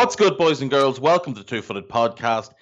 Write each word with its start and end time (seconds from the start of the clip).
What's 0.00 0.16
good, 0.16 0.38
boys 0.38 0.62
and 0.62 0.70
girls? 0.70 0.98
Welcome 0.98 1.34
to 1.34 1.40
the 1.40 1.46
Two 1.46 1.60
Footed 1.60 1.86
Podcast. 1.86 2.52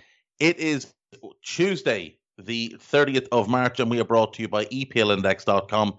It 0.40 0.58
is 0.58 0.92
Tuesday, 1.40 2.18
the 2.36 2.76
30th 2.90 3.28
of 3.30 3.48
March, 3.48 3.78
and 3.78 3.88
we 3.88 4.00
are 4.00 4.04
brought 4.04 4.32
to 4.34 4.42
you 4.42 4.48
by 4.48 4.64
EPLindex.com 4.64 5.98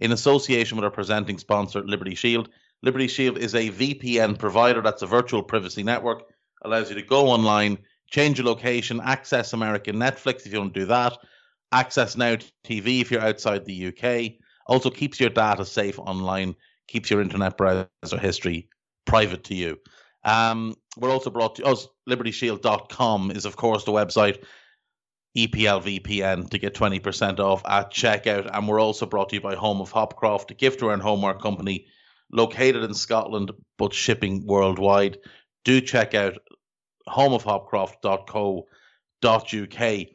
in 0.00 0.12
association 0.12 0.76
with 0.76 0.84
our 0.84 0.90
presenting 0.92 1.36
sponsor, 1.36 1.82
Liberty 1.82 2.14
Shield. 2.14 2.50
Liberty 2.84 3.08
Shield 3.08 3.38
is 3.38 3.56
a 3.56 3.70
VPN 3.70 4.38
provider 4.38 4.80
that's 4.80 5.02
a 5.02 5.06
virtual 5.08 5.42
privacy 5.42 5.82
network, 5.82 6.22
allows 6.62 6.90
you 6.90 6.94
to 6.94 7.02
go 7.02 7.26
online, 7.26 7.76
change 8.08 8.38
your 8.38 8.46
location, 8.46 9.00
access 9.02 9.52
American 9.52 9.96
Netflix 9.96 10.46
if 10.46 10.52
you 10.52 10.60
want 10.60 10.74
to 10.74 10.80
do 10.80 10.86
that, 10.86 11.18
access 11.72 12.16
Now 12.16 12.36
TV 12.64 13.00
if 13.00 13.10
you're 13.10 13.20
outside 13.20 13.64
the 13.64 13.88
UK, 13.88 14.38
also 14.68 14.90
keeps 14.90 15.18
your 15.18 15.30
data 15.30 15.64
safe 15.64 15.98
online, 15.98 16.54
keeps 16.86 17.10
your 17.10 17.20
internet 17.20 17.56
browser 17.56 17.88
history 18.20 18.68
private 19.06 19.42
to 19.42 19.56
you. 19.56 19.76
Um, 20.28 20.74
we're 20.98 21.10
also 21.10 21.30
brought 21.30 21.56
to 21.56 21.64
us. 21.64 21.88
LibertyShield.com 22.08 23.30
is, 23.30 23.46
of 23.46 23.56
course, 23.56 23.84
the 23.84 23.92
website. 23.92 24.44
EPLVPN 25.36 26.50
to 26.50 26.58
get 26.58 26.74
20% 26.74 27.38
off 27.38 27.62
at 27.66 27.92
checkout. 27.92 28.50
And 28.52 28.66
we're 28.66 28.80
also 28.80 29.06
brought 29.06 29.28
to 29.30 29.36
you 29.36 29.40
by 29.40 29.54
Home 29.54 29.80
of 29.80 29.92
Hopcroft, 29.92 30.50
a 30.50 30.54
gift 30.54 30.82
and 30.82 31.00
homework 31.00 31.40
company 31.40 31.86
located 32.30 32.82
in 32.82 32.92
Scotland 32.94 33.52
but 33.78 33.94
shipping 33.94 34.46
worldwide. 34.46 35.18
Do 35.64 35.80
check 35.80 36.14
out 36.14 36.34
homeofhopcroft.co.uk. 37.08 40.06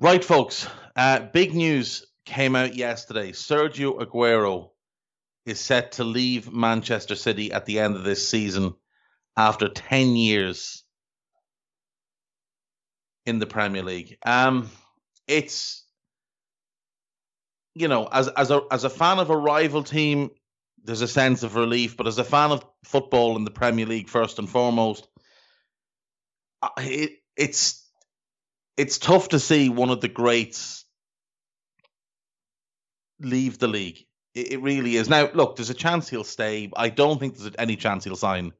Right, 0.00 0.24
folks, 0.24 0.68
uh, 0.96 1.20
big 1.20 1.54
news 1.54 2.06
came 2.24 2.56
out 2.56 2.74
yesterday. 2.74 3.30
Sergio 3.32 4.00
Aguero 4.00 4.70
is 5.46 5.60
set 5.60 5.92
to 5.92 6.04
leave 6.04 6.52
Manchester 6.52 7.14
City 7.14 7.52
at 7.52 7.64
the 7.64 7.78
end 7.78 7.96
of 7.96 8.04
this 8.04 8.28
season 8.28 8.74
after 9.38 9.68
10 9.68 10.16
years 10.16 10.82
in 13.24 13.38
the 13.38 13.46
Premier 13.46 13.84
League. 13.84 14.18
Um, 14.26 14.68
it's 15.28 15.84
you 17.74 17.86
know, 17.86 18.08
as 18.10 18.26
as 18.28 18.50
a 18.50 18.62
as 18.72 18.82
a 18.82 18.90
fan 18.90 19.20
of 19.20 19.30
a 19.30 19.36
rival 19.36 19.84
team, 19.84 20.30
there's 20.82 21.02
a 21.02 21.08
sense 21.08 21.44
of 21.44 21.54
relief, 21.54 21.96
but 21.96 22.08
as 22.08 22.18
a 22.18 22.24
fan 22.24 22.50
of 22.50 22.64
football 22.84 23.36
in 23.36 23.44
the 23.44 23.52
Premier 23.52 23.86
League 23.86 24.08
first 24.08 24.40
and 24.40 24.50
foremost, 24.50 25.06
uh, 26.60 26.70
it, 26.78 27.12
it's 27.36 27.88
it's 28.76 28.98
tough 28.98 29.28
to 29.28 29.38
see 29.38 29.68
one 29.68 29.90
of 29.90 30.00
the 30.00 30.08
greats 30.08 30.84
leave 33.20 33.58
the 33.58 33.68
league. 33.68 34.04
It, 34.34 34.52
it 34.52 34.62
really 34.62 34.96
is. 34.96 35.08
Now, 35.08 35.30
look, 35.32 35.54
there's 35.54 35.70
a 35.70 35.74
chance 35.74 36.08
he'll 36.08 36.24
stay. 36.24 36.72
I 36.76 36.88
don't 36.88 37.20
think 37.20 37.36
there's 37.36 37.54
any 37.56 37.76
chance 37.76 38.02
he'll 38.02 38.16
sign 38.16 38.52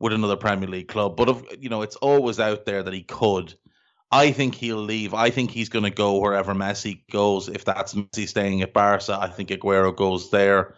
with 0.00 0.14
another 0.14 0.36
Premier 0.36 0.68
League 0.68 0.88
club. 0.88 1.16
But 1.16 1.28
if, 1.28 1.42
you 1.60 1.68
know, 1.68 1.82
it's 1.82 1.96
always 1.96 2.40
out 2.40 2.64
there 2.64 2.82
that 2.82 2.94
he 2.94 3.02
could. 3.02 3.54
I 4.10 4.32
think 4.32 4.56
he'll 4.56 4.82
leave. 4.82 5.14
I 5.14 5.30
think 5.30 5.52
he's 5.52 5.68
going 5.68 5.84
to 5.84 5.90
go 5.90 6.18
wherever 6.18 6.52
Messi 6.52 7.02
goes. 7.12 7.48
If 7.48 7.64
that's 7.64 7.94
Messi 7.94 8.26
staying 8.26 8.62
at 8.62 8.72
Barca, 8.72 9.16
I 9.20 9.28
think 9.28 9.50
Aguero 9.50 9.94
goes 9.94 10.30
there. 10.30 10.74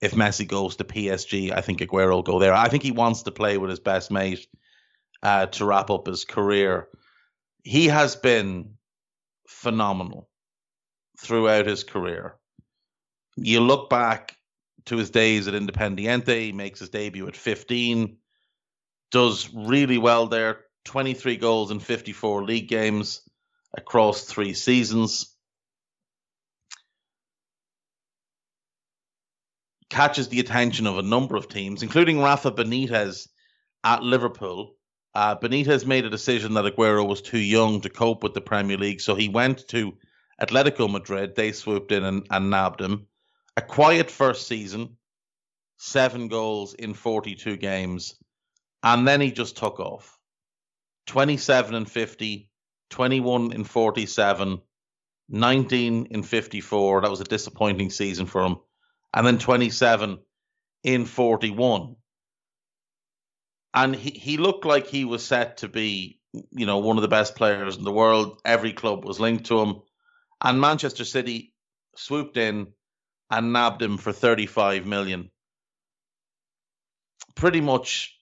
If 0.00 0.14
Messi 0.14 0.48
goes 0.48 0.76
to 0.76 0.84
PSG, 0.84 1.56
I 1.56 1.60
think 1.60 1.80
Aguero 1.80 2.10
will 2.10 2.22
go 2.22 2.40
there. 2.40 2.52
I 2.52 2.68
think 2.68 2.82
he 2.82 2.90
wants 2.90 3.22
to 3.22 3.30
play 3.30 3.58
with 3.58 3.70
his 3.70 3.78
best 3.78 4.10
mate 4.10 4.48
uh, 5.22 5.46
to 5.46 5.64
wrap 5.64 5.90
up 5.90 6.08
his 6.08 6.24
career. 6.24 6.88
He 7.62 7.86
has 7.86 8.16
been 8.16 8.74
phenomenal 9.46 10.28
throughout 11.18 11.66
his 11.66 11.84
career. 11.84 12.34
You 13.36 13.60
look 13.60 13.88
back 13.88 14.36
to 14.86 14.96
his 14.96 15.10
days 15.10 15.46
at 15.46 15.54
Independiente, 15.54 16.40
he 16.40 16.52
makes 16.52 16.80
his 16.80 16.88
debut 16.88 17.28
at 17.28 17.36
15 17.36 18.16
does 19.14 19.48
really 19.54 19.96
well 19.96 20.26
there 20.26 20.64
23 20.86 21.36
goals 21.36 21.70
in 21.70 21.78
54 21.78 22.42
league 22.42 22.66
games 22.66 23.20
across 23.72 24.24
three 24.24 24.54
seasons. 24.54 25.32
Catches 29.88 30.28
the 30.28 30.40
attention 30.40 30.88
of 30.88 30.98
a 30.98 31.02
number 31.02 31.36
of 31.36 31.48
teams, 31.48 31.84
including 31.84 32.20
Rafa 32.20 32.50
Benitez 32.50 33.28
at 33.84 34.02
Liverpool. 34.02 34.74
Uh, 35.14 35.36
Benitez 35.36 35.86
made 35.86 36.04
a 36.04 36.10
decision 36.10 36.54
that 36.54 36.64
Aguero 36.64 37.06
was 37.06 37.22
too 37.22 37.38
young 37.38 37.82
to 37.82 37.90
cope 37.90 38.24
with 38.24 38.34
the 38.34 38.40
Premier 38.40 38.76
League, 38.76 39.00
so 39.00 39.14
he 39.14 39.28
went 39.28 39.68
to 39.68 39.96
Atletico 40.42 40.90
Madrid. 40.90 41.36
They 41.36 41.52
swooped 41.52 41.92
in 41.92 42.02
and, 42.02 42.26
and 42.32 42.50
nabbed 42.50 42.80
him. 42.80 43.06
A 43.56 43.62
quiet 43.62 44.10
first 44.10 44.48
season, 44.48 44.96
seven 45.78 46.26
goals 46.26 46.74
in 46.74 46.94
42 46.94 47.56
games 47.58 48.16
and 48.84 49.08
then 49.08 49.20
he 49.20 49.32
just 49.32 49.56
took 49.56 49.80
off. 49.80 50.18
27 51.06 51.74
and 51.74 51.90
50 51.90 52.50
21 52.90 53.52
in 53.52 53.64
47 53.64 54.60
19 55.28 56.06
in 56.10 56.22
54 56.22 57.00
that 57.00 57.10
was 57.10 57.20
a 57.20 57.24
disappointing 57.24 57.90
season 57.90 58.26
for 58.26 58.42
him. 58.42 58.56
And 59.12 59.26
then 59.26 59.38
27 59.38 60.18
in 60.84 61.04
41 61.06 61.96
and 63.72 63.96
he, 63.96 64.10
he 64.10 64.36
looked 64.36 64.64
like 64.64 64.86
he 64.86 65.04
was 65.04 65.24
set 65.24 65.58
to 65.58 65.68
be 65.68 66.20
you 66.50 66.66
know 66.66 66.78
one 66.78 66.96
of 66.96 67.02
the 67.02 67.08
best 67.08 67.34
players 67.36 67.76
in 67.76 67.84
the 67.84 67.92
world. 67.92 68.40
Every 68.44 68.72
club 68.72 69.04
was 69.04 69.20
linked 69.20 69.46
to 69.46 69.60
him. 69.60 69.82
And 70.42 70.60
manchester 70.60 71.04
city 71.04 71.54
swooped 71.96 72.36
in 72.36 72.68
and 73.30 73.52
nabbed 73.52 73.82
him 73.82 73.96
for 73.96 74.12
35 74.12 74.86
million. 74.86 75.30
Pretty 77.34 77.60
much 77.60 78.14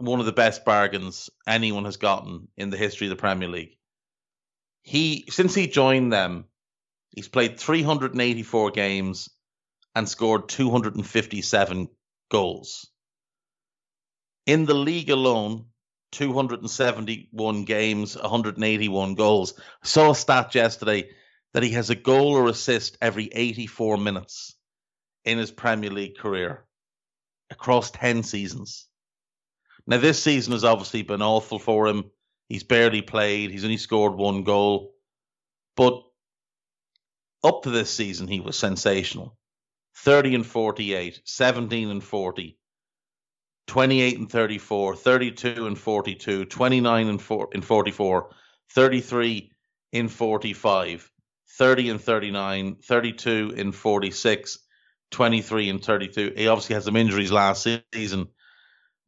one 0.00 0.20
of 0.20 0.26
the 0.26 0.32
best 0.32 0.64
bargains 0.64 1.30
anyone 1.46 1.84
has 1.84 1.96
gotten 1.96 2.48
in 2.56 2.70
the 2.70 2.76
history 2.76 3.06
of 3.06 3.10
the 3.10 3.16
Premier 3.16 3.48
League. 3.48 3.76
He 4.82 5.26
since 5.28 5.54
he 5.54 5.66
joined 5.66 6.12
them, 6.12 6.46
he's 7.14 7.28
played 7.28 7.58
384 7.58 8.70
games 8.70 9.28
and 9.94 10.08
scored 10.08 10.48
257 10.48 11.88
goals. 12.30 12.90
In 14.46 14.64
the 14.64 14.74
league 14.74 15.10
alone, 15.10 15.66
271 16.12 17.64
games, 17.64 18.16
181 18.16 19.14
goals. 19.14 19.54
I 19.82 19.86
saw 19.86 20.10
a 20.10 20.14
stat 20.14 20.54
yesterday 20.54 21.10
that 21.52 21.62
he 21.62 21.70
has 21.72 21.90
a 21.90 21.94
goal 21.94 22.36
or 22.36 22.48
assist 22.48 22.96
every 23.00 23.26
84 23.26 23.98
minutes 23.98 24.56
in 25.24 25.38
his 25.38 25.50
Premier 25.50 25.90
League 25.90 26.16
career 26.16 26.64
across 27.50 27.90
10 27.90 28.22
seasons. 28.22 28.86
Now, 29.90 29.98
this 29.98 30.22
season 30.22 30.52
has 30.52 30.62
obviously 30.62 31.02
been 31.02 31.20
awful 31.20 31.58
for 31.58 31.88
him. 31.88 32.12
He's 32.48 32.62
barely 32.62 33.02
played. 33.02 33.50
He's 33.50 33.64
only 33.64 33.76
scored 33.76 34.14
one 34.14 34.44
goal. 34.44 34.94
But 35.76 36.04
up 37.42 37.64
to 37.64 37.70
this 37.70 37.90
season, 37.90 38.28
he 38.28 38.38
was 38.38 38.56
sensational 38.56 39.36
30 39.96 40.36
and 40.36 40.46
48, 40.46 41.20
17 41.24 41.90
and 41.90 42.04
40, 42.04 42.56
28 43.66 44.18
and 44.18 44.30
34, 44.30 44.94
32 44.94 45.66
and 45.66 45.76
42, 45.76 46.44
29 46.44 47.08
and, 47.08 47.20
four, 47.20 47.48
and 47.52 47.64
44, 47.64 48.30
33 48.72 49.50
in 49.90 50.06
45, 50.06 51.10
30 51.58 51.90
and 51.90 52.00
39, 52.00 52.76
32 52.76 53.54
in 53.56 53.72
46, 53.72 54.58
23 55.10 55.68
and 55.68 55.84
32. 55.84 56.34
He 56.36 56.46
obviously 56.46 56.74
had 56.74 56.84
some 56.84 56.94
injuries 56.94 57.32
last 57.32 57.66
season. 57.92 58.28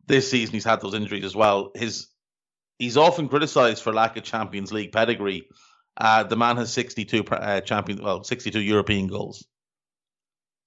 This 0.06 0.31
season 0.31 0.54
he's 0.54 0.64
had 0.64 0.81
those 0.81 0.94
injuries 0.94 1.25
as 1.25 1.37
well. 1.37 1.70
His 1.75 2.08
he's 2.78 2.96
often 2.96 3.28
criticized 3.28 3.82
for 3.82 3.93
lack 3.93 4.16
of 4.16 4.25
Champions 4.25 4.72
League 4.72 4.93
pedigree. 4.93 5.49
Uh, 5.96 6.25
the 6.25 6.37
man 6.37 6.56
has 6.56 6.72
62 6.72 7.25
uh, 7.25 7.60
champion, 7.60 8.02
well, 8.02 8.25
62 8.25 8.60
European 8.60 9.08
goals. 9.08 9.46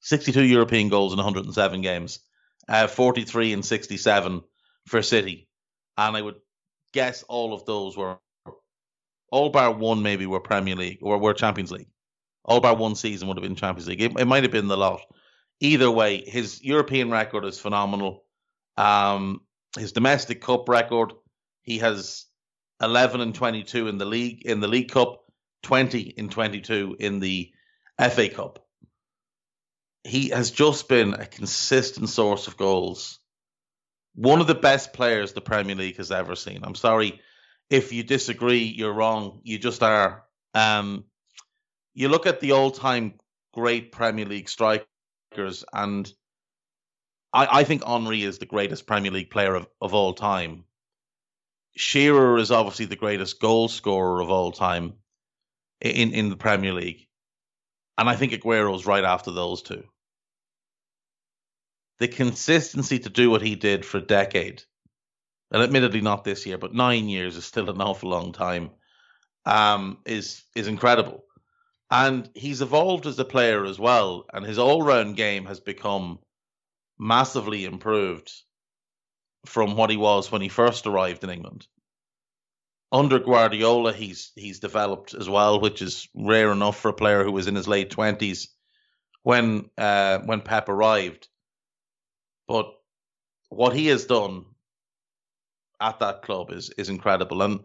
62 0.02 0.44
European 0.44 0.90
goals 0.90 1.14
in 1.14 1.18
107 1.18 1.82
games. 1.82 2.20
Uh, 2.68 2.88
43 2.88 3.54
and 3.54 3.66
67 3.66 4.42
for 4.88 5.02
City. 5.02 5.48
And 5.98 6.16
I 6.16 6.22
would 6.22 6.36
guess 6.94 7.24
all 7.24 7.54
of 7.54 7.66
those 7.66 7.98
were 7.98 8.18
all 9.32 9.50
bar 9.50 9.72
one 9.72 10.02
maybe 10.04 10.26
were 10.26 10.40
Premier 10.40 10.76
League 10.76 11.00
or 11.02 11.18
were 11.18 11.34
Champions 11.34 11.72
League. 11.72 11.90
All 12.44 12.62
bar 12.62 12.76
one 12.76 12.96
season 12.96 13.28
would 13.28 13.38
have 13.38 13.44
been 13.44 13.56
Champions 13.56 13.88
League. 13.88 14.02
It, 14.02 14.20
it 14.20 14.26
might 14.26 14.44
have 14.44 14.52
been 14.52 14.68
the 14.68 14.78
lot. 14.78 15.02
Either 15.60 15.90
way, 15.90 16.22
his 16.22 16.64
European 16.64 17.10
record 17.10 17.46
is 17.46 17.60
phenomenal. 17.60 18.25
Um, 18.78 19.42
his 19.78 19.92
domestic 19.92 20.42
cup 20.42 20.70
record, 20.70 21.14
he 21.62 21.80
has 21.80 22.26
11 22.82 23.22
and 23.22 23.34
22 23.36 23.88
in 23.88 23.98
the 23.98 24.06
league 24.06 24.46
in 24.46 24.60
the 24.60 24.68
League 24.68 24.92
Cup, 24.92 25.24
20 25.64 26.00
in 26.00 26.30
22 26.30 26.98
in 27.00 27.20
the 27.20 27.52
FA 28.00 28.30
Cup. 28.30 28.60
He 30.04 30.30
has 30.30 30.52
just 30.52 30.88
been 30.88 31.14
a 31.14 31.26
consistent 31.26 32.10
source 32.10 32.48
of 32.48 32.58
goals. 32.58 33.20
One 34.14 34.40
of 34.40 34.48
the 34.48 34.56
best 34.56 34.94
players 34.94 35.34
the 35.34 35.42
Premier 35.42 35.76
League 35.76 35.98
has 35.98 36.12
ever 36.12 36.36
seen. 36.36 36.62
I'm 36.64 36.76
sorry 36.76 37.22
if 37.70 37.92
you 37.92 38.04
disagree, 38.04 38.64
you're 38.64 38.94
wrong. 38.94 39.40
You 39.44 39.58
just 39.58 39.82
are. 39.82 40.24
Um, 40.54 41.06
you 41.94 42.10
look 42.10 42.28
at 42.28 42.40
the 42.40 42.52
all-time 42.52 43.16
great 43.54 43.92
Premier 43.92 44.26
League 44.26 44.50
strikers, 44.50 45.66
and 45.74 46.12
I, 47.36 47.60
I 47.60 47.64
think 47.66 47.84
Henry 47.84 48.24
is 48.24 48.40
the 48.40 48.46
greatest 48.46 48.88
Premier 48.88 49.12
League 49.12 49.30
player 49.30 49.54
of, 49.54 49.68
of 49.82 49.94
all 49.94 50.14
time. 50.14 50.64
Shearer 51.76 52.38
is 52.38 52.50
obviously 52.52 52.86
the 52.86 52.96
greatest 52.96 53.42
goal 53.42 53.68
scorer 53.68 54.22
of 54.22 54.30
all 54.30 54.54
time 54.54 54.94
in, 55.82 56.14
in 56.14 56.30
the 56.30 56.38
Premier 56.38 56.72
League. 56.72 57.08
And 57.98 58.10
I 58.10 58.16
think 58.16 58.32
Aguero's 58.32 58.86
right 58.86 59.04
after 59.04 59.32
those 59.32 59.62
two. 59.62 59.84
The 62.00 62.08
consistency 62.08 63.00
to 63.00 63.10
do 63.10 63.30
what 63.30 63.42
he 63.42 63.56
did 63.56 63.86
for 63.86 63.98
a 63.98 64.02
decade 64.02 64.64
and 65.52 65.62
admittedly 65.62 66.02
not 66.02 66.24
this 66.24 66.46
year, 66.46 66.58
but 66.58 66.74
nine 66.74 67.08
years 67.10 67.36
is 67.36 67.46
still 67.46 67.70
an 67.70 67.82
awful 67.82 68.10
long 68.10 68.32
time, 68.32 68.72
um, 69.46 70.00
is 70.06 70.44
is 70.56 70.68
incredible. 70.68 71.24
And 71.92 72.30
he's 72.34 72.62
evolved 72.62 73.06
as 73.06 73.20
a 73.20 73.26
player 73.26 73.64
as 73.66 73.80
well, 73.80 74.26
and 74.34 74.46
his 74.46 74.58
all 74.58 74.82
round 74.82 75.16
game 75.16 75.46
has 75.46 75.60
become 75.60 76.20
massively 76.98 77.66
improved 77.66 78.32
from 79.46 79.76
what 79.76 79.90
he 79.90 79.98
was 79.98 80.32
when 80.32 80.42
he 80.42 80.50
first 80.50 80.88
arrived 80.88 81.24
in 81.24 81.30
England. 81.30 81.68
Under 82.92 83.20
Guardiola, 83.20 83.94
he's 83.94 84.32
he's 84.36 84.60
developed 84.60 85.14
as 85.14 85.28
well, 85.28 85.60
which 85.60 85.82
is 85.82 86.08
rare 86.16 86.52
enough 86.52 86.80
for 86.80 86.90
a 86.90 86.94
player 86.94 87.24
who 87.24 87.32
was 87.32 87.48
in 87.48 87.56
his 87.56 87.68
late 87.68 87.90
twenties 87.90 88.50
when 89.24 89.70
uh, 89.78 90.20
when 90.20 90.42
Pep 90.42 90.70
arrived. 90.70 91.28
But 92.48 92.68
what 93.50 93.76
he 93.76 93.88
has 93.88 94.06
done 94.06 94.46
at 95.82 96.00
that 96.00 96.22
club 96.22 96.52
is 96.52 96.70
is 96.78 96.90
incredible. 96.90 97.42
And 97.42 97.62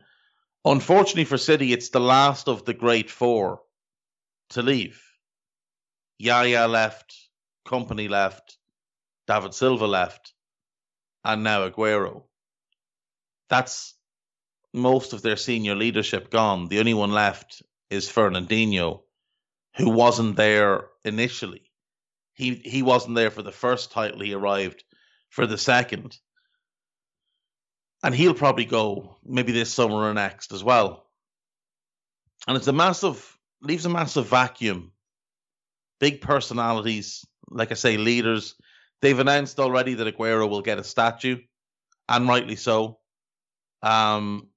unfortunately 0.65 1.27
for 1.27 1.39
City, 1.39 1.73
it's 1.73 1.91
the 1.91 2.01
last 2.01 2.49
of 2.49 2.65
the 2.65 2.75
great 2.75 3.11
four 3.11 3.61
to 4.51 4.63
leave. 4.63 5.01
Yaya 6.19 6.67
left, 6.67 7.15
Kompany 7.67 8.09
left, 8.09 8.59
David 9.31 9.55
Silva 9.55 9.87
left, 9.87 10.35
and 11.25 11.45
now 11.45 11.69
Aguero. 11.69 12.25
That's 13.49 13.95
most 14.73 15.13
of 15.13 15.23
their 15.23 15.37
senior 15.37 15.75
leadership 15.75 16.31
gone. 16.31 16.69
The 16.69 16.81
only 16.81 16.95
one 16.95 17.13
left 17.13 17.63
is 17.91 18.09
Fernandinho, 18.09 19.03
who 19.77 19.91
wasn't 19.91 20.37
there 20.37 20.87
initially. 21.05 21.71
He 22.35 22.55
he 22.55 22.83
wasn't 22.83 23.17
there 23.17 23.31
for 23.31 23.43
the 23.43 23.53
first 23.53 23.93
title. 23.93 24.21
He 24.21 24.35
arrived 24.35 24.85
for 25.29 25.47
the 25.47 25.59
second 25.59 26.19
and 28.03 28.15
he'll 28.15 28.35
probably 28.35 28.65
go 28.65 29.17
maybe 29.25 29.53
this 29.53 29.73
summer 29.73 29.97
or 29.97 30.15
next 30.15 30.53
as 30.53 30.65
well. 30.65 31.07
And 32.47 32.57
it's 32.57 32.67
a 32.67 32.73
massive 32.73 33.37
leaves 33.63 33.85
a 33.85 33.91
massive 33.91 34.27
vacuum. 34.27 34.93
Big 35.99 36.23
personalities, 36.23 37.27
like 37.51 37.73
I 37.73 37.75
say, 37.75 37.99
leaders. 37.99 38.55
They've 39.03 39.19
announced 39.19 39.59
already 39.59 39.95
that 39.95 40.15
Aguero 40.15 40.49
will 40.49 40.63
get 40.63 40.79
a 40.79 40.85
statue, 40.85 41.39
and 42.09 42.29
rightly 42.29 42.57
so. 42.57 42.99
Um, 43.83 44.49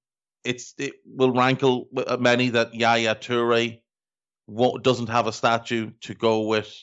it's 0.43 0.73
it 0.77 0.95
will 1.05 1.31
rankle 1.31 1.87
many 2.19 2.49
that 2.49 2.75
Yaya 2.75 3.15
Toure 3.15 3.79
doesn't 4.81 5.09
have 5.09 5.27
a 5.27 5.31
statue 5.31 5.91
to 6.01 6.13
go 6.13 6.41
with 6.41 6.75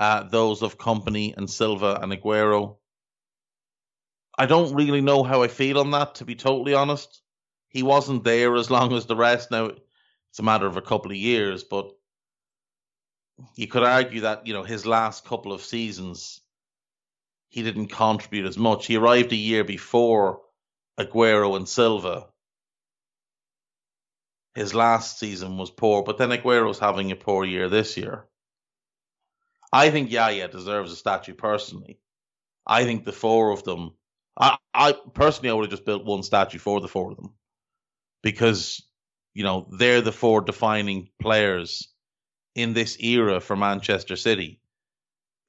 uh, 0.00 0.24
those 0.24 0.62
of 0.62 0.78
Kompany 0.78 1.36
and 1.36 1.48
Silva 1.48 2.00
and 2.02 2.12
Aguero. 2.12 2.78
I 4.36 4.46
don't 4.46 4.74
really 4.74 5.02
know 5.02 5.22
how 5.22 5.42
I 5.42 5.48
feel 5.48 5.78
on 5.78 5.90
that, 5.90 6.16
to 6.16 6.24
be 6.24 6.34
totally 6.34 6.74
honest. 6.74 7.22
He 7.68 7.82
wasn't 7.82 8.24
there 8.24 8.56
as 8.56 8.70
long 8.70 8.92
as 8.94 9.06
the 9.06 9.14
rest. 9.14 9.50
Now, 9.50 9.66
it's 9.66 10.38
a 10.38 10.42
matter 10.42 10.66
of 10.66 10.76
a 10.76 10.82
couple 10.82 11.10
of 11.10 11.16
years, 11.16 11.62
but 11.62 11.92
you 13.54 13.68
could 13.68 13.82
argue 13.82 14.22
that, 14.22 14.46
you 14.46 14.54
know, 14.54 14.62
his 14.62 14.86
last 14.86 15.24
couple 15.24 15.52
of 15.52 15.62
seasons, 15.62 16.40
he 17.50 17.62
didn't 17.62 17.88
contribute 17.88 18.46
as 18.46 18.56
much. 18.56 18.86
He 18.86 18.96
arrived 18.96 19.32
a 19.32 19.36
year 19.36 19.64
before 19.64 20.40
Aguero 20.98 21.56
and 21.56 21.68
Silva. 21.68 22.28
His 24.54 24.74
last 24.74 25.18
season 25.18 25.58
was 25.58 25.70
poor, 25.70 26.02
but 26.02 26.18
then 26.18 26.30
Aguero's 26.30 26.78
having 26.78 27.12
a 27.12 27.16
poor 27.16 27.44
year 27.44 27.68
this 27.68 27.96
year. 27.96 28.26
I 29.72 29.90
think 29.90 30.10
Yaya 30.10 30.48
deserves 30.48 30.90
a 30.90 30.96
statue 30.96 31.34
personally. 31.34 32.00
I 32.66 32.84
think 32.84 33.04
the 33.04 33.12
four 33.12 33.52
of 33.52 33.62
them 33.64 33.92
I, 34.40 34.56
I 34.72 34.94
personally, 35.14 35.50
I 35.50 35.52
would 35.52 35.64
have 35.64 35.70
just 35.70 35.84
built 35.84 36.04
one 36.04 36.22
statue 36.22 36.58
for 36.58 36.80
the 36.80 36.88
four 36.88 37.10
of 37.10 37.16
them 37.16 37.34
because 38.22 38.82
you 39.34 39.44
know 39.44 39.68
they're 39.70 40.00
the 40.00 40.12
four 40.12 40.40
defining 40.40 41.10
players 41.20 41.92
in 42.54 42.72
this 42.72 42.98
era 43.00 43.40
for 43.40 43.54
Manchester 43.54 44.16
City. 44.16 44.60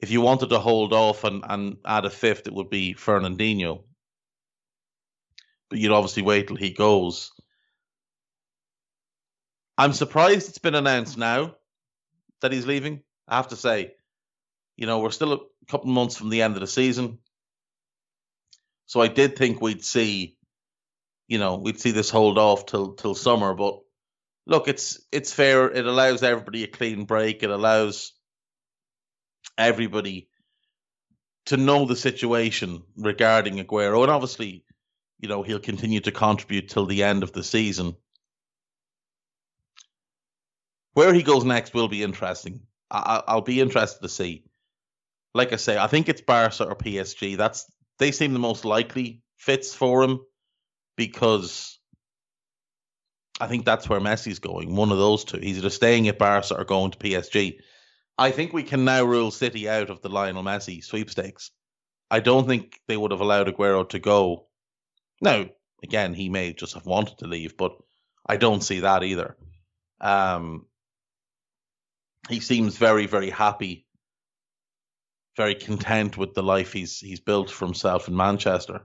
If 0.01 0.09
you 0.09 0.21
wanted 0.21 0.49
to 0.49 0.59
hold 0.59 0.93
off 0.93 1.23
and, 1.23 1.43
and 1.47 1.77
add 1.85 2.05
a 2.05 2.09
fifth, 2.09 2.47
it 2.47 2.53
would 2.53 2.69
be 2.69 2.95
Fernandinho. 2.95 3.83
But 5.69 5.79
you'd 5.79 5.91
obviously 5.91 6.23
wait 6.23 6.47
till 6.47 6.57
he 6.57 6.71
goes. 6.71 7.31
I'm 9.77 9.93
surprised 9.93 10.49
it's 10.49 10.57
been 10.57 10.75
announced 10.75 11.17
now 11.17 11.55
that 12.41 12.51
he's 12.51 12.65
leaving. 12.65 13.03
I 13.27 13.37
have 13.37 13.49
to 13.49 13.55
say, 13.55 13.93
you 14.75 14.87
know, 14.87 14.99
we're 14.99 15.11
still 15.11 15.33
a 15.33 15.39
couple 15.67 15.89
of 15.89 15.95
months 15.95 16.17
from 16.17 16.29
the 16.29 16.41
end 16.41 16.55
of 16.55 16.61
the 16.61 16.67
season. 16.67 17.19
So 18.87 18.99
I 19.01 19.07
did 19.07 19.37
think 19.37 19.61
we'd 19.61 19.85
see, 19.85 20.37
you 21.27 21.37
know, 21.37 21.55
we'd 21.55 21.79
see 21.79 21.91
this 21.91 22.09
hold 22.09 22.37
off 22.37 22.65
till 22.65 22.93
till 22.93 23.15
summer. 23.15 23.53
But 23.53 23.79
look, 24.45 24.67
it's 24.67 24.99
it's 25.11 25.31
fair. 25.31 25.69
It 25.71 25.85
allows 25.85 26.23
everybody 26.23 26.63
a 26.63 26.67
clean 26.67 27.05
break. 27.05 27.43
It 27.43 27.49
allows 27.49 28.13
everybody 29.57 30.29
to 31.47 31.57
know 31.57 31.85
the 31.85 31.95
situation 31.95 32.83
regarding 32.97 33.57
Aguero, 33.57 34.03
and 34.03 34.11
obviously, 34.11 34.63
you 35.19 35.27
know, 35.27 35.43
he'll 35.43 35.59
continue 35.59 35.99
to 36.01 36.11
contribute 36.11 36.69
till 36.69 36.85
the 36.85 37.03
end 37.03 37.23
of 37.23 37.31
the 37.31 37.43
season. 37.43 37.95
Where 40.93 41.13
he 41.13 41.23
goes 41.23 41.43
next 41.43 41.73
will 41.73 41.87
be 41.87 42.03
interesting. 42.03 42.61
I, 42.89 43.23
will 43.33 43.41
be 43.41 43.61
interested 43.61 44.01
to 44.01 44.09
see. 44.09 44.43
Like 45.33 45.53
I 45.53 45.55
say, 45.55 45.77
I 45.77 45.87
think 45.87 46.09
it's 46.09 46.21
Barca 46.21 46.65
or 46.65 46.75
PSG. 46.75 47.37
That's 47.37 47.65
they 47.99 48.11
seem 48.11 48.33
the 48.33 48.39
most 48.39 48.65
likely 48.65 49.21
fits 49.37 49.73
for 49.73 50.03
him 50.03 50.19
because 50.97 51.79
I 53.39 53.47
think 53.47 53.65
that's 53.65 53.87
where 53.87 54.01
Messi's 54.01 54.39
going. 54.39 54.75
One 54.75 54.91
of 54.91 54.97
those 54.97 55.23
two. 55.23 55.37
He's 55.37 55.57
either 55.57 55.69
staying 55.69 56.07
at 56.09 56.19
Barca 56.19 56.57
or 56.57 56.65
going 56.65 56.91
to 56.91 56.97
PSG. 56.97 57.59
I 58.17 58.31
think 58.31 58.53
we 58.53 58.63
can 58.63 58.85
now 58.85 59.03
rule 59.03 59.31
City 59.31 59.67
out 59.67 59.89
of 59.89 60.01
the 60.01 60.09
Lionel 60.09 60.43
Messi 60.43 60.83
sweepstakes. 60.83 61.51
I 62.09 62.19
don't 62.19 62.47
think 62.47 62.79
they 62.87 62.97
would 62.97 63.11
have 63.11 63.21
allowed 63.21 63.47
Aguero 63.47 63.87
to 63.89 63.99
go. 63.99 64.47
Now, 65.21 65.45
again, 65.81 66.13
he 66.13 66.29
may 66.29 66.53
just 66.53 66.73
have 66.73 66.85
wanted 66.85 67.17
to 67.19 67.27
leave, 67.27 67.57
but 67.57 67.77
I 68.25 68.37
don't 68.37 68.61
see 68.61 68.81
that 68.81 69.03
either. 69.03 69.37
Um, 69.99 70.65
he 72.29 72.39
seems 72.39 72.77
very, 72.77 73.07
very 73.07 73.29
happy 73.29 73.87
very 75.37 75.55
content 75.55 76.17
with 76.17 76.33
the 76.33 76.43
life 76.43 76.73
he's 76.73 76.99
he's 76.99 77.19
built 77.19 77.49
for 77.49 77.65
himself 77.65 78.07
in 78.07 78.15
Manchester. 78.15 78.81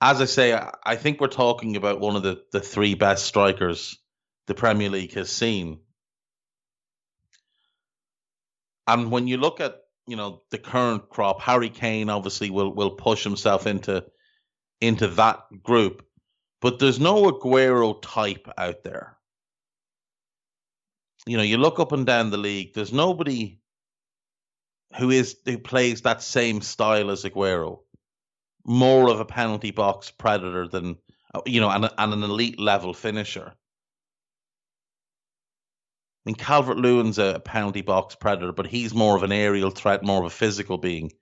As 0.00 0.20
I 0.20 0.26
say, 0.26 0.58
I 0.84 0.94
think 0.94 1.20
we're 1.20 1.26
talking 1.26 1.74
about 1.74 1.98
one 1.98 2.14
of 2.14 2.22
the, 2.22 2.40
the 2.52 2.60
three 2.60 2.94
best 2.94 3.26
strikers 3.26 3.98
the 4.46 4.54
Premier 4.54 4.88
League 4.88 5.14
has 5.14 5.28
seen. 5.28 5.80
And 8.88 9.10
when 9.10 9.28
you 9.28 9.36
look 9.36 9.60
at 9.60 9.76
you 10.06 10.16
know 10.16 10.42
the 10.50 10.58
current 10.58 11.10
crop, 11.10 11.40
Harry 11.42 11.68
Kane 11.68 12.08
obviously 12.10 12.50
will 12.50 12.74
will 12.74 12.92
push 12.92 13.22
himself 13.22 13.66
into 13.66 14.04
into 14.80 15.06
that 15.08 15.40
group, 15.62 16.04
but 16.60 16.78
there's 16.78 16.98
no 16.98 17.30
Aguero 17.30 18.00
type 18.00 18.48
out 18.56 18.82
there. 18.82 19.16
You 21.26 21.36
know, 21.36 21.42
you 21.42 21.58
look 21.58 21.78
up 21.78 21.92
and 21.92 22.06
down 22.06 22.30
the 22.30 22.38
league. 22.38 22.72
There's 22.74 22.92
nobody 22.92 23.60
who 24.98 25.10
is 25.10 25.36
who 25.44 25.58
plays 25.58 26.02
that 26.02 26.22
same 26.22 26.62
style 26.62 27.10
as 27.10 27.24
Aguero, 27.24 27.80
more 28.64 29.10
of 29.10 29.20
a 29.20 29.26
penalty 29.26 29.70
box 29.70 30.10
predator 30.10 30.66
than 30.66 30.96
you 31.44 31.60
know, 31.60 31.68
and, 31.68 31.90
and 31.98 32.12
an 32.14 32.22
elite 32.22 32.58
level 32.58 32.94
finisher. 32.94 33.54
I 36.24 36.30
mean, 36.30 36.34
Calvert 36.34 36.76
Lewin's 36.76 37.18
a 37.18 37.40
penalty 37.44 37.80
box 37.80 38.14
predator, 38.14 38.52
but 38.52 38.66
he's 38.66 38.94
more 38.94 39.16
of 39.16 39.22
an 39.22 39.32
aerial 39.32 39.70
threat, 39.70 40.02
more 40.02 40.20
of 40.20 40.26
a 40.26 40.30
physical 40.30 40.76
being. 40.76 41.12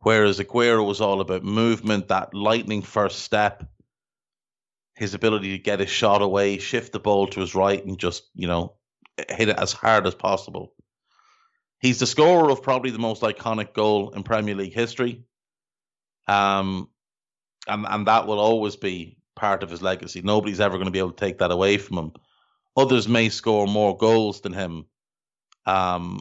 Whereas 0.00 0.38
Aguero 0.38 0.86
was 0.86 1.00
all 1.00 1.20
about 1.20 1.42
movement, 1.42 2.08
that 2.08 2.34
lightning 2.34 2.82
first 2.82 3.20
step, 3.20 3.68
his 4.94 5.14
ability 5.14 5.56
to 5.56 5.62
get 5.62 5.80
his 5.80 5.90
shot 5.90 6.22
away, 6.22 6.58
shift 6.58 6.92
the 6.92 7.00
ball 7.00 7.26
to 7.28 7.40
his 7.40 7.54
right, 7.54 7.84
and 7.84 7.98
just, 7.98 8.24
you 8.34 8.46
know, 8.46 8.74
hit 9.16 9.48
it 9.48 9.58
as 9.58 9.72
hard 9.72 10.06
as 10.06 10.14
possible. 10.14 10.74
He's 11.80 12.00
the 12.00 12.06
scorer 12.06 12.50
of 12.50 12.62
probably 12.62 12.90
the 12.90 12.98
most 12.98 13.22
iconic 13.22 13.72
goal 13.72 14.10
in 14.10 14.22
Premier 14.22 14.54
League 14.54 14.74
history. 14.74 15.24
Um, 16.26 16.88
and, 17.68 17.86
and 17.88 18.06
that 18.06 18.26
will 18.26 18.38
always 18.38 18.76
be 18.76 19.18
part 19.34 19.62
of 19.62 19.70
his 19.70 19.82
legacy. 19.82 20.22
Nobody's 20.22 20.60
ever 20.60 20.76
going 20.76 20.86
to 20.86 20.90
be 20.90 20.98
able 20.98 21.12
to 21.12 21.24
take 21.24 21.38
that 21.38 21.50
away 21.50 21.78
from 21.78 21.98
him. 21.98 22.12
Others 22.76 23.08
may 23.08 23.28
score 23.28 23.66
more 23.66 23.96
goals 23.96 24.40
than 24.40 24.52
him. 24.52 24.86
Um, 25.64 26.20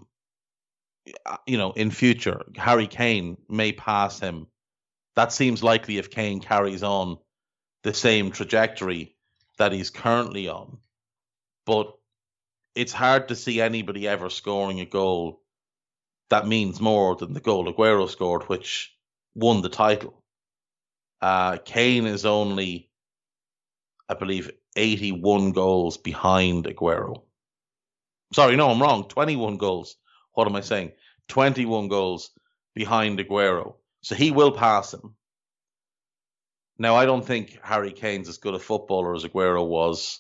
you 1.46 1.58
know, 1.58 1.72
in 1.74 1.92
future, 1.92 2.42
Harry 2.56 2.88
Kane 2.88 3.38
may 3.50 3.72
pass 3.72 4.20
him. 4.20 4.48
That 5.16 5.32
seems 5.32 5.64
likely 5.64 5.98
if 5.98 6.10
Kane 6.10 6.40
carries 6.40 6.84
on 6.84 7.18
the 7.84 7.94
same 7.94 8.32
trajectory 8.32 9.16
that 9.58 9.72
he's 9.72 9.90
currently 9.90 10.48
on. 10.48 10.78
But 11.66 11.94
it's 12.74 12.94
hard 12.94 13.28
to 13.30 13.36
see 13.36 13.62
anybody 13.62 14.08
ever 14.08 14.30
scoring 14.30 14.80
a 14.80 14.86
goal 14.86 15.42
that 16.30 16.48
means 16.48 16.82
more 16.82 17.16
than 17.16 17.34
the 17.34 17.40
goal 17.40 17.72
Aguero 17.72 18.10
scored, 18.10 18.44
which 18.44 18.96
won 19.36 19.62
the 19.62 19.70
title. 19.70 20.24
Uh, 21.22 21.58
Kane 21.58 22.06
is 22.06 22.26
only, 22.26 22.90
I 24.10 24.16
believe, 24.16 24.52
81 24.76 25.52
goals 25.52 25.98
behind 25.98 26.66
Aguero. 26.66 27.24
Sorry, 28.34 28.56
no, 28.56 28.70
I'm 28.70 28.82
wrong. 28.82 29.08
21 29.08 29.58
goals. 29.58 29.96
What 30.34 30.48
am 30.48 30.56
I 30.56 30.62
saying? 30.62 30.92
21 31.30 31.88
goals 31.88 32.32
behind 32.74 33.20
Aguero. 33.20 33.76
So 34.02 34.16
he 34.16 34.32
will 34.32 34.52
pass 34.52 34.94
him. 34.94 35.16
Now, 36.78 36.96
I 36.96 37.06
don't 37.06 37.26
think 37.26 37.58
Harry 37.64 37.92
Kane's 37.92 38.28
as 38.28 38.38
good 38.38 38.54
a 38.54 38.60
footballer 38.60 39.16
as 39.16 39.24
Aguero 39.24 39.66
was. 39.66 40.20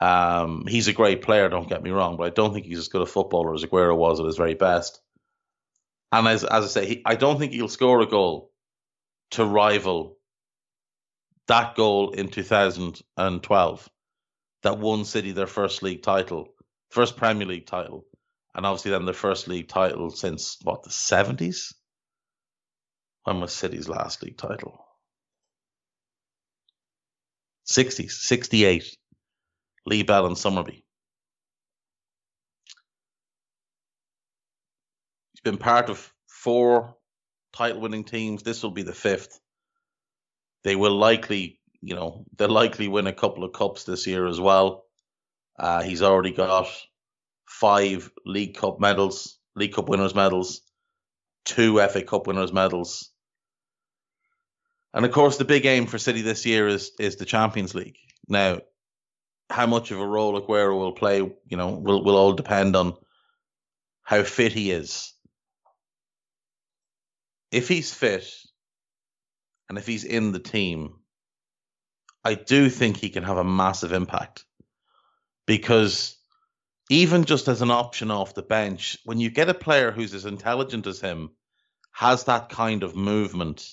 Um, 0.00 0.64
he's 0.66 0.88
a 0.88 0.92
great 0.92 1.22
player, 1.22 1.48
don't 1.48 1.68
get 1.68 1.82
me 1.82 1.90
wrong, 1.90 2.16
but 2.16 2.26
I 2.26 2.30
don't 2.30 2.52
think 2.52 2.66
he's 2.66 2.78
as 2.78 2.88
good 2.88 3.02
a 3.02 3.06
footballer 3.06 3.54
as 3.54 3.62
Aguero 3.62 3.96
was 3.96 4.18
at 4.18 4.26
his 4.26 4.36
very 4.36 4.54
best. 4.54 5.00
And 6.10 6.26
as, 6.26 6.42
as 6.44 6.64
I 6.64 6.68
say, 6.68 6.86
he, 6.86 7.02
I 7.04 7.14
don't 7.14 7.38
think 7.38 7.52
he'll 7.52 7.68
score 7.68 8.00
a 8.00 8.06
goal 8.06 8.50
to 9.32 9.44
rival 9.44 10.18
that 11.52 11.74
goal 11.74 12.12
in 12.12 12.28
2012 12.28 13.90
that 14.62 14.78
won 14.78 15.04
City 15.04 15.32
their 15.32 15.46
first 15.46 15.82
league 15.82 16.02
title, 16.02 16.48
first 16.88 17.18
Premier 17.18 17.46
League 17.46 17.66
title, 17.66 18.06
and 18.54 18.64
obviously 18.64 18.90
then 18.90 19.04
their 19.04 19.12
first 19.12 19.48
league 19.48 19.68
title 19.68 20.08
since 20.08 20.56
what 20.62 20.82
the 20.82 20.88
70s. 20.88 21.74
When 23.24 23.40
was 23.42 23.52
City's 23.52 23.86
last 23.86 24.22
league 24.22 24.38
title? 24.38 24.82
60s, 27.66 28.12
68. 28.12 28.96
Lee 29.84 30.04
Bell 30.04 30.24
and 30.24 30.36
Summerbee. 30.36 30.84
He's 35.32 35.42
been 35.44 35.58
part 35.58 35.90
of 35.90 36.10
four 36.28 36.96
title 37.52 37.82
winning 37.82 38.04
teams. 38.04 38.42
This 38.42 38.62
will 38.62 38.70
be 38.70 38.84
the 38.84 38.94
fifth. 38.94 39.41
They 40.64 40.76
will 40.76 40.96
likely, 40.96 41.60
you 41.80 41.94
know, 41.94 42.24
they'll 42.36 42.48
likely 42.48 42.88
win 42.88 43.06
a 43.06 43.12
couple 43.12 43.44
of 43.44 43.52
cups 43.52 43.84
this 43.84 44.06
year 44.06 44.26
as 44.26 44.40
well. 44.40 44.84
Uh, 45.58 45.82
he's 45.82 46.02
already 46.02 46.32
got 46.32 46.68
five 47.46 48.10
League 48.24 48.56
Cup 48.56 48.80
medals, 48.80 49.38
League 49.54 49.74
Cup 49.74 49.88
winners' 49.88 50.14
medals, 50.14 50.62
two 51.44 51.78
FA 51.88 52.02
Cup 52.02 52.26
winners' 52.26 52.52
medals. 52.52 53.10
And 54.94 55.04
of 55.04 55.12
course, 55.12 55.36
the 55.36 55.44
big 55.44 55.66
aim 55.66 55.86
for 55.86 55.98
City 55.98 56.22
this 56.22 56.44
year 56.44 56.68
is 56.68 56.92
is 56.98 57.16
the 57.16 57.24
Champions 57.24 57.74
League. 57.74 57.96
Now, 58.28 58.60
how 59.50 59.66
much 59.66 59.90
of 59.90 60.00
a 60.00 60.06
role 60.06 60.40
Aguero 60.40 60.78
will 60.78 60.92
play, 60.92 61.18
you 61.18 61.56
know, 61.56 61.70
will 61.70 62.04
will 62.04 62.16
all 62.16 62.32
depend 62.32 62.76
on 62.76 62.94
how 64.02 64.22
fit 64.22 64.52
he 64.52 64.70
is. 64.70 65.14
If 67.50 67.68
he's 67.68 67.92
fit, 67.92 68.26
and 69.72 69.78
if 69.78 69.86
he's 69.86 70.04
in 70.04 70.32
the 70.32 70.38
team, 70.38 70.96
I 72.22 72.34
do 72.34 72.68
think 72.68 72.98
he 72.98 73.08
can 73.08 73.22
have 73.22 73.38
a 73.38 73.42
massive 73.42 73.94
impact. 73.94 74.44
Because 75.46 76.14
even 76.90 77.24
just 77.24 77.48
as 77.48 77.62
an 77.62 77.70
option 77.70 78.10
off 78.10 78.34
the 78.34 78.42
bench, 78.42 78.98
when 79.06 79.18
you 79.18 79.30
get 79.30 79.48
a 79.48 79.54
player 79.54 79.90
who's 79.90 80.12
as 80.12 80.26
intelligent 80.26 80.86
as 80.86 81.00
him, 81.00 81.30
has 81.90 82.24
that 82.24 82.50
kind 82.50 82.82
of 82.82 82.94
movement, 82.94 83.66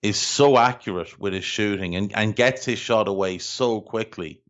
is 0.00 0.16
so 0.16 0.58
accurate 0.58 1.18
with 1.18 1.32
his 1.32 1.44
shooting 1.44 1.96
and, 1.96 2.12
and 2.14 2.36
gets 2.36 2.64
his 2.64 2.78
shot 2.78 3.08
away 3.08 3.38
so 3.38 3.80
quickly, 3.80 4.42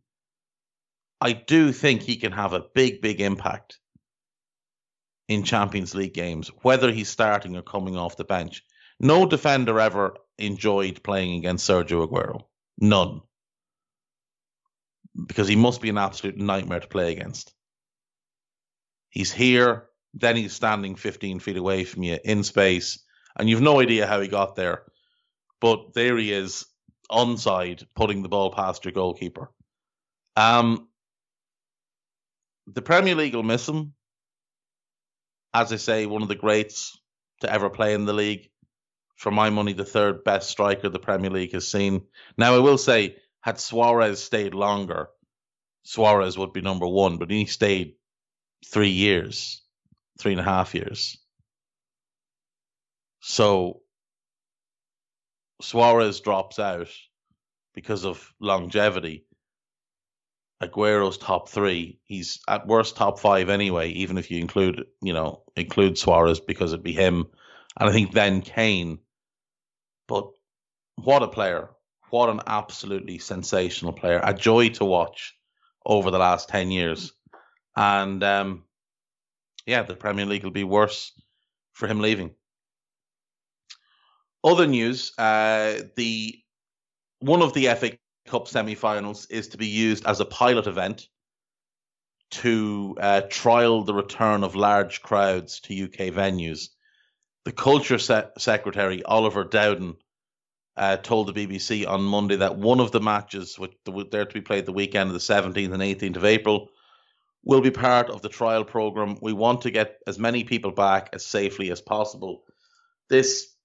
I 1.19 1.33
do 1.33 1.71
think 1.71 2.03
he 2.03 2.17
can 2.17 2.33
have 2.33 2.53
a 2.53 2.65
big, 2.75 3.01
big 3.01 3.19
impact 3.19 3.79
in 5.27 5.43
Champions 5.43 5.95
League 5.95 6.13
games, 6.13 6.49
whether 6.61 6.91
he's 6.91 7.09
starting 7.09 7.55
or 7.55 7.63
coming 7.63 7.97
off 7.97 8.15
the 8.15 8.23
bench. 8.23 8.63
No 8.99 9.25
defender 9.25 9.79
ever 9.79 10.15
enjoyed 10.37 11.03
playing 11.03 11.37
against 11.37 11.69
Sergio 11.69 12.07
Aguero. 12.07 12.41
None. 12.77 13.21
Because 15.27 15.47
he 15.47 15.55
must 15.55 15.81
be 15.81 15.89
an 15.89 15.97
absolute 15.97 16.37
nightmare 16.37 16.79
to 16.79 16.87
play 16.87 17.11
against. 17.11 17.53
He's 19.09 19.31
here, 19.31 19.87
then 20.13 20.35
he's 20.35 20.53
standing 20.53 20.95
15 20.95 21.39
feet 21.39 21.57
away 21.57 21.85
from 21.85 22.03
you 22.03 22.19
in 22.23 22.43
space, 22.43 23.03
and 23.37 23.49
you've 23.49 23.61
no 23.61 23.79
idea 23.79 24.07
how 24.07 24.19
he 24.19 24.27
got 24.27 24.55
there. 24.55 24.83
But 25.61 25.93
there 25.93 26.17
he 26.17 26.33
is, 26.33 26.65
onside, 27.09 27.85
putting 27.95 28.23
the 28.23 28.29
ball 28.29 28.51
past 28.51 28.83
your 28.83 28.91
goalkeeper. 28.91 29.51
Um, 30.35 30.89
the 32.67 32.81
Premier 32.81 33.15
League 33.15 33.35
will 33.35 33.43
miss 33.43 33.67
him. 33.67 33.93
As 35.53 35.71
I 35.71 35.77
say, 35.77 36.05
one 36.05 36.21
of 36.21 36.27
the 36.27 36.35
greats 36.35 36.99
to 37.41 37.51
ever 37.51 37.69
play 37.69 37.93
in 37.93 38.05
the 38.05 38.13
league 38.13 38.49
for 39.15 39.31
my 39.31 39.49
money, 39.49 39.73
the 39.73 39.85
third 39.85 40.23
best 40.23 40.49
striker 40.49 40.89
the 40.89 40.99
Premier 40.99 41.29
League 41.29 41.53
has 41.53 41.67
seen. 41.67 42.03
Now, 42.37 42.55
I 42.55 42.59
will 42.59 42.77
say, 42.77 43.17
had 43.41 43.59
Suarez 43.59 44.23
stayed 44.23 44.53
longer, 44.53 45.09
Suarez 45.83 46.37
would 46.37 46.51
be 46.51 46.61
number 46.61 46.87
one, 46.87 47.17
but 47.17 47.29
he 47.29 47.45
stayed 47.45 47.93
three 48.65 48.89
years, 48.89 49.61
three 50.19 50.31
and 50.31 50.41
a 50.41 50.43
half 50.43 50.73
years. 50.73 51.17
So 53.21 53.81
Suarez 55.61 56.19
drops 56.19 56.59
out 56.59 56.89
because 57.75 58.03
of 58.03 58.33
longevity. 58.39 59.25
Aguero's 60.61 61.17
top 61.17 61.49
three. 61.49 61.99
He's 62.05 62.39
at 62.47 62.65
worst 62.65 62.95
top 62.95 63.19
five 63.19 63.49
anyway, 63.49 63.89
even 63.89 64.17
if 64.17 64.31
you 64.31 64.39
include, 64.39 64.85
you 65.01 65.13
know, 65.13 65.43
include 65.55 65.97
Suarez 65.97 66.39
because 66.39 66.73
it'd 66.73 66.83
be 66.83 66.93
him. 66.93 67.25
And 67.77 67.89
I 67.89 67.91
think 67.91 68.11
then 68.11 68.41
Kane 68.41 68.99
but 70.07 70.29
what 70.95 71.23
a 71.23 71.27
player. 71.27 71.69
What 72.09 72.29
an 72.29 72.41
absolutely 72.47 73.17
sensational 73.17 73.93
player. 73.93 74.21
A 74.23 74.33
joy 74.33 74.69
to 74.69 74.85
watch 74.85 75.35
over 75.85 76.11
the 76.11 76.19
last 76.19 76.49
10 76.49 76.71
years. 76.71 77.13
And 77.75 78.23
um, 78.23 78.63
yeah, 79.65 79.83
the 79.83 79.95
Premier 79.95 80.25
League 80.25 80.43
will 80.43 80.51
be 80.51 80.63
worse 80.63 81.11
for 81.73 81.87
him 81.87 81.99
leaving. 81.99 82.31
Other 84.43 84.67
news: 84.67 85.11
uh, 85.17 85.81
the 85.95 86.39
one 87.19 87.41
of 87.41 87.53
the 87.53 87.65
FA 87.75 87.97
Cup 88.27 88.47
semi-finals 88.47 89.25
is 89.27 89.49
to 89.49 89.57
be 89.57 89.67
used 89.67 90.05
as 90.05 90.19
a 90.19 90.25
pilot 90.25 90.67
event 90.67 91.07
to 92.31 92.95
uh, 92.99 93.21
trial 93.29 93.83
the 93.83 93.93
return 93.93 94.43
of 94.43 94.55
large 94.55 95.01
crowds 95.01 95.59
to 95.61 95.83
UK 95.83 96.13
venues 96.13 96.69
the 97.45 97.51
culture 97.51 97.99
se- 97.99 98.31
secretary 98.37 99.03
Oliver 99.03 99.43
Dowden 99.43 99.95
uh, 100.75 100.97
told 100.97 101.33
the 101.33 101.47
BBC 101.47 101.87
on 101.87 102.03
Monday 102.03 102.35
that 102.37 102.57
one 102.57 102.79
of 102.81 102.91
the 102.91 102.99
matches, 102.99 103.57
which 103.57 103.71
they're 104.11 104.25
to 104.25 104.33
be 104.33 104.41
played 104.41 104.65
the 104.65 104.73
weekend 104.73 105.09
of 105.09 105.13
the 105.13 105.19
17th 105.19 105.73
and 105.73 105.81
18th 105.81 106.17
of 106.17 106.25
April, 106.25 106.69
will 107.43 107.61
be 107.61 107.71
part 107.71 108.09
of 108.09 108.21
the 108.21 108.29
trial 108.29 108.65
program. 108.65 109.17
We 109.21 109.31
want 109.31 109.61
to 109.61 109.71
get 109.71 109.99
as 110.07 110.19
many 110.19 110.43
people 110.43 110.71
back 110.71 111.11
as 111.13 111.25
safely 111.25 111.71
as 111.71 111.79
possible. 111.79 112.43
This 113.09 113.55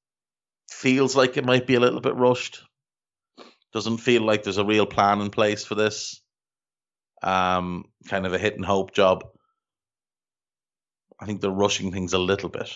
feels 0.70 1.16
like 1.16 1.36
it 1.36 1.46
might 1.46 1.66
be 1.66 1.74
a 1.74 1.80
little 1.80 2.00
bit 2.00 2.14
rushed. 2.14 2.62
Doesn't 3.72 3.98
feel 3.98 4.22
like 4.22 4.42
there's 4.42 4.58
a 4.58 4.64
real 4.64 4.86
plan 4.86 5.20
in 5.20 5.30
place 5.30 5.64
for 5.64 5.74
this. 5.74 6.20
Um, 7.22 7.86
kind 8.08 8.26
of 8.26 8.34
a 8.34 8.38
hit 8.38 8.56
and 8.56 8.64
hope 8.64 8.94
job. 8.94 9.24
I 11.18 11.26
think 11.26 11.40
they're 11.40 11.50
rushing 11.50 11.90
things 11.90 12.12
a 12.12 12.18
little 12.18 12.48
bit. 12.48 12.70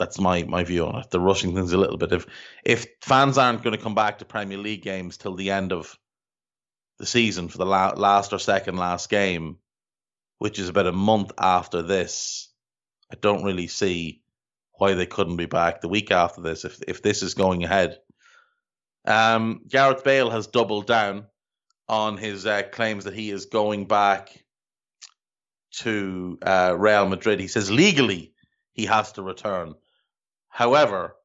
That's 0.00 0.18
my 0.18 0.44
my 0.44 0.64
view 0.64 0.86
on 0.86 0.98
it. 0.98 1.10
They're 1.10 1.20
rushing 1.20 1.54
things 1.54 1.74
a 1.74 1.78
little 1.78 1.98
bit. 1.98 2.10
If 2.10 2.26
if 2.64 2.86
fans 3.02 3.36
aren't 3.36 3.62
going 3.62 3.76
to 3.76 3.82
come 3.82 3.94
back 3.94 4.18
to 4.18 4.24
Premier 4.24 4.56
League 4.56 4.80
games 4.82 5.18
till 5.18 5.34
the 5.34 5.50
end 5.50 5.72
of 5.72 5.94
the 6.98 7.04
season 7.04 7.48
for 7.48 7.58
the 7.58 7.66
la- 7.66 7.92
last 7.94 8.32
or 8.32 8.38
second 8.38 8.78
last 8.78 9.10
game, 9.10 9.58
which 10.38 10.58
is 10.58 10.70
about 10.70 10.86
a 10.86 10.92
month 10.92 11.32
after 11.38 11.82
this, 11.82 12.48
I 13.12 13.16
don't 13.20 13.44
really 13.44 13.66
see 13.66 14.22
why 14.72 14.94
they 14.94 15.04
couldn't 15.04 15.36
be 15.36 15.44
back 15.44 15.82
the 15.82 15.88
week 15.88 16.10
after 16.10 16.40
this 16.40 16.64
if 16.64 16.80
if 16.88 17.02
this 17.02 17.22
is 17.22 17.34
going 17.34 17.62
ahead. 17.62 17.98
Um, 19.04 19.60
Gareth 19.68 20.02
Bale 20.02 20.30
has 20.30 20.46
doubled 20.46 20.86
down 20.86 21.26
on 21.90 22.16
his 22.16 22.46
uh, 22.46 22.62
claims 22.62 23.04
that 23.04 23.12
he 23.12 23.30
is 23.30 23.44
going 23.44 23.86
back 23.86 24.44
to 25.72 26.38
uh, 26.40 26.74
Real 26.78 27.06
Madrid. 27.06 27.38
He 27.38 27.48
says 27.48 27.70
legally 27.70 28.32
he 28.72 28.86
has 28.86 29.12
to 29.12 29.22
return. 29.22 29.74
However, 30.50 31.16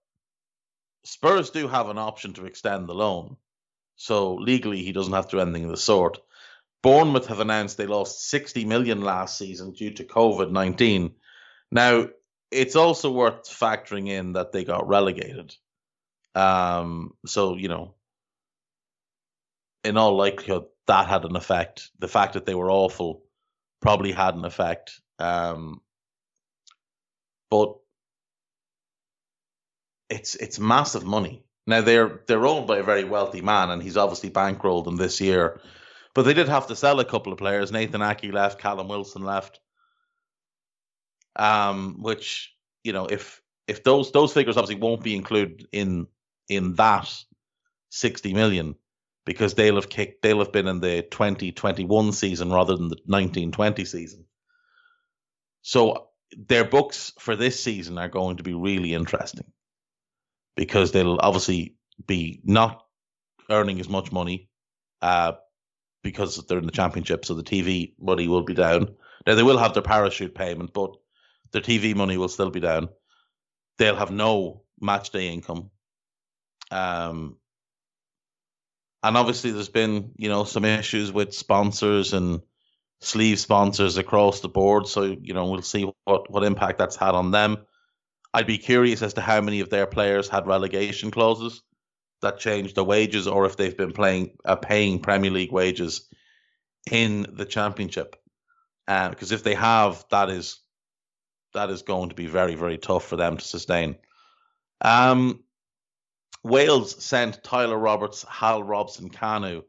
Spurs 1.03 1.49
do 1.49 1.67
have 1.67 1.89
an 1.89 1.97
option 1.97 2.33
to 2.33 2.45
extend 2.45 2.87
the 2.87 2.93
loan. 2.95 3.37
So 3.95 4.35
legally 4.35 4.83
he 4.83 4.91
doesn't 4.91 5.13
have 5.13 5.27
to 5.27 5.37
do 5.37 5.41
anything 5.41 5.65
of 5.65 5.71
the 5.71 5.77
sort. 5.77 6.19
Bournemouth 6.81 7.27
have 7.27 7.39
announced 7.39 7.77
they 7.77 7.87
lost 7.87 8.29
60 8.29 8.65
million 8.65 9.01
last 9.01 9.37
season 9.37 9.73
due 9.73 9.91
to 9.91 10.03
COVID 10.03 10.51
19. 10.51 11.15
Now, 11.71 12.07
it's 12.51 12.75
also 12.75 13.11
worth 13.11 13.49
factoring 13.49 14.07
in 14.07 14.33
that 14.33 14.51
they 14.51 14.63
got 14.63 14.87
relegated. 14.87 15.55
Um, 16.35 17.13
so, 17.25 17.55
you 17.55 17.67
know, 17.67 17.95
in 19.83 19.97
all 19.97 20.15
likelihood, 20.15 20.65
that 20.87 21.07
had 21.07 21.25
an 21.25 21.35
effect. 21.35 21.89
The 21.99 22.07
fact 22.07 22.33
that 22.33 22.45
they 22.45 22.55
were 22.55 22.71
awful 22.71 23.23
probably 23.81 24.11
had 24.11 24.35
an 24.35 24.45
effect. 24.45 25.01
Um, 25.17 25.81
but 27.49 27.75
it's 30.09 30.35
it's 30.35 30.59
massive 30.59 31.05
money. 31.05 31.43
Now 31.67 31.81
they're 31.81 32.21
they're 32.27 32.45
owned 32.45 32.67
by 32.67 32.77
a 32.77 32.83
very 32.83 33.03
wealthy 33.03 33.41
man, 33.41 33.69
and 33.69 33.81
he's 33.81 33.97
obviously 33.97 34.29
bankrolled 34.29 34.85
them 34.85 34.97
this 34.97 35.19
year. 35.19 35.59
But 36.13 36.23
they 36.23 36.33
did 36.33 36.47
have 36.47 36.67
to 36.67 36.75
sell 36.75 36.99
a 36.99 37.05
couple 37.05 37.33
of 37.33 37.39
players. 37.39 37.71
Nathan 37.71 38.01
Ake 38.01 38.31
left, 38.31 38.59
Callum 38.59 38.87
Wilson 38.87 39.23
left. 39.23 39.59
Um, 41.35 42.01
which 42.01 42.53
you 42.83 42.93
know, 42.93 43.07
if 43.07 43.41
if 43.67 43.83
those 43.83 44.11
those 44.11 44.33
figures 44.33 44.57
obviously 44.57 44.81
won't 44.81 45.03
be 45.03 45.15
included 45.15 45.67
in 45.71 46.07
in 46.47 46.75
that 46.75 47.11
sixty 47.89 48.33
million 48.33 48.75
because 49.25 49.55
they'll 49.55 49.75
have 49.75 49.89
kicked 49.89 50.21
they'll 50.21 50.39
have 50.39 50.51
been 50.51 50.67
in 50.67 50.79
the 50.79 51.01
2021 51.01 52.11
season 52.11 52.51
rather 52.51 52.75
than 52.75 52.89
the 52.89 52.97
1920 53.05 53.83
season. 53.83 54.25
So 55.63 56.09
their 56.37 56.63
books 56.63 57.11
for 57.17 57.35
this 57.35 57.61
season 57.61 57.97
are 57.97 58.07
going 58.07 58.37
to 58.37 58.43
be 58.43 58.53
really 58.53 58.93
interesting 58.93 59.51
because 60.55 60.91
they'll 60.91 61.19
obviously 61.19 61.75
be 62.05 62.41
not 62.43 62.83
earning 63.49 63.79
as 63.79 63.89
much 63.89 64.11
money 64.11 64.49
uh, 65.01 65.33
because 66.03 66.45
they're 66.45 66.57
in 66.57 66.65
the 66.65 66.71
championship, 66.71 67.25
so 67.25 67.33
the 67.33 67.43
TV 67.43 67.93
money 67.99 68.27
will 68.27 68.43
be 68.43 68.53
down. 68.53 68.95
Now 69.25 69.35
they 69.35 69.43
will 69.43 69.57
have 69.57 69.73
their 69.73 69.83
parachute 69.83 70.35
payment, 70.35 70.73
but 70.73 70.91
their 71.51 71.61
TV 71.61 71.95
money 71.95 72.17
will 72.17 72.29
still 72.29 72.49
be 72.49 72.59
down. 72.59 72.89
They'll 73.77 73.95
have 73.95 74.11
no 74.11 74.63
match 74.79 75.09
day 75.09 75.29
income. 75.29 75.71
Um, 76.71 77.37
and 79.03 79.17
obviously 79.17 79.51
there's 79.51 79.69
been 79.69 80.11
you 80.17 80.29
know 80.29 80.43
some 80.43 80.65
issues 80.65 81.11
with 81.11 81.33
sponsors 81.33 82.13
and 82.13 82.41
sleeve 83.01 83.39
sponsors 83.39 83.97
across 83.97 84.39
the 84.39 84.49
board. 84.49 84.87
So 84.87 85.03
you 85.03 85.33
know 85.33 85.47
we'll 85.47 85.61
see 85.61 85.91
what 86.05 86.31
what 86.31 86.43
impact 86.43 86.79
that's 86.79 86.95
had 86.95 87.15
on 87.15 87.31
them. 87.31 87.65
I'd 88.35 88.47
be 88.47 88.57
curious 88.57 89.01
as 89.01 89.13
to 89.13 89.21
how 89.21 89.39
many 89.39 89.61
of 89.61 89.69
their 89.69 89.87
players 89.87 90.27
had 90.27 90.45
relegation 90.45 91.09
clauses 91.09 91.61
that 92.21 92.37
changed 92.37 92.75
their 92.75 92.83
wages, 92.83 93.29
or 93.29 93.45
if 93.45 93.55
they've 93.55 93.77
been 93.77 93.93
playing 93.93 94.31
uh, 94.43 94.57
paying 94.57 94.99
Premier 94.99 95.31
League 95.31 95.53
wages 95.53 96.09
in 96.91 97.25
the 97.31 97.45
Championship. 97.45 98.17
Uh, 98.89 99.07
because 99.07 99.31
if 99.31 99.43
they 99.43 99.55
have, 99.55 100.03
that 100.11 100.29
is 100.29 100.59
that 101.53 101.69
is 101.69 101.83
going 101.83 102.09
to 102.09 102.15
be 102.15 102.27
very 102.27 102.55
very 102.55 102.77
tough 102.77 103.05
for 103.05 103.15
them 103.15 103.37
to 103.37 103.45
sustain. 103.45 103.95
Um, 104.81 105.41
Wales 106.43 107.01
sent 107.01 107.41
Tyler 107.41 107.77
Roberts, 107.77 108.25
Hal 108.29 108.61
Robson 108.63 109.09
Kanu, 109.09 109.63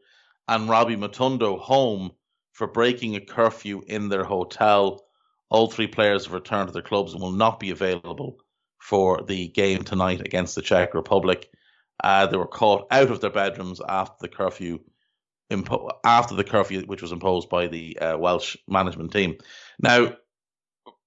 and 0.49 0.69
Rabbi 0.69 0.97
Matondo 0.97 1.57
home 1.57 2.11
for 2.53 2.67
breaking 2.67 3.15
a 3.15 3.21
curfew 3.21 3.85
in 3.87 4.09
their 4.09 4.25
hotel. 4.25 5.07
All 5.51 5.71
three 5.71 5.87
players 5.87 6.25
have 6.25 6.35
returned 6.35 6.67
to 6.67 6.73
their 6.73 6.83
clubs 6.83 7.13
and 7.13 7.23
will 7.23 7.31
not 7.31 7.61
be 7.61 7.71
available 7.71 8.41
for 8.87 9.21
the 9.23 9.49
game 9.49 9.83
tonight 9.83 10.21
against 10.21 10.55
the 10.55 10.63
Czech 10.63 10.95
Republic. 10.95 11.51
Uh, 12.05 12.25
they 12.27 12.37
were 12.37 12.47
caught 12.47 12.87
out 12.93 13.11
of 13.11 13.21
their 13.21 13.31
bedrooms 13.31 13.81
after 13.89 14.15
the 14.21 14.29
curfew, 14.29 14.79
impo- 15.51 15.91
after 16.05 16.37
the 16.37 16.45
curfew 16.45 16.83
which 16.83 17.03
was 17.03 17.11
imposed 17.11 17.49
by 17.49 17.67
the 17.67 17.99
uh, 17.99 18.17
Welsh 18.17 18.57
management 18.69 19.13
team. 19.13 19.39
Now, 19.81 20.15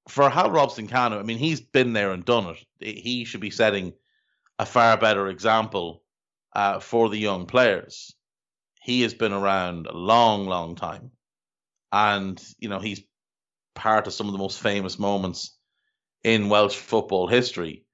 for 0.10 0.30
Hal 0.30 0.52
Robson 0.52 0.90
Kanu, 0.90 1.20
I 1.20 1.24
mean, 1.24 1.38
he's 1.38 1.62
been 1.62 1.94
there 1.94 2.12
and 2.12 2.26
done 2.26 2.54
it. 2.82 2.98
He 2.98 3.24
should 3.24 3.40
be 3.40 3.50
setting 3.50 3.94
a 4.58 4.66
far 4.66 4.98
better 4.98 5.30
example 5.30 6.04
uh, 6.54 6.82
for 6.82 7.08
the 7.08 7.18
young 7.18 7.46
players. 7.46 8.14
He 8.82 9.04
has 9.04 9.14
been 9.14 9.32
around 9.32 9.88
a 9.88 9.96
long, 9.96 10.48
long 10.48 10.76
time, 10.76 11.12
and 11.94 12.44
you 12.58 12.68
know 12.68 12.80
he's 12.80 13.02
part 13.74 14.06
of 14.06 14.14
some 14.14 14.28
of 14.28 14.34
the 14.34 14.40
most 14.40 14.60
famous 14.60 15.00
moments 15.00 15.59
in 16.24 16.50
Welsh 16.50 16.76
football 16.76 17.28
history. 17.28 17.86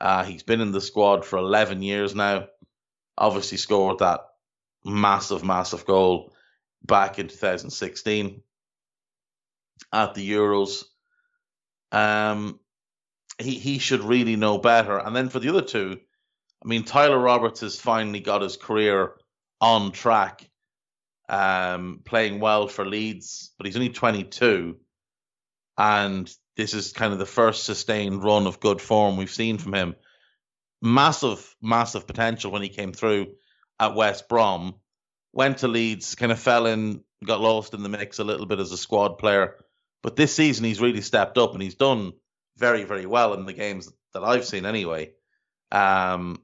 Uh, 0.00 0.24
he's 0.24 0.42
been 0.42 0.60
in 0.60 0.72
the 0.72 0.80
squad 0.80 1.24
for 1.24 1.38
11 1.38 1.82
years 1.82 2.14
now. 2.14 2.48
Obviously, 3.18 3.58
scored 3.58 4.00
that 4.00 4.20
massive, 4.84 5.42
massive 5.42 5.86
goal 5.86 6.32
back 6.84 7.18
in 7.18 7.28
2016 7.28 8.42
at 9.92 10.14
the 10.14 10.30
Euros. 10.30 10.84
Um, 11.92 12.60
he 13.38 13.58
he 13.58 13.78
should 13.78 14.02
really 14.02 14.36
know 14.36 14.58
better. 14.58 14.98
And 14.98 15.14
then 15.14 15.28
for 15.28 15.40
the 15.40 15.48
other 15.48 15.62
two, 15.62 15.98
I 16.64 16.68
mean, 16.68 16.84
Tyler 16.84 17.18
Roberts 17.18 17.60
has 17.60 17.80
finally 17.80 18.20
got 18.20 18.42
his 18.42 18.56
career 18.56 19.14
on 19.60 19.92
track, 19.92 20.48
um, 21.28 22.00
playing 22.04 22.40
well 22.40 22.68
for 22.68 22.84
Leeds, 22.84 23.52
but 23.56 23.66
he's 23.66 23.76
only 23.76 23.90
22, 23.90 24.76
and 25.78 26.34
this 26.56 26.74
is 26.74 26.92
kind 26.92 27.12
of 27.12 27.18
the 27.18 27.26
first 27.26 27.64
sustained 27.64 28.24
run 28.24 28.46
of 28.46 28.60
good 28.60 28.80
form 28.80 29.16
we've 29.16 29.30
seen 29.30 29.58
from 29.58 29.74
him. 29.74 29.94
Massive, 30.82 31.54
massive 31.60 32.06
potential 32.06 32.50
when 32.50 32.62
he 32.62 32.68
came 32.68 32.92
through 32.92 33.34
at 33.78 33.94
West 33.94 34.28
Brom. 34.28 34.74
Went 35.32 35.58
to 35.58 35.68
Leeds, 35.68 36.14
kind 36.14 36.32
of 36.32 36.38
fell 36.38 36.66
in, 36.66 37.02
got 37.24 37.40
lost 37.40 37.74
in 37.74 37.82
the 37.82 37.88
mix 37.88 38.18
a 38.18 38.24
little 38.24 38.46
bit 38.46 38.58
as 38.58 38.72
a 38.72 38.76
squad 38.76 39.18
player. 39.18 39.54
But 40.02 40.16
this 40.16 40.34
season, 40.34 40.64
he's 40.64 40.80
really 40.80 41.02
stepped 41.02 41.36
up 41.36 41.52
and 41.52 41.62
he's 41.62 41.74
done 41.74 42.12
very, 42.56 42.84
very 42.84 43.06
well 43.06 43.34
in 43.34 43.44
the 43.44 43.52
games 43.52 43.92
that 44.14 44.24
I've 44.24 44.46
seen 44.46 44.64
anyway. 44.64 45.12
Um, 45.70 46.42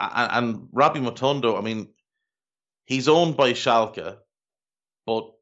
and, 0.00 0.68
Rabbi 0.72 0.98
Matondo, 0.98 1.56
I 1.56 1.60
mean, 1.60 1.88
he's 2.86 3.08
owned 3.08 3.36
by 3.36 3.52
Schalke, 3.52 4.16
but 5.06 5.32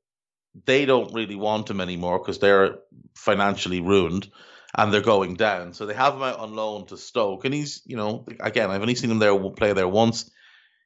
they 0.64 0.84
don't 0.84 1.14
really 1.14 1.36
want 1.36 1.70
him 1.70 1.80
anymore 1.80 2.18
because 2.18 2.38
they're 2.38 2.78
financially 3.14 3.80
ruined 3.80 4.30
and 4.76 4.92
they're 4.92 5.00
going 5.00 5.34
down. 5.34 5.74
So 5.74 5.86
they 5.86 5.94
have 5.94 6.14
him 6.14 6.22
out 6.22 6.38
on 6.38 6.54
loan 6.54 6.86
to 6.86 6.96
Stoke, 6.96 7.44
and 7.44 7.54
he's, 7.54 7.82
you 7.86 7.96
know, 7.96 8.26
again, 8.40 8.70
I've 8.70 8.82
only 8.82 8.94
seen 8.94 9.10
him 9.10 9.18
there 9.18 9.38
play 9.50 9.72
there 9.72 9.88
once. 9.88 10.30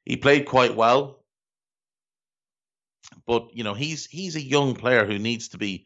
He 0.05 0.17
played 0.17 0.45
quite 0.45 0.75
well, 0.75 1.23
but 3.25 3.49
you 3.53 3.63
know, 3.63 3.73
he's 3.73 4.05
he's 4.05 4.35
a 4.35 4.41
young 4.41 4.75
player 4.75 5.05
who 5.05 5.19
needs 5.19 5.49
to 5.49 5.57
be 5.57 5.85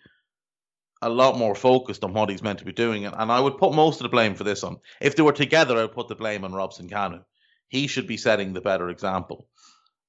a 1.02 1.10
lot 1.10 1.38
more 1.38 1.56
focused 1.56 2.04
on 2.04 2.14
what 2.14 2.30
he's 2.30 2.44
meant 2.44 2.60
to 2.60 2.66
be 2.66 2.74
doing, 2.74 3.06
and, 3.06 3.16
and 3.18 3.32
I 3.32 3.40
would 3.40 3.58
put 3.58 3.74
most 3.74 4.00
of 4.00 4.04
the 4.04 4.10
blame 4.10 4.36
for 4.36 4.44
this 4.44 4.64
on. 4.64 4.80
If 5.00 5.16
they 5.16 5.24
were 5.24 5.32
together, 5.32 5.78
I 5.78 5.82
would 5.84 5.94
put 5.94 6.10
the 6.10 6.16
blame 6.16 6.44
on 6.44 6.54
Robson 6.54 6.90
Kanu. 6.90 7.24
He 7.70 7.88
should 7.88 8.08
be 8.08 8.18
setting 8.18 8.54
the 8.54 8.62
better 8.62 8.90
example. 8.90 9.48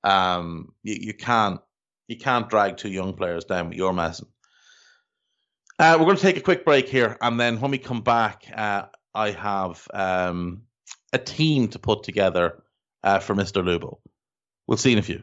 Um, 0.03 0.73
you, 0.83 0.97
you 0.99 1.15
can't 1.15 1.61
you 2.11 2.17
can't 2.17 2.51
drag 2.51 2.77
two 2.77 2.91
young 2.91 3.15
players 3.15 3.45
down 3.45 3.69
with 3.69 3.79
your 3.79 3.93
messing. 3.93 4.27
Uh, 5.79 5.97
we're 5.99 6.07
going 6.07 6.17
to 6.17 6.23
take 6.23 6.37
a 6.37 6.43
quick 6.43 6.65
break 6.65 6.89
here, 6.89 7.17
and 7.23 7.39
then 7.39 7.61
when 7.61 7.71
we 7.71 7.79
come 7.79 8.03
back, 8.03 8.45
uh, 8.55 8.83
I 9.15 9.31
have 9.31 9.87
um, 9.95 10.63
a 11.13 11.19
team 11.19 11.69
to 11.69 11.79
put 11.79 12.03
together 12.03 12.65
uh, 13.05 13.21
for 13.21 13.35
Mr. 13.37 13.63
Lubo. 13.63 13.99
We'll 14.67 14.77
see 14.77 14.93
in 14.93 14.99
a 14.99 15.03
few. 15.03 15.23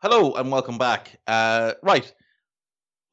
Hello 0.00 0.34
and 0.34 0.52
welcome 0.52 0.78
back. 0.78 1.18
Uh, 1.26 1.72
right, 1.82 2.14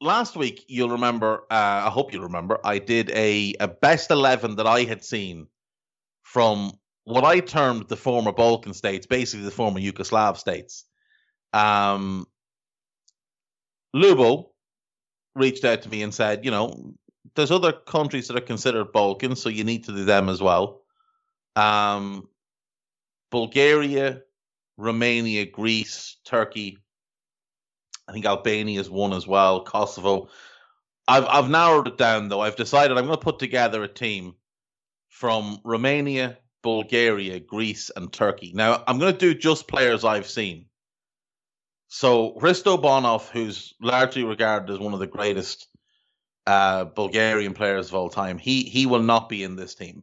last 0.00 0.36
week 0.36 0.64
you'll 0.68 0.90
remember. 0.90 1.38
Uh, 1.50 1.82
I 1.86 1.90
hope 1.90 2.12
you 2.12 2.22
remember. 2.22 2.60
I 2.62 2.78
did 2.78 3.10
a, 3.10 3.54
a 3.58 3.66
best 3.66 4.12
eleven 4.12 4.54
that 4.54 4.68
I 4.68 4.84
had 4.84 5.04
seen 5.04 5.48
from 6.22 6.70
what 7.02 7.24
I 7.24 7.40
termed 7.40 7.88
the 7.88 7.96
former 7.96 8.30
Balkan 8.30 8.72
states, 8.72 9.04
basically 9.04 9.44
the 9.44 9.50
former 9.50 9.80
Yugoslav 9.80 10.36
states. 10.36 10.84
Um, 11.52 12.24
Lubo 13.92 14.50
reached 15.34 15.64
out 15.64 15.82
to 15.82 15.88
me 15.88 16.04
and 16.04 16.14
said, 16.14 16.44
you 16.44 16.52
know, 16.52 16.94
there's 17.34 17.50
other 17.50 17.72
countries 17.72 18.28
that 18.28 18.36
are 18.36 18.40
considered 18.40 18.92
Balkan, 18.92 19.34
so 19.34 19.48
you 19.48 19.64
need 19.64 19.86
to 19.86 19.92
do 19.92 20.04
them 20.04 20.28
as 20.28 20.40
well. 20.40 20.82
Um, 21.56 22.28
Bulgaria, 23.32 24.22
Romania, 24.76 25.46
Greece, 25.46 26.16
Turkey. 26.24 26.78
I 28.08 28.12
think 28.12 28.26
Albania 28.26 28.80
is 28.80 28.90
one 28.90 29.12
as 29.12 29.26
well. 29.26 29.64
Kosovo. 29.64 30.28
I've 31.08 31.24
I've 31.24 31.50
narrowed 31.50 31.88
it 31.88 31.98
down 31.98 32.28
though. 32.28 32.40
I've 32.40 32.56
decided 32.56 32.96
I'm 32.96 33.06
going 33.06 33.18
to 33.18 33.24
put 33.24 33.38
together 33.38 33.82
a 33.82 33.88
team 33.88 34.34
from 35.08 35.60
Romania, 35.64 36.38
Bulgaria, 36.62 37.40
Greece, 37.40 37.90
and 37.94 38.12
Turkey. 38.12 38.52
Now 38.54 38.82
I'm 38.86 38.98
going 38.98 39.12
to 39.12 39.18
do 39.18 39.34
just 39.34 39.68
players 39.68 40.04
I've 40.04 40.28
seen. 40.28 40.66
So 41.88 42.32
Hristo 42.40 42.80
Bonev, 42.80 43.30
who's 43.30 43.74
largely 43.80 44.24
regarded 44.24 44.72
as 44.72 44.78
one 44.78 44.92
of 44.92 44.98
the 44.98 45.06
greatest 45.06 45.68
uh, 46.46 46.84
Bulgarian 46.84 47.54
players 47.54 47.88
of 47.88 47.94
all 47.94 48.10
time, 48.10 48.38
he 48.38 48.64
he 48.64 48.86
will 48.86 49.02
not 49.02 49.28
be 49.28 49.42
in 49.42 49.56
this 49.56 49.74
team 49.74 50.02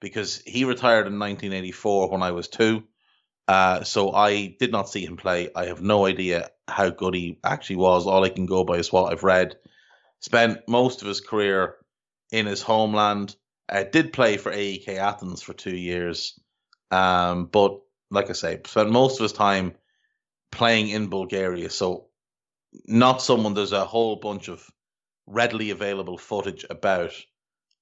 because 0.00 0.38
he 0.46 0.64
retired 0.64 1.06
in 1.06 1.18
1984 1.18 2.10
when 2.10 2.22
I 2.22 2.30
was 2.30 2.48
two. 2.48 2.84
Uh, 3.50 3.82
so 3.82 4.12
I 4.12 4.54
did 4.60 4.70
not 4.70 4.88
see 4.88 5.04
him 5.04 5.16
play. 5.16 5.48
I 5.56 5.64
have 5.64 5.82
no 5.82 6.06
idea 6.06 6.50
how 6.68 6.90
good 6.90 7.14
he 7.14 7.40
actually 7.42 7.76
was. 7.76 8.06
All 8.06 8.22
I 8.22 8.28
can 8.28 8.46
go 8.46 8.62
by 8.62 8.74
is 8.74 8.92
what 8.92 9.12
I've 9.12 9.24
read. 9.24 9.56
Spent 10.20 10.68
most 10.68 11.02
of 11.02 11.08
his 11.08 11.20
career 11.20 11.74
in 12.30 12.46
his 12.46 12.62
homeland. 12.62 13.34
Uh, 13.68 13.82
did 13.82 14.12
play 14.12 14.36
for 14.36 14.52
AEK 14.52 14.90
Athens 14.90 15.42
for 15.42 15.52
two 15.52 15.74
years, 15.74 16.38
um, 16.92 17.46
but 17.46 17.80
like 18.08 18.30
I 18.30 18.34
say, 18.34 18.60
spent 18.66 18.92
most 18.92 19.18
of 19.18 19.24
his 19.24 19.32
time 19.32 19.74
playing 20.52 20.90
in 20.90 21.08
Bulgaria. 21.08 21.70
So 21.70 22.06
not 22.86 23.20
someone 23.20 23.54
there's 23.54 23.72
a 23.72 23.84
whole 23.84 24.14
bunch 24.14 24.46
of 24.46 24.64
readily 25.26 25.70
available 25.70 26.18
footage 26.18 26.64
about. 26.70 27.14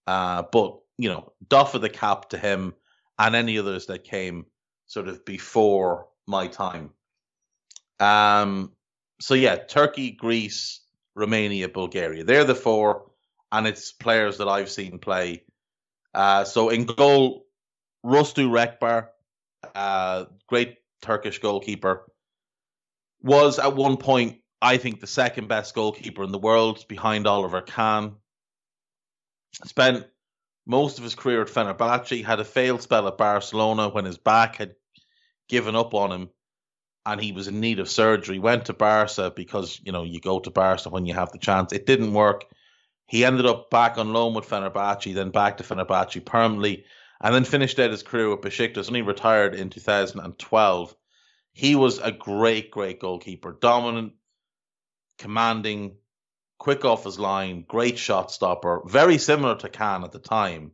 Uh, 0.07 0.45
but 0.51 0.79
you 0.97 1.11
know, 1.11 1.35
doff 1.47 1.75
of 1.75 1.83
the 1.83 1.91
cap 1.91 2.31
to 2.31 2.39
him 2.39 2.73
and 3.19 3.37
any 3.37 3.59
others 3.59 3.85
that 3.89 4.05
came 4.05 4.47
sort 4.88 5.07
of 5.07 5.24
before 5.24 6.09
my 6.27 6.48
time. 6.48 6.90
Um, 8.01 8.72
so 9.20 9.35
yeah, 9.35 9.57
Turkey, 9.57 10.11
Greece, 10.11 10.81
Romania, 11.14 11.68
Bulgaria. 11.68 12.24
They're 12.24 12.44
the 12.44 12.55
four, 12.55 13.11
and 13.53 13.66
it's 13.66 13.92
players 13.92 14.38
that 14.38 14.48
I've 14.48 14.70
seen 14.70 14.98
play. 14.98 15.44
Uh, 16.14 16.44
so 16.44 16.70
in 16.70 16.85
goal, 16.85 17.46
Rustu 18.05 18.51
Recber, 18.51 19.11
uh, 19.74 20.24
great 20.46 20.79
Turkish 21.03 21.38
goalkeeper, 21.38 22.11
was 23.22 23.59
at 23.59 23.77
one 23.77 23.96
point, 23.96 24.38
I 24.62 24.77
think, 24.77 25.01
the 25.01 25.07
second 25.07 25.48
best 25.48 25.74
goalkeeper 25.74 26.22
in 26.22 26.33
the 26.33 26.38
world 26.38 26.85
behind 26.88 27.27
Oliver 27.27 27.61
Kahn. 27.61 28.16
Spent 29.64 30.07
most 30.66 30.98
of 30.98 31.05
his 31.05 31.14
career 31.14 31.42
at 31.42 31.48
Fenerbahce, 31.48 32.24
had 32.24 32.40
a 32.40 32.44
failed 32.44 32.83
spell 32.83 33.09
at 33.09 33.16
Barcelona 33.18 33.88
when 33.88 34.05
his 34.05 34.18
back 34.18 34.57
had 34.57 34.74
given 35.49 35.77
up 35.77 35.95
on 35.95 36.13
him 36.13 36.31
and 37.07 37.21
he 37.21 37.33
was 37.33 37.49
in 37.49 37.61
need 37.61 37.79
of 37.81 37.89
surgery. 37.89 38.39
Went 38.39 38.67
to 38.67 38.75
Barca 38.75 39.33
because, 39.35 39.81
you 39.83 39.93
know, 39.93 40.03
you 40.03 40.21
go 40.21 40.41
to 40.41 40.51
Barca 40.51 40.91
when 40.91 41.07
you 41.07 41.15
have 41.15 41.33
the 41.33 41.39
chance. 41.39 41.73
It 41.73 41.87
didn't 41.87 42.13
work. 42.13 42.45
He 43.07 43.25
ended 43.25 43.47
up 43.47 43.71
back 43.71 43.97
on 43.97 44.13
loan 44.13 44.35
with 44.35 44.49
Fenerbahce, 44.49 45.15
then 45.15 45.31
back 45.31 45.57
to 45.57 45.65
Fenerbahce 45.65 46.23
permanently, 46.23 46.85
and 47.23 47.35
then 47.35 47.45
finished 47.45 47.79
out 47.79 47.91
his 47.91 48.03
career 48.03 48.29
with 48.29 48.43
Besiktas, 48.43 48.89
and 48.89 48.97
he 48.97 49.03
retired 49.03 49.55
in 49.55 49.71
2012. 49.71 50.95
He 51.53 51.75
was 51.75 51.99
a 51.99 52.13
great, 52.13 52.71
great 52.71 53.01
goalkeeper. 53.01 53.57
Dominant, 53.59 54.13
commanding, 55.17 55.97
quick 56.59 56.85
off 56.85 57.05
his 57.05 57.19
line, 57.19 57.65
great 57.67 57.99
shot 57.99 58.31
stopper, 58.31 58.83
very 58.87 59.17
similar 59.17 59.57
to 59.57 59.71
Kahn 59.71 60.05
at 60.05 60.13
the 60.13 60.19
time. 60.19 60.73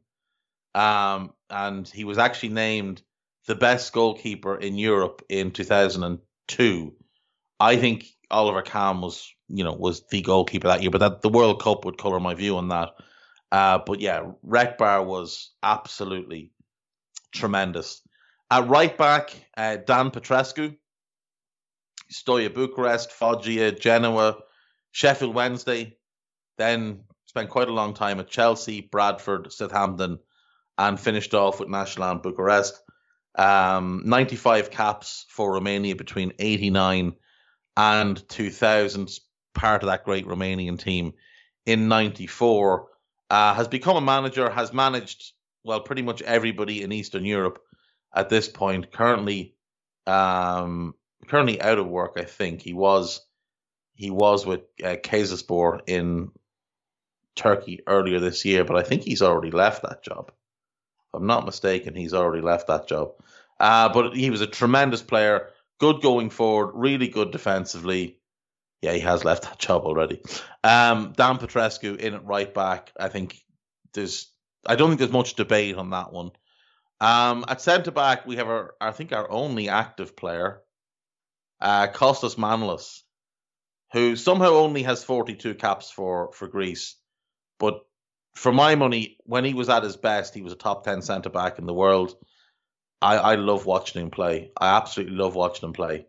Um, 0.74 1.32
and 1.48 1.86
he 1.86 2.02
was 2.02 2.18
actually 2.18 2.48
named 2.48 3.02
the 3.46 3.54
best 3.54 3.92
goalkeeper 3.92 4.56
in 4.56 4.78
Europe 4.78 5.22
in 5.28 5.50
2002. 5.50 6.94
I 7.60 7.76
think 7.76 8.06
Oliver 8.30 8.62
Kahn 8.62 9.00
was, 9.00 9.32
you 9.48 9.64
know, 9.64 9.74
was 9.74 10.06
the 10.08 10.22
goalkeeper 10.22 10.68
that 10.68 10.82
year, 10.82 10.90
but 10.90 10.98
that 10.98 11.22
the 11.22 11.28
World 11.28 11.62
Cup 11.62 11.84
would 11.84 11.98
color 11.98 12.20
my 12.20 12.34
view 12.34 12.56
on 12.56 12.68
that. 12.68 12.90
Uh, 13.52 13.78
but 13.78 14.00
yeah, 14.00 14.22
Recber 14.42 15.02
was 15.02 15.52
absolutely 15.62 16.50
tremendous. 17.32 18.02
At 18.50 18.68
right 18.68 18.96
back, 18.96 19.30
uh, 19.56 19.76
Dan 19.76 20.10
Petrescu, 20.10 20.76
Steaua 22.10 22.48
Bucharest, 22.48 23.12
Foggia, 23.12 23.72
Genoa, 23.72 24.38
Sheffield 24.92 25.34
Wednesday, 25.34 25.96
then 26.58 27.04
spent 27.26 27.50
quite 27.50 27.68
a 27.68 27.72
long 27.72 27.94
time 27.94 28.20
at 28.20 28.28
Chelsea, 28.28 28.80
Bradford, 28.80 29.52
Southampton, 29.52 30.18
and 30.78 30.98
finished 30.98 31.34
off 31.34 31.60
with 31.60 31.68
National 31.68 32.10
and 32.10 32.22
Bucharest. 32.22 32.80
Um, 33.36 34.02
95 34.04 34.70
caps 34.70 35.26
for 35.28 35.52
Romania 35.52 35.96
between 35.96 36.32
89 36.38 37.14
and 37.76 38.28
2000, 38.28 39.10
part 39.54 39.82
of 39.82 39.88
that 39.88 40.04
great 40.04 40.26
Romanian 40.26 40.78
team 40.78 41.14
in 41.66 41.88
94. 41.88 42.88
Uh, 43.30 43.54
has 43.54 43.68
become 43.68 43.96
a 43.96 44.00
manager, 44.00 44.48
has 44.50 44.72
managed, 44.72 45.32
well, 45.64 45.80
pretty 45.80 46.02
much 46.02 46.22
everybody 46.22 46.82
in 46.82 46.92
Eastern 46.92 47.24
Europe 47.24 47.58
at 48.14 48.28
this 48.28 48.48
point. 48.48 48.92
Currently, 48.92 49.54
um, 50.06 50.94
currently 51.26 51.60
out 51.60 51.78
of 51.78 51.86
work, 51.88 52.12
I 52.16 52.24
think. 52.24 52.60
He 52.62 52.74
was 52.74 53.20
he 53.94 54.10
was 54.10 54.44
with 54.44 54.60
uh, 54.82 54.96
Kayserispor 54.96 55.80
in 55.86 56.30
Turkey 57.36 57.80
earlier 57.86 58.20
this 58.20 58.44
year, 58.44 58.64
but 58.64 58.76
I 58.76 58.82
think 58.82 59.02
he's 59.02 59.22
already 59.22 59.50
left 59.50 59.82
that 59.82 60.02
job. 60.02 60.32
I'm 61.14 61.26
not 61.26 61.46
mistaken, 61.46 61.94
he's 61.94 62.14
already 62.14 62.42
left 62.42 62.68
that 62.68 62.88
job. 62.88 63.12
Uh, 63.60 63.88
but 63.92 64.16
he 64.16 64.30
was 64.30 64.40
a 64.40 64.46
tremendous 64.46 65.02
player, 65.02 65.50
good 65.78 66.02
going 66.02 66.30
forward, 66.30 66.72
really 66.74 67.08
good 67.08 67.30
defensively. 67.30 68.18
Yeah, 68.82 68.92
he 68.92 69.00
has 69.00 69.24
left 69.24 69.44
that 69.44 69.58
job 69.66 69.84
already. 69.84 70.20
Um, 70.62 71.12
Dan 71.16 71.38
Petrescu 71.38 71.96
in 71.96 72.14
at 72.14 72.26
right 72.26 72.52
back. 72.52 72.92
I 72.98 73.08
think 73.08 73.38
there's, 73.92 74.30
I 74.66 74.76
don't 74.76 74.88
think 74.88 74.98
there's 74.98 75.12
much 75.12 75.34
debate 75.34 75.76
on 75.76 75.90
that 75.90 76.12
one. 76.12 76.32
Um, 77.00 77.44
at 77.48 77.60
centre 77.60 77.90
back, 77.90 78.26
we 78.26 78.36
have 78.36 78.48
our, 78.48 78.74
I 78.80 78.90
think, 78.90 79.12
our 79.12 79.30
only 79.30 79.68
active 79.68 80.16
player, 80.16 80.62
uh, 81.60 81.88
Kostas 81.88 82.36
Manolas 82.36 83.04
who 83.94 84.16
somehow 84.16 84.54
only 84.54 84.82
has 84.82 85.04
42 85.04 85.54
caps 85.54 85.88
for, 85.88 86.32
for 86.32 86.48
Greece. 86.48 86.96
But 87.60 87.80
for 88.34 88.52
my 88.52 88.74
money, 88.74 89.16
when 89.24 89.44
he 89.44 89.54
was 89.54 89.68
at 89.68 89.84
his 89.84 89.96
best, 89.96 90.34
he 90.34 90.42
was 90.42 90.52
a 90.52 90.56
top 90.56 90.84
10 90.84 91.02
centre 91.02 91.30
back 91.30 91.58
in 91.58 91.66
the 91.66 91.74
world. 91.74 92.16
I, 93.00 93.16
I 93.16 93.34
love 93.36 93.66
watching 93.66 94.02
him 94.02 94.10
play. 94.10 94.50
I 94.56 94.76
absolutely 94.76 95.16
love 95.16 95.34
watching 95.34 95.68
him 95.68 95.72
play. 95.72 96.06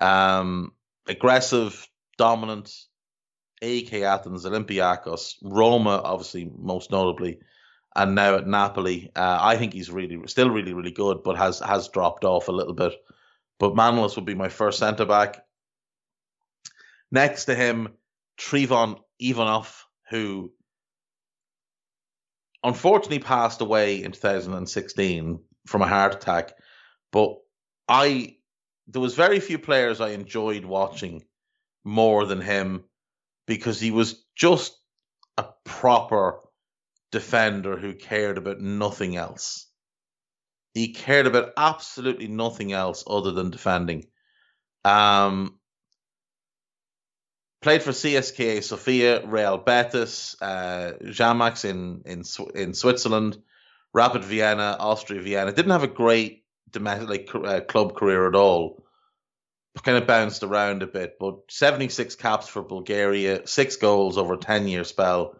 Um, 0.00 0.72
aggressive, 1.06 1.86
dominant, 2.16 2.72
AEK 3.62 4.02
Athens, 4.02 4.44
Olympiacos, 4.44 5.36
Roma, 5.42 6.00
obviously, 6.02 6.50
most 6.56 6.90
notably, 6.90 7.40
and 7.94 8.14
now 8.14 8.36
at 8.36 8.46
Napoli. 8.46 9.10
Uh, 9.14 9.38
I 9.40 9.56
think 9.56 9.72
he's 9.72 9.90
really, 9.90 10.18
still 10.26 10.50
really, 10.50 10.74
really 10.74 10.90
good, 10.90 11.22
but 11.22 11.36
has 11.36 11.60
has 11.60 11.88
dropped 11.88 12.24
off 12.24 12.48
a 12.48 12.52
little 12.52 12.74
bit. 12.74 12.92
But 13.58 13.74
Manolas 13.74 14.16
would 14.16 14.24
be 14.24 14.34
my 14.34 14.48
first 14.48 14.78
centre 14.78 15.04
back. 15.04 15.44
Next 17.10 17.44
to 17.44 17.54
him, 17.54 17.90
Trifon 18.38 18.98
Ivanov, 19.20 19.86
who 20.10 20.52
unfortunately 22.64 23.18
passed 23.18 23.60
away 23.60 24.02
in 24.02 24.12
2016 24.12 25.40
from 25.66 25.82
a 25.82 25.88
heart 25.88 26.14
attack. 26.14 26.52
But 27.10 27.36
I, 27.88 28.36
there 28.86 29.02
was 29.02 29.14
very 29.14 29.40
few 29.40 29.58
players 29.58 30.00
I 30.00 30.10
enjoyed 30.10 30.64
watching 30.64 31.24
more 31.84 32.24
than 32.24 32.40
him 32.40 32.84
because 33.46 33.80
he 33.80 33.90
was 33.90 34.24
just 34.36 34.76
a 35.36 35.46
proper 35.64 36.40
defender 37.10 37.76
who 37.76 37.94
cared 37.94 38.38
about 38.38 38.60
nothing 38.60 39.16
else. 39.16 39.66
He 40.74 40.94
cared 40.94 41.26
about 41.26 41.52
absolutely 41.56 42.28
nothing 42.28 42.72
else 42.72 43.04
other 43.06 43.32
than 43.32 43.50
defending. 43.50 44.06
Um, 44.84 45.58
played 47.62 47.82
for 47.82 47.92
CSKA 47.92 48.62
Sofia, 48.62 49.26
Real 49.26 49.56
Betis, 49.56 50.36
uh, 50.42 50.92
Xamax 51.00 51.64
in 51.64 52.02
in 52.04 52.24
in 52.54 52.74
Switzerland, 52.74 53.38
Rapid 53.94 54.24
Vienna, 54.24 54.76
Austria 54.78 55.22
Vienna. 55.22 55.52
Didn't 55.52 55.72
have 55.72 55.84
a 55.84 55.88
great 55.88 56.44
domestic 56.70 57.34
uh, 57.34 57.60
club 57.60 57.94
career 57.94 58.28
at 58.28 58.34
all. 58.34 58.84
Kind 59.82 59.96
of 59.96 60.06
bounced 60.06 60.42
around 60.42 60.82
a 60.82 60.86
bit, 60.86 61.16
but 61.18 61.36
76 61.48 62.14
caps 62.16 62.46
for 62.46 62.62
Bulgaria, 62.62 63.46
six 63.46 63.76
goals 63.76 64.18
over 64.18 64.34
a 64.34 64.38
10 64.38 64.68
year 64.68 64.84
spell. 64.84 65.36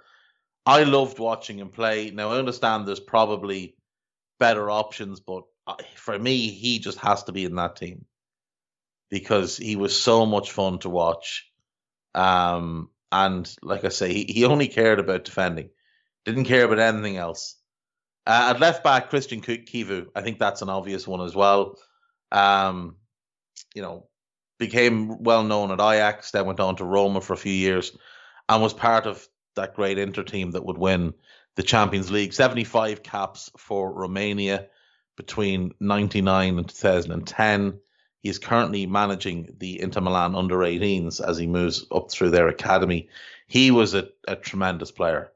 I 0.65 0.85
loved 0.85 1.19
watching 1.19 1.59
him 1.59 1.69
play. 1.69 2.11
Now 2.11 2.31
I 2.31 2.39
understand 2.39 2.87
there's 2.87 3.01
probably 3.01 3.77
better 4.41 4.71
options, 4.71 5.21
but 5.21 5.43
uh, 5.67 5.75
for 5.97 6.19
me, 6.19 6.49
he 6.49 6.79
just 6.79 6.99
has 6.99 7.25
to 7.25 7.33
be 7.33 7.45
in 7.45 7.57
that 7.57 7.77
team 7.77 8.07
because 9.11 9.57
he 9.57 9.77
was 9.77 10.01
so 10.01 10.25
much 10.25 10.51
fun 10.53 10.79
to 10.79 10.89
watch. 10.89 11.52
Um, 12.15 12.91
and 13.11 13.55
like 13.63 13.85
I 13.85 13.89
say, 13.89 14.13
he, 14.13 14.25
he 14.25 14.45
only 14.45 14.69
cared 14.69 14.99
about 14.99 15.25
defending, 15.25 15.71
didn't 16.25 16.45
care 16.45 16.65
about 16.65 16.79
anything 16.79 17.17
else. 17.17 17.57
Uh, 18.27 18.53
at 18.55 18.61
left 18.61 18.85
back, 18.85 19.11
Cristian 19.11 19.43
Chivu, 19.43 20.07
I 20.15 20.23
think 20.23 20.39
that's 20.39 20.63
an 20.63 20.69
obvious 20.69 21.07
one 21.07 21.21
as 21.21 21.35
well. 21.35 21.77
Um, 22.31 22.97
you 23.75 23.83
know, 23.83 24.07
became 24.59 25.23
well 25.23 25.43
known 25.43 25.73
at 25.73 25.81
Ajax, 25.81 26.31
then 26.31 26.47
went 26.47 26.61
on 26.61 26.77
to 26.77 26.85
Roma 26.85 27.21
for 27.21 27.33
a 27.33 27.39
few 27.39 27.53
years, 27.53 27.97
and 28.49 28.63
was 28.63 28.73
part 28.73 29.07
of 29.07 29.27
that 29.57 29.75
great 29.75 29.99
Inter 29.99 30.23
team 30.23 30.53
that 30.53 30.65
would 30.65 30.79
win 30.79 31.15
the 31.57 31.63
Champions 31.63 32.11
League. 32.11 32.33
75 32.33 33.03
caps 33.03 33.51
for 33.59 33.93
Romania 33.93 34.69
between 35.17 35.73
99 35.81 36.59
and 36.59 36.69
2010. 36.69 37.81
He 38.23 38.29
is 38.29 38.39
currently 38.39 38.87
managing 38.87 39.57
the 39.59 39.81
Inter 39.81 40.01
Milan 40.01 40.37
under 40.37 40.59
18s 40.59 41.21
as 41.21 41.39
he 41.39 41.47
moves 41.47 41.85
up 41.91 42.11
through 42.11 42.31
their 42.31 42.49
academy. 42.49 43.09
He 43.49 43.71
was 43.71 43.95
a, 43.95 44.09
a 44.29 44.37
tremendous 44.37 44.93
player 44.93 45.33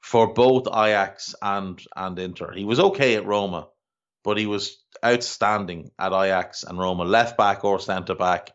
for 0.00 0.32
both 0.34 0.66
Ajax 0.66 1.34
and 1.40 1.80
and 1.94 2.18
Inter. 2.18 2.52
He 2.52 2.64
was 2.64 2.80
okay 2.80 3.14
at 3.14 3.26
Roma, 3.26 3.68
but 4.24 4.38
he 4.38 4.46
was 4.46 4.82
outstanding 5.04 5.90
at 5.98 6.12
Ajax 6.12 6.64
and 6.64 6.78
Roma, 6.78 7.04
left 7.04 7.36
back 7.36 7.64
or 7.64 7.78
centre 7.78 8.16
back. 8.16 8.50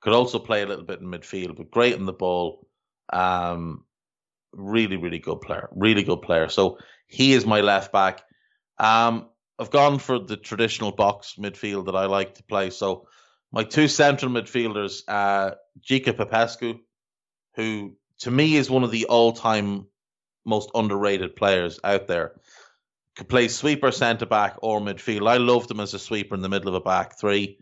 Could 0.00 0.14
also 0.14 0.40
play 0.40 0.62
a 0.62 0.66
little 0.66 0.84
bit 0.84 1.00
in 1.00 1.06
midfield, 1.06 1.56
but 1.56 1.70
great 1.70 1.94
in 1.94 2.06
the 2.06 2.12
ball. 2.12 2.66
Um, 3.12 3.84
really, 4.52 4.96
really 4.96 5.20
good 5.20 5.40
player. 5.40 5.68
Really 5.76 6.02
good 6.02 6.22
player. 6.22 6.48
So 6.48 6.78
he 7.06 7.34
is 7.34 7.46
my 7.46 7.60
left 7.60 7.92
back. 7.92 8.22
Um, 8.78 9.28
I've 9.60 9.70
gone 9.70 10.00
for 10.00 10.18
the 10.18 10.36
traditional 10.36 10.90
box 10.90 11.34
midfield 11.38 11.86
that 11.86 11.94
I 11.94 12.06
like 12.06 12.34
to 12.34 12.42
play. 12.42 12.70
So 12.70 13.06
my 13.52 13.64
two 13.64 13.86
central 13.86 14.32
midfielders, 14.32 15.02
uh, 15.06 15.52
Gica 15.86 16.16
Popescu, 16.16 16.78
who 17.54 17.96
to 18.20 18.30
me 18.30 18.56
is 18.56 18.70
one 18.70 18.82
of 18.82 18.90
the 18.90 19.06
all-time 19.06 19.86
most 20.44 20.70
underrated 20.74 21.36
players 21.36 21.78
out 21.84 22.08
there. 22.08 22.32
Could 23.16 23.28
play 23.28 23.48
sweeper, 23.48 23.92
centre 23.92 24.26
back, 24.26 24.56
or 24.62 24.80
midfield. 24.80 25.28
I 25.28 25.36
loved 25.36 25.70
him 25.70 25.80
as 25.80 25.92
a 25.92 25.98
sweeper 25.98 26.34
in 26.34 26.40
the 26.40 26.48
middle 26.48 26.68
of 26.68 26.74
a 26.74 26.80
back 26.80 27.20
three. 27.20 27.58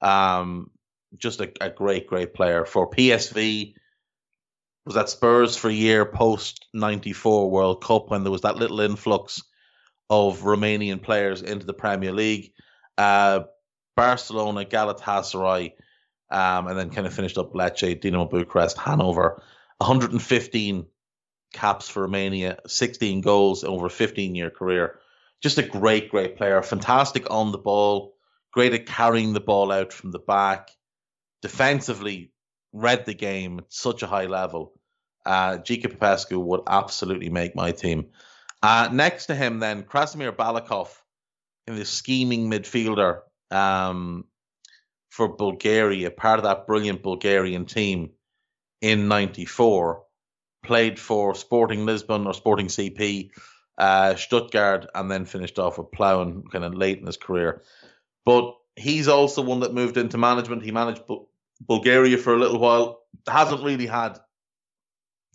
Um, 0.00 0.70
just 1.18 1.40
a, 1.40 1.52
a 1.60 1.70
great, 1.70 2.06
great 2.06 2.32
player 2.32 2.64
for 2.64 2.90
PSV. 2.90 3.74
Was 4.86 4.96
at 4.96 5.08
Spurs 5.08 5.56
for 5.56 5.68
a 5.68 5.74
year 5.74 6.06
post 6.06 6.64
'94 6.72 7.50
World 7.50 7.82
Cup 7.82 8.08
when 8.08 8.22
there 8.22 8.30
was 8.30 8.42
that 8.42 8.56
little 8.56 8.80
influx 8.80 9.42
of 10.08 10.42
Romanian 10.42 11.02
players 11.02 11.42
into 11.42 11.66
the 11.66 11.74
Premier 11.74 12.12
League. 12.12 12.52
Uh, 12.96 13.40
Barcelona, 13.96 14.64
Galatasaray, 14.64 15.72
um, 16.30 16.68
and 16.68 16.78
then 16.78 16.90
kind 16.90 17.06
of 17.06 17.14
finished 17.14 17.38
up 17.38 17.54
Lecce, 17.54 18.00
Dinamo 18.00 18.30
Bucharest, 18.30 18.78
Hanover. 18.78 19.42
115 19.78 20.86
caps 21.52 21.88
for 21.88 22.02
Romania, 22.02 22.58
16 22.66 23.20
goals 23.20 23.64
over 23.64 23.86
a 23.86 23.90
15 23.90 24.34
year 24.34 24.50
career. 24.50 24.98
Just 25.42 25.58
a 25.58 25.62
great, 25.62 26.10
great 26.10 26.36
player. 26.36 26.62
Fantastic 26.62 27.30
on 27.30 27.52
the 27.52 27.58
ball, 27.58 28.16
great 28.52 28.74
at 28.74 28.86
carrying 28.86 29.32
the 29.32 29.40
ball 29.40 29.70
out 29.72 29.92
from 29.92 30.12
the 30.12 30.18
back. 30.18 30.70
Defensively, 31.42 32.32
read 32.72 33.06
the 33.06 33.14
game 33.14 33.58
at 33.58 33.72
such 33.72 34.02
a 34.02 34.06
high 34.06 34.26
level. 34.26 34.72
Uh, 35.24 35.58
Gica 35.58 35.90
Popescu 35.90 36.38
would 36.38 36.62
absolutely 36.66 37.28
make 37.28 37.54
my 37.54 37.72
team. 37.72 38.06
Uh, 38.62 38.88
next 38.92 39.26
to 39.26 39.34
him, 39.34 39.58
then, 39.58 39.82
Krasimir 39.82 40.32
Balakov, 40.34 40.88
in 41.66 41.76
the 41.76 41.84
scheming 41.84 42.50
midfielder 42.50 43.20
um, 43.50 44.24
for 45.10 45.28
Bulgaria, 45.36 46.10
part 46.10 46.38
of 46.38 46.44
that 46.44 46.66
brilliant 46.66 47.02
Bulgarian 47.02 47.64
team 47.66 48.10
in 48.80 49.08
'94 49.08 50.02
played 50.62 50.98
for 50.98 51.34
Sporting 51.34 51.86
Lisbon 51.86 52.26
or 52.26 52.34
Sporting 52.34 52.66
CP, 52.66 53.30
uh, 53.78 54.16
Stuttgart, 54.16 54.86
and 54.94 55.10
then 55.10 55.24
finished 55.24 55.58
off 55.58 55.78
with 55.78 55.92
Plauen 55.92 56.42
kind 56.50 56.64
of 56.64 56.74
late 56.74 56.98
in 56.98 57.06
his 57.06 57.16
career. 57.16 57.62
But 58.24 58.54
he's 58.74 59.08
also 59.08 59.42
one 59.42 59.60
that 59.60 59.72
moved 59.72 59.96
into 59.96 60.18
management. 60.18 60.62
He 60.62 60.72
managed 60.72 61.06
Bu- 61.06 61.26
Bulgaria 61.66 62.18
for 62.18 62.34
a 62.34 62.38
little 62.38 62.58
while. 62.58 63.00
Hasn't 63.28 63.62
really 63.62 63.86
had 63.86 64.18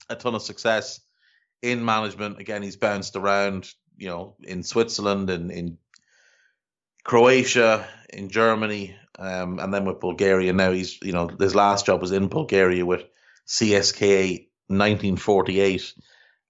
a 0.10 0.15
ton 0.15 0.36
of 0.36 0.41
success 0.41 1.00
in 1.62 1.84
management. 1.84 2.39
Again, 2.39 2.62
he's 2.62 2.76
bounced 2.76 3.15
around, 3.15 3.71
you 3.97 4.10
know, 4.10 4.36
in 4.43 4.63
Switzerland 4.63 5.30
and 5.30 5.52
in 5.52 5.78
Croatia, 7.04 7.88
in 8.12 8.30
Germany, 8.30 8.96
um, 9.18 9.60
and 9.60 9.74
then 9.74 9.86
with 9.86 10.00
Bulgaria. 10.00 10.54
Now 10.54 10.72
he's, 10.72 11.00
you 11.02 11.12
know, 11.12 11.28
his 11.28 11.56
last 11.56 11.86
job 11.86 12.02
was 12.02 12.12
in 12.12 12.28
Bulgaria 12.28 12.86
with 12.86 13.04
CSKA 13.48 14.48
1948. 14.68 15.94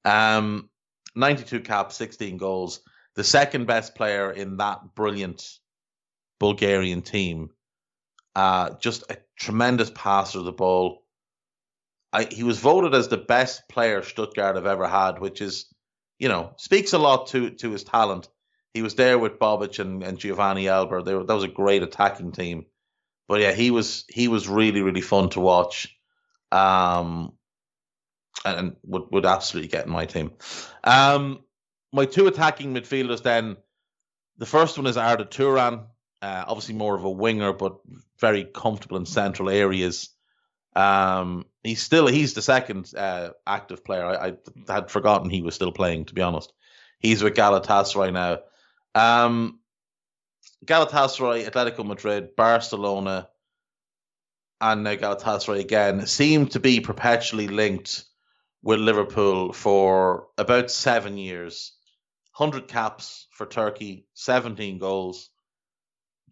Um, 0.06 0.70
92 1.16 1.62
caps, 1.62 1.96
16 1.96 2.38
goals. 2.38 2.82
The 3.16 3.24
second 3.24 3.68
best 3.68 3.96
player 3.96 4.32
in 4.32 4.58
that 4.58 4.96
brilliant 4.96 5.60
Bulgarian 6.40 7.02
team. 7.02 7.50
Uh, 8.36 8.72
just 8.80 9.04
a 9.12 9.18
tremendous 9.38 9.92
passer 9.94 10.40
of 10.40 10.46
the 10.46 10.52
ball. 10.54 11.04
I, 12.14 12.24
he 12.26 12.44
was 12.44 12.60
voted 12.60 12.94
as 12.94 13.08
the 13.08 13.18
best 13.18 13.68
player 13.70 14.02
Stuttgart 14.02 14.56
have 14.56 14.66
ever 14.66 14.88
had, 14.88 15.20
which 15.20 15.42
is, 15.42 15.66
you 16.20 16.30
know, 16.30 16.54
speaks 16.58 16.94
a 16.94 16.98
lot 16.98 17.28
to 17.28 17.52
to 17.52 17.72
his 17.72 17.84
talent. 17.84 18.30
He 18.74 18.82
was 18.82 18.96
there 18.96 19.20
with 19.20 19.40
Bobic 19.40 19.80
and, 19.80 20.04
and 20.04 20.18
Giovane 20.18 20.66
Elber. 20.66 21.04
Were, 21.04 21.24
that 21.24 21.34
was 21.34 21.44
a 21.44 21.50
great 21.50 21.84
attacking 21.84 22.32
team. 22.32 22.66
But 23.28 23.42
yeah, 23.42 23.52
he 23.52 23.72
was 23.72 24.06
he 24.10 24.28
was 24.28 24.48
really 24.48 24.82
really 24.82 25.02
fun 25.02 25.30
to 25.32 25.40
watch. 25.40 25.96
Um, 26.52 27.34
and 28.44 28.76
would, 28.84 29.04
would 29.12 29.26
absolutely 29.26 29.70
get 29.70 29.86
in 29.86 29.92
my 29.92 30.06
team. 30.06 30.32
Um, 30.84 31.42
my 31.94 32.06
two 32.06 32.28
attacking 32.28 32.74
midfielders 32.74 33.24
then, 33.24 33.58
the 34.38 34.46
first 34.46 34.78
one 34.78 34.88
is 34.88 34.98
Arda 34.98 35.26
Turan, 35.26 35.82
uh, 36.22 36.44
obviously 36.48 36.76
more 36.76 36.96
of 36.96 37.04
a 37.04 37.10
winger, 37.10 37.54
but 37.54 37.78
very 38.20 38.46
comfortable 38.46 38.98
in 38.98 39.06
central 39.06 39.50
areas. 39.50 40.10
Um, 40.76 41.46
he's 41.64 41.82
still 41.82 42.08
he's 42.08 42.34
the 42.34 42.42
second 42.42 42.94
uh, 42.96 43.32
active 43.46 43.84
player. 43.84 44.06
I, 44.06 44.34
I, 44.70 44.74
had 44.74 44.90
forgotten 44.90 45.30
he 45.30 45.42
was 45.42 45.56
still 45.56 45.72
playing. 45.72 46.06
To 46.06 46.14
be 46.14 46.22
honest, 46.22 46.54
he's 47.00 47.22
with 47.22 47.34
Galatasaray 47.34 48.14
now. 48.14 48.40
Um, 48.96 49.60
Galatasaray, 50.66 51.50
Atletico 51.50 51.86
Madrid, 51.86 52.36
Barcelona, 52.36 53.30
and 54.60 54.84
now 54.84 54.96
Galatasaray 54.96 55.60
again 55.60 56.06
seem 56.06 56.48
to 56.48 56.60
be 56.60 56.80
perpetually 56.82 57.48
linked 57.48 58.06
with 58.62 58.80
Liverpool 58.80 59.54
for 59.54 60.28
about 60.38 60.70
seven 60.70 61.18
years. 61.18 61.74
100 62.38 62.68
caps 62.68 63.28
for 63.32 63.46
Turkey, 63.46 64.08
17 64.14 64.78
goals. 64.78 65.30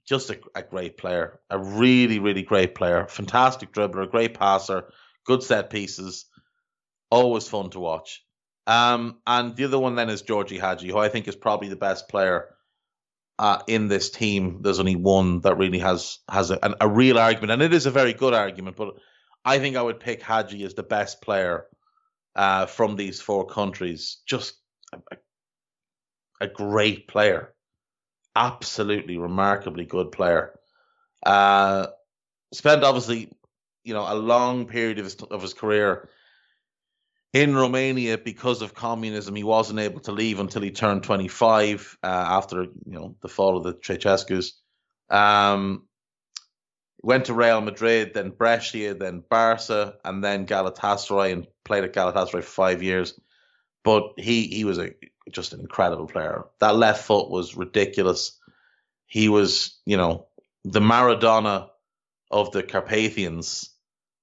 Just 0.08 0.30
a, 0.30 0.40
a, 0.56 0.64
great 0.64 0.98
player. 0.98 1.40
A 1.50 1.60
really, 1.60 2.20
really 2.20 2.44
great 2.44 2.74
player. 2.74 3.08
Fantastic 3.08 3.74
dribbler, 3.74 4.10
great 4.10 4.34
passer, 4.34 4.92
good 5.26 5.44
set 5.44 5.70
pieces. 5.70 6.26
Always 7.12 7.48
fun 7.48 7.72
to 7.72 7.80
watch. 7.80 8.24
Um, 8.70 9.18
and 9.26 9.56
the 9.56 9.66
other 9.66 9.80
one 9.80 9.96
then 9.96 10.12
is 10.12 10.22
Georgie 10.22 10.60
Hagi, 10.60 10.90
who 10.90 11.00
I 11.00 11.10
think 11.10 11.28
is 11.28 11.36
probably 11.36 11.70
the 11.70 11.76
best 11.76 12.08
player 12.08 12.50
uh, 13.40 13.64
in 13.66 13.88
this 13.88 14.12
team. 14.12 14.60
There's 14.62 14.80
only 14.80 14.96
one 14.96 15.40
that 15.42 15.58
really 15.58 15.80
has 15.80 16.20
has 16.30 16.52
a, 16.52 16.76
a 16.80 16.88
real 16.88 17.18
argument, 17.18 17.52
and 17.52 17.64
it 17.64 17.74
is 17.74 17.88
a 17.88 17.92
very 17.92 18.14
good 18.14 18.36
argument. 18.36 18.78
But 18.78 18.94
I 19.44 19.58
think 19.58 19.76
I 19.76 19.82
would 19.82 20.00
pick 20.00 20.22
Hagi 20.22 20.64
as 20.66 20.76
the 20.76 20.84
best 20.84 21.20
player 21.20 21.66
uh, 22.36 22.68
from 22.68 22.96
these 22.96 23.20
four 23.20 23.48
countries. 23.48 24.18
Just 24.28 24.54
a, 24.94 25.00
a, 26.40 26.48
great 26.48 27.08
player, 27.08 27.56
absolutely 28.36 29.18
remarkably 29.18 29.86
good 29.86 30.12
player. 30.12 30.54
Uh, 31.26 31.88
spent 32.54 32.84
obviously, 32.84 33.32
you 33.84 33.96
know, 33.96 34.06
a 34.08 34.14
long 34.14 34.68
period 34.68 35.00
of 35.00 35.06
his 35.06 35.16
of 35.16 35.42
his 35.42 35.56
career 35.56 36.08
in 37.34 37.56
Romania 37.56 38.18
because 38.18 38.62
of 38.62 38.74
communism. 38.74 39.36
He 39.36 39.44
wasn't 39.44 39.80
able 39.80 40.00
to 40.02 40.12
leave 40.12 40.40
until 40.40 40.62
he 40.62 40.72
turned 40.72 41.04
25 41.04 41.98
uh, 42.04 42.08
after 42.08 42.64
you 42.64 42.72
know 42.86 43.16
the 43.22 43.28
fall 43.28 43.58
of 43.58 43.64
the 43.64 43.74
Ceausescu's. 43.74 44.60
Um, 45.10 45.88
went 47.02 47.26
to 47.26 47.34
Real 47.34 47.62
Madrid, 47.62 48.14
then 48.14 48.32
Brescia, 48.32 48.94
then 48.94 49.24
Barca, 49.30 49.96
and 50.04 50.24
then 50.24 50.46
Galatasaray, 50.46 51.32
and 51.32 51.48
played 51.64 51.84
at 51.84 51.94
Galatasaray 51.94 52.32
for 52.32 52.42
five 52.42 52.84
years. 52.84 53.20
But 53.84 54.14
he 54.18 54.48
he 54.48 54.66
was 54.66 54.80
a 54.80 54.92
just 55.32 55.54
an 55.54 55.60
incredible 55.60 56.08
player. 56.08 56.46
That 56.60 56.76
left 56.76 57.06
foot 57.06 57.30
was 57.30 57.56
ridiculous. 57.56 58.38
He 59.06 59.30
was, 59.30 59.80
you 59.86 59.98
know, 59.98 60.28
the 60.64 60.80
Maradona 60.80 61.70
of 62.30 62.52
the 62.52 62.62
Carpathians, 62.62 63.70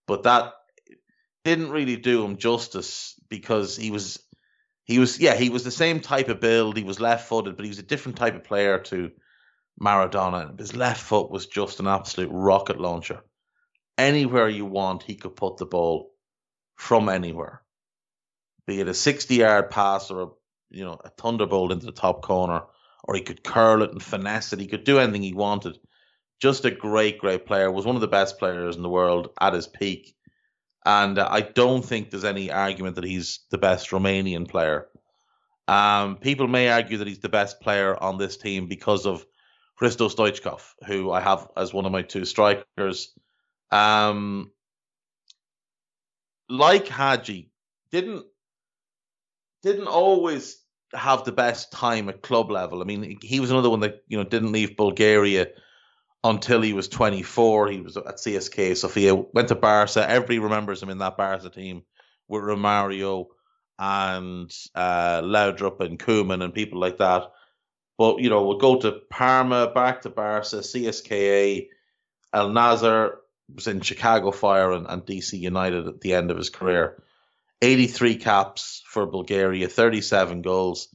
but 0.06 0.24
that 0.24 0.52
didn't 1.46 1.70
really 1.70 1.96
do 1.96 2.24
him 2.24 2.38
justice 2.38 3.14
because 3.28 3.76
he 3.76 3.92
was 3.92 4.18
he 4.82 4.98
was 4.98 5.20
yeah 5.20 5.36
he 5.36 5.48
was 5.48 5.62
the 5.62 5.70
same 5.70 6.00
type 6.00 6.28
of 6.28 6.40
build. 6.40 6.76
He 6.76 6.82
was 6.82 6.98
left 6.98 7.28
footed 7.28 7.54
but 7.56 7.64
he 7.64 7.70
was 7.70 7.78
a 7.78 7.84
different 7.84 8.18
type 8.18 8.34
of 8.34 8.42
player 8.42 8.80
to 8.90 9.12
Maradona. 9.80 10.58
His 10.58 10.74
left 10.74 11.00
foot 11.00 11.30
was 11.30 11.46
just 11.46 11.78
an 11.78 11.86
absolute 11.86 12.30
rocket 12.32 12.80
launcher. 12.80 13.22
Anywhere 13.96 14.48
you 14.48 14.66
want 14.66 15.04
he 15.04 15.14
could 15.14 15.36
put 15.36 15.56
the 15.56 15.66
ball 15.66 16.10
from 16.74 17.08
anywhere. 17.08 17.62
Be 18.66 18.80
it 18.80 18.88
a 18.88 18.94
60 18.94 19.36
yard 19.36 19.70
pass 19.70 20.10
or 20.10 20.22
a 20.22 20.28
you 20.70 20.84
know 20.84 20.98
a 21.04 21.10
thunderbolt 21.10 21.70
into 21.70 21.86
the 21.86 21.92
top 21.92 22.22
corner 22.22 22.62
or 23.04 23.14
he 23.14 23.20
could 23.20 23.44
curl 23.44 23.84
it 23.84 23.92
and 23.92 24.02
finesse 24.02 24.52
it. 24.52 24.58
He 24.58 24.66
could 24.66 24.82
do 24.82 24.98
anything 24.98 25.22
he 25.22 25.32
wanted. 25.32 25.78
Just 26.40 26.64
a 26.64 26.72
great 26.72 27.20
great 27.20 27.46
player. 27.46 27.70
Was 27.70 27.86
one 27.86 27.94
of 27.94 28.00
the 28.00 28.08
best 28.08 28.40
players 28.40 28.74
in 28.74 28.82
the 28.82 28.88
world 28.88 29.28
at 29.40 29.54
his 29.54 29.68
peak 29.68 30.15
and 30.86 31.18
uh, 31.18 31.28
I 31.28 31.40
don't 31.40 31.84
think 31.84 32.10
there's 32.10 32.24
any 32.24 32.50
argument 32.50 32.94
that 32.94 33.04
he's 33.04 33.40
the 33.50 33.58
best 33.58 33.90
Romanian 33.90 34.48
player. 34.48 34.86
Um, 35.66 36.16
people 36.16 36.46
may 36.46 36.70
argue 36.70 36.98
that 36.98 37.08
he's 37.08 37.18
the 37.18 37.28
best 37.28 37.60
player 37.60 38.00
on 38.00 38.18
this 38.18 38.36
team 38.36 38.68
because 38.68 39.04
of 39.04 39.26
Hristo 39.80 40.08
Stoichkov, 40.08 40.62
who 40.86 41.10
I 41.10 41.20
have 41.20 41.48
as 41.56 41.74
one 41.74 41.86
of 41.86 41.92
my 41.92 42.02
two 42.02 42.24
strikers. 42.24 43.12
Um, 43.72 44.52
like 46.48 46.86
Hagi, 46.86 47.50
didn't 47.90 48.24
didn't 49.64 49.88
always 49.88 50.62
have 50.94 51.24
the 51.24 51.32
best 51.32 51.72
time 51.72 52.08
at 52.08 52.22
club 52.22 52.48
level. 52.48 52.80
I 52.80 52.84
mean, 52.84 53.18
he 53.20 53.40
was 53.40 53.50
another 53.50 53.70
one 53.70 53.80
that 53.80 54.04
you 54.06 54.16
know 54.16 54.24
didn't 54.24 54.52
leave 54.52 54.76
Bulgaria 54.76 55.48
until 56.30 56.60
he 56.60 56.72
was 56.72 56.88
24. 56.88 57.68
He 57.68 57.80
was 57.80 57.96
at 57.96 58.16
CSKA 58.16 58.76
Sofia, 58.76 59.14
went 59.14 59.48
to 59.48 59.54
Barca. 59.54 60.08
Everybody 60.08 60.40
remembers 60.40 60.82
him 60.82 60.90
in 60.90 60.98
that 60.98 61.16
Barca 61.16 61.50
team 61.50 61.82
with 62.28 62.42
Romario 62.42 63.26
and 63.78 64.52
uh, 64.74 65.22
Laudrup 65.22 65.80
and 65.80 65.98
Koeman 65.98 66.42
and 66.42 66.52
people 66.52 66.80
like 66.80 66.98
that. 66.98 67.30
But, 67.96 68.20
you 68.20 68.28
know, 68.28 68.44
we'll 68.44 68.58
go 68.58 68.80
to 68.80 69.00
Parma, 69.08 69.70
back 69.72 70.02
to 70.02 70.10
Barca, 70.10 70.56
CSKA, 70.56 71.68
El 72.32 72.48
Nasr 72.50 73.18
was 73.54 73.68
in 73.68 73.80
Chicago 73.80 74.32
Fire 74.32 74.72
and, 74.72 74.86
and 74.88 75.06
DC 75.06 75.38
United 75.38 75.86
at 75.86 76.00
the 76.00 76.14
end 76.14 76.32
of 76.32 76.36
his 76.36 76.50
career. 76.50 77.00
83 77.62 78.16
caps 78.16 78.82
for 78.86 79.06
Bulgaria, 79.06 79.68
37 79.68 80.42
goals. 80.42 80.88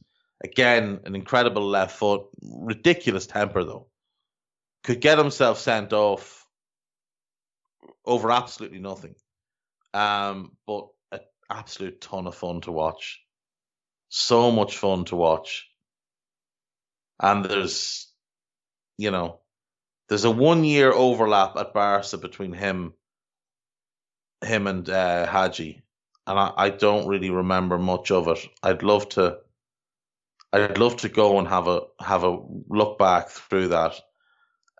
Again, 0.44 1.00
an 1.04 1.14
incredible 1.14 1.66
left 1.66 1.96
foot, 1.96 2.26
ridiculous 2.42 3.26
temper 3.26 3.64
though 3.64 3.86
could 4.82 5.00
get 5.00 5.18
himself 5.18 5.58
sent 5.58 5.92
off 5.92 6.46
over 8.04 8.30
absolutely 8.30 8.80
nothing. 8.80 9.14
Um, 9.94 10.52
but 10.66 10.88
an 11.12 11.20
absolute 11.50 12.00
ton 12.00 12.26
of 12.26 12.34
fun 12.34 12.60
to 12.62 12.72
watch. 12.72 13.20
So 14.08 14.50
much 14.50 14.76
fun 14.76 15.04
to 15.06 15.16
watch. 15.16 15.68
And 17.20 17.44
there's, 17.44 18.10
you 18.98 19.10
know, 19.10 19.40
there's 20.08 20.24
a 20.24 20.30
one 20.30 20.64
year 20.64 20.92
overlap 20.92 21.56
at 21.56 21.72
Barca 21.72 22.18
between 22.18 22.52
him, 22.52 22.94
him 24.44 24.66
and 24.66 24.88
uh, 24.90 25.26
Hagi, 25.26 25.82
and 26.26 26.38
I, 26.38 26.52
I 26.56 26.70
don't 26.70 27.06
really 27.06 27.30
remember 27.30 27.78
much 27.78 28.10
of 28.10 28.28
it. 28.28 28.38
I'd 28.62 28.82
love 28.82 29.08
to, 29.10 29.38
I'd 30.52 30.78
love 30.78 30.96
to 30.98 31.08
go 31.08 31.38
and 31.38 31.46
have 31.46 31.68
a 31.68 31.82
have 32.00 32.24
a 32.24 32.38
look 32.68 32.98
back 32.98 33.28
through 33.28 33.68
that 33.68 33.94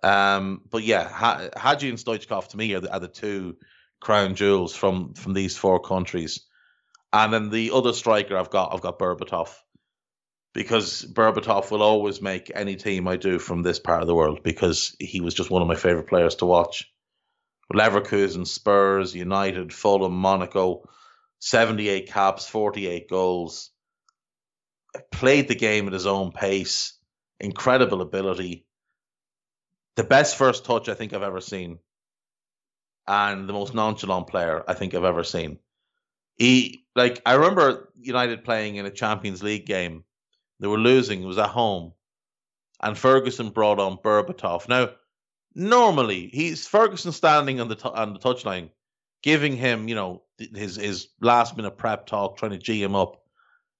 um, 0.03 0.61
but 0.69 0.83
yeah, 0.83 1.07
Hagi 1.55 1.89
and 1.89 1.97
Stoichkov 1.97 2.49
to 2.49 2.57
me 2.57 2.73
are 2.73 2.81
the, 2.81 2.93
are 2.93 2.99
the 2.99 3.07
two 3.07 3.57
crown 4.01 4.35
jewels 4.35 4.75
from 4.75 5.13
from 5.13 5.33
these 5.33 5.57
four 5.57 5.79
countries. 5.79 6.41
And 7.13 7.31
then 7.31 7.49
the 7.49 7.71
other 7.71 7.93
striker 7.93 8.37
I've 8.37 8.49
got, 8.49 8.73
I've 8.73 8.81
got 8.81 8.99
Berbatov, 8.99 9.49
because 10.53 11.05
Berbatov 11.05 11.69
will 11.71 11.83
always 11.83 12.21
make 12.21 12.51
any 12.53 12.75
team 12.75 13.07
I 13.07 13.17
do 13.17 13.39
from 13.39 13.61
this 13.61 13.79
part 13.79 14.01
of 14.01 14.07
the 14.07 14.15
world 14.15 14.41
because 14.43 14.95
he 14.99 15.21
was 15.21 15.33
just 15.33 15.51
one 15.51 15.61
of 15.61 15.67
my 15.67 15.75
favorite 15.75 16.07
players 16.07 16.35
to 16.35 16.45
watch. 16.45 16.91
Leverkusen, 17.71 18.45
Spurs, 18.45 19.15
United, 19.15 19.71
Fulham, 19.71 20.13
Monaco, 20.13 20.83
78 21.39 22.09
caps, 22.09 22.47
48 22.47 23.09
goals. 23.09 23.69
Played 25.11 25.47
the 25.47 25.55
game 25.55 25.87
at 25.87 25.93
his 25.93 26.05
own 26.05 26.31
pace, 26.31 26.97
incredible 27.39 28.01
ability 28.01 28.65
the 29.95 30.03
best 30.03 30.35
first 30.37 30.65
touch 30.65 30.89
I 30.89 30.93
think 30.93 31.13
I've 31.13 31.23
ever 31.23 31.41
seen, 31.41 31.79
and 33.07 33.47
the 33.47 33.53
most 33.53 33.73
nonchalant 33.73 34.27
player 34.27 34.63
I 34.67 34.73
think 34.73 34.93
I've 34.93 35.03
ever 35.03 35.23
seen. 35.23 35.59
He 36.35 36.85
like 36.95 37.21
I 37.25 37.33
remember 37.33 37.91
United 37.99 38.43
playing 38.43 38.75
in 38.77 38.85
a 38.85 38.91
Champions 38.91 39.43
League 39.43 39.65
game. 39.65 40.03
They 40.59 40.67
were 40.67 40.79
losing. 40.79 41.21
It 41.21 41.27
was 41.27 41.37
at 41.37 41.49
home, 41.49 41.93
and 42.81 42.97
Ferguson 42.97 43.49
brought 43.49 43.79
on 43.79 43.97
Berbatov. 43.97 44.67
Now, 44.67 44.89
normally 45.53 46.29
he's 46.33 46.67
Ferguson 46.67 47.11
standing 47.11 47.59
on 47.59 47.67
the 47.67 47.75
t- 47.75 47.89
on 47.89 48.13
the 48.13 48.19
touchline, 48.19 48.69
giving 49.21 49.55
him 49.55 49.87
you 49.87 49.95
know 49.95 50.23
his 50.37 50.75
his 50.75 51.09
last 51.21 51.55
minute 51.55 51.77
prep 51.77 52.07
talk, 52.07 52.37
trying 52.37 52.51
to 52.51 52.57
g 52.57 52.81
him 52.81 52.95
up. 52.95 53.21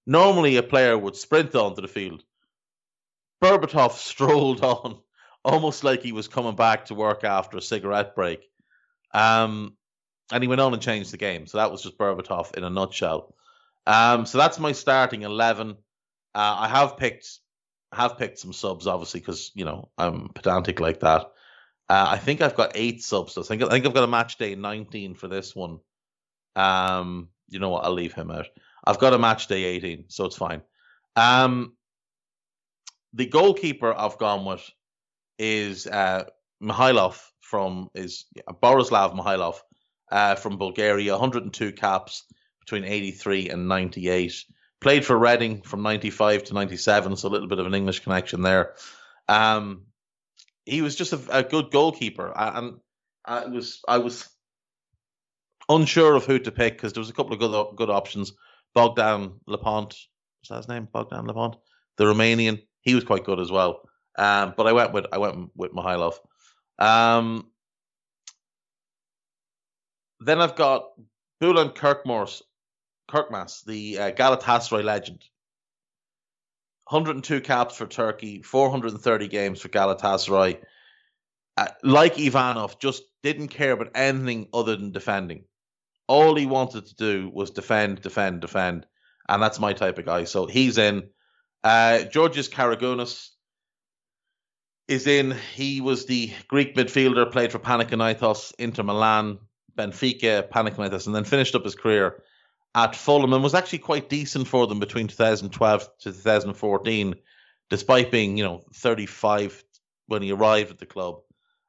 Normally, 0.05 0.57
a 0.57 0.63
player 0.63 0.97
would 0.97 1.15
sprint 1.15 1.55
onto 1.55 1.81
the 1.81 1.87
field. 1.87 2.23
Berbatov 3.41 3.91
strolled 3.93 4.63
on 4.63 4.99
almost 5.43 5.83
like 5.83 6.01
he 6.01 6.11
was 6.11 6.27
coming 6.27 6.55
back 6.55 6.85
to 6.85 6.95
work 6.95 7.23
after 7.23 7.57
a 7.57 7.61
cigarette 7.61 8.15
break. 8.15 8.49
Um, 9.13 9.75
and 10.31 10.43
he 10.43 10.47
went 10.47 10.61
on 10.61 10.73
and 10.73 10.81
changed 10.81 11.11
the 11.11 11.17
game. 11.17 11.45
So 11.47 11.57
that 11.57 11.71
was 11.71 11.83
just 11.83 11.97
Berbatov 11.97 12.55
in 12.55 12.63
a 12.63 12.69
nutshell. 12.69 13.35
Um, 13.85 14.25
so 14.25 14.37
that's 14.37 14.59
my 14.59 14.71
starting 14.71 15.23
eleven. 15.23 15.71
Uh, 16.33 16.55
I 16.59 16.67
have 16.69 16.97
picked 16.97 17.27
have 17.91 18.17
picked 18.17 18.39
some 18.39 18.53
subs, 18.53 18.87
obviously, 18.87 19.19
because 19.19 19.51
you 19.53 19.65
know 19.65 19.89
I'm 19.97 20.29
pedantic 20.29 20.79
like 20.79 21.01
that. 21.01 21.21
Uh, 21.89 22.07
I 22.09 22.17
think 22.17 22.41
I've 22.41 22.55
got 22.55 22.71
eight 22.75 23.03
subs. 23.03 23.37
I 23.37 23.43
think 23.43 23.61
I 23.61 23.69
think 23.69 23.85
I've 23.85 23.93
got 23.93 24.05
a 24.05 24.07
match 24.07 24.37
day 24.37 24.55
19 24.55 25.15
for 25.15 25.27
this 25.27 25.55
one. 25.55 25.79
Um, 26.55 27.29
you 27.49 27.59
know 27.59 27.69
what? 27.69 27.83
I'll 27.83 27.93
leave 27.93 28.13
him 28.13 28.31
out. 28.31 28.47
I've 28.85 28.99
got 28.99 29.13
a 29.13 29.19
match 29.19 29.47
day 29.47 29.63
18, 29.63 30.05
so 30.07 30.25
it's 30.25 30.35
fine. 30.35 30.61
Um, 31.15 31.73
the 33.13 33.25
goalkeeper 33.25 33.93
I've 33.93 34.17
gone 34.17 34.45
with 34.45 34.67
is 35.37 35.87
uh, 35.87 36.25
Mihailov 36.61 37.19
from 37.41 37.89
is 37.93 38.25
Borislav 38.61 39.15
Mihailov 39.15 39.55
uh, 40.11 40.35
from 40.35 40.57
Bulgaria, 40.57 41.13
102 41.13 41.71
caps 41.73 42.23
between 42.59 42.83
83 42.85 43.49
and 43.49 43.67
98. 43.67 44.45
Played 44.79 45.05
for 45.05 45.17
Reading 45.17 45.61
from 45.61 45.81
95 45.81 46.45
to 46.45 46.53
97, 46.53 47.15
so 47.15 47.27
a 47.27 47.29
little 47.29 47.47
bit 47.47 47.59
of 47.59 47.65
an 47.65 47.73
English 47.73 48.01
connection 48.01 48.41
there. 48.41 48.75
Um, 49.29 49.83
he 50.65 50.81
was 50.81 50.95
just 50.95 51.13
a, 51.13 51.21
a 51.29 51.43
good 51.43 51.71
goalkeeper, 51.71 52.33
and 52.35 52.79
I 53.25 53.45
was 53.45 53.81
I 53.87 53.99
was 53.99 54.27
unsure 55.69 56.15
of 56.15 56.25
who 56.25 56.39
to 56.39 56.51
pick 56.51 56.73
because 56.73 56.93
there 56.93 57.01
was 57.01 57.09
a 57.09 57.13
couple 57.13 57.33
of 57.33 57.39
good 57.39 57.75
good 57.77 57.89
options. 57.89 58.33
Bogdan 58.73 59.39
Lobonț, 59.47 59.91
is 59.91 60.49
that 60.49 60.57
his 60.57 60.67
name? 60.67 60.87
Bogdan 60.91 61.27
Lobonț, 61.27 61.55
the 61.97 62.05
Romanian. 62.05 62.61
He 62.81 62.95
was 62.95 63.03
quite 63.03 63.23
good 63.23 63.39
as 63.39 63.51
well. 63.51 63.87
Um, 64.17 64.53
but 64.55 64.67
I 64.67 64.73
went 64.73 64.93
with 64.93 65.05
I 65.11 65.17
went 65.17 65.49
with 65.55 65.71
Mihailov. 65.71 66.15
Um, 66.79 67.49
then 70.19 70.39
I've 70.41 70.55
got 70.55 70.89
Bülent 71.41 71.75
Korkmaz, 71.75 72.41
Korkmaz, 73.09 73.63
the 73.65 73.99
uh, 73.99 74.11
Galatasaray 74.11 74.83
legend. 74.83 75.23
102 76.89 77.41
caps 77.41 77.77
for 77.77 77.85
Turkey, 77.85 78.41
430 78.41 79.27
games 79.27 79.61
for 79.61 79.69
Galatasaray. 79.69 80.59
Uh, 81.55 81.67
like 81.83 82.19
Ivanov, 82.19 82.79
just 82.79 83.03
didn't 83.21 83.49
care 83.49 83.71
about 83.71 83.91
anything 83.95 84.47
other 84.53 84.75
than 84.75 84.91
defending. 84.91 85.45
All 86.07 86.35
he 86.35 86.45
wanted 86.45 86.85
to 86.87 86.95
do 86.95 87.31
was 87.33 87.51
defend, 87.51 88.01
defend, 88.01 88.41
defend, 88.41 88.85
and 89.29 89.41
that's 89.41 89.59
my 89.59 89.73
type 89.73 89.97
of 89.97 90.05
guy. 90.05 90.25
So 90.25 90.45
he's 90.45 90.77
in. 90.77 91.09
Uh, 91.63 92.03
Georgios 92.03 92.49
Karagounis, 92.49 93.29
is 94.93 95.07
in. 95.07 95.35
He 95.55 95.81
was 95.81 96.05
the 96.05 96.31
Greek 96.47 96.75
midfielder, 96.75 97.31
played 97.31 97.51
for 97.51 97.59
Panathinaikos, 97.59 98.53
Inter 98.59 98.83
Milan, 98.83 99.39
Benfica, 99.75 100.47
Panathinaikos, 100.47 101.07
and 101.07 101.15
then 101.15 101.23
finished 101.23 101.55
up 101.55 101.65
his 101.65 101.75
career 101.75 102.23
at 102.75 102.95
Fulham 102.95 103.33
and 103.33 103.43
was 103.43 103.53
actually 103.53 103.79
quite 103.79 104.09
decent 104.09 104.47
for 104.47 104.67
them 104.67 104.79
between 104.79 105.07
2012 105.07 105.89
to 105.99 106.11
2014, 106.11 107.15
despite 107.69 108.11
being, 108.11 108.37
you 108.37 108.43
know, 108.43 108.61
35 108.75 109.63
when 110.07 110.21
he 110.21 110.31
arrived 110.31 110.71
at 110.71 110.79
the 110.79 110.85
club. 110.85 111.21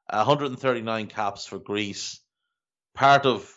139 0.09 1.07
caps 1.07 1.47
for 1.47 1.57
Greece, 1.57 2.19
part 2.93 3.25
of 3.25 3.51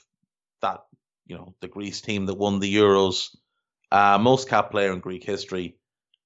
that, 0.62 0.80
you 1.26 1.36
know, 1.36 1.54
the 1.60 1.68
Greece 1.68 2.00
team 2.00 2.26
that 2.26 2.34
won 2.34 2.58
the 2.58 2.74
Euros, 2.74 3.36
uh, 3.92 4.18
most 4.18 4.48
cap 4.48 4.70
player 4.70 4.92
in 4.92 5.00
Greek 5.00 5.24
history. 5.24 5.76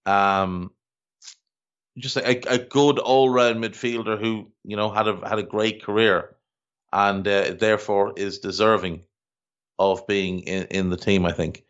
Um, 0.07 0.71
just 1.99 2.17
a, 2.17 2.53
a 2.53 2.59
good 2.59 2.99
all-round 2.99 3.63
midfielder 3.63 4.19
who, 4.19 4.51
you 4.65 4.77
know, 4.77 4.91
had 4.91 5.09
a 5.09 5.29
had 5.29 5.39
a 5.39 5.43
great 5.43 5.83
career, 5.83 6.37
and 6.93 7.27
uh, 7.27 7.55
therefore 7.59 8.15
is 8.17 8.39
deserving 8.39 9.05
of 9.79 10.07
being 10.07 10.41
in, 10.41 10.65
in 10.67 10.91
the 10.91 10.97
team. 10.97 11.27
I 11.27 11.33
think. 11.33 11.65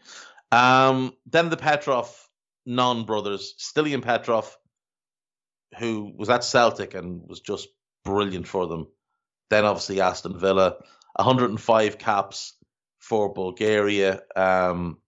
Um, 0.50 1.14
then 1.26 1.48
the 1.48 1.56
Petrov 1.56 2.28
non 2.66 3.04
brothers, 3.04 3.54
Stilian 3.58 4.02
Petrov, 4.02 4.56
who 5.78 6.12
was 6.16 6.28
at 6.30 6.44
Celtic 6.44 6.94
and 6.94 7.26
was 7.26 7.40
just 7.40 7.68
brilliant 8.04 8.46
for 8.46 8.66
them. 8.66 8.86
Then 9.50 9.64
obviously 9.64 10.00
Aston 10.00 10.38
Villa, 10.38 10.76
105 11.16 11.98
caps 11.98 12.54
for 12.98 13.32
Bulgaria. 13.32 14.20
Um, 14.36 14.98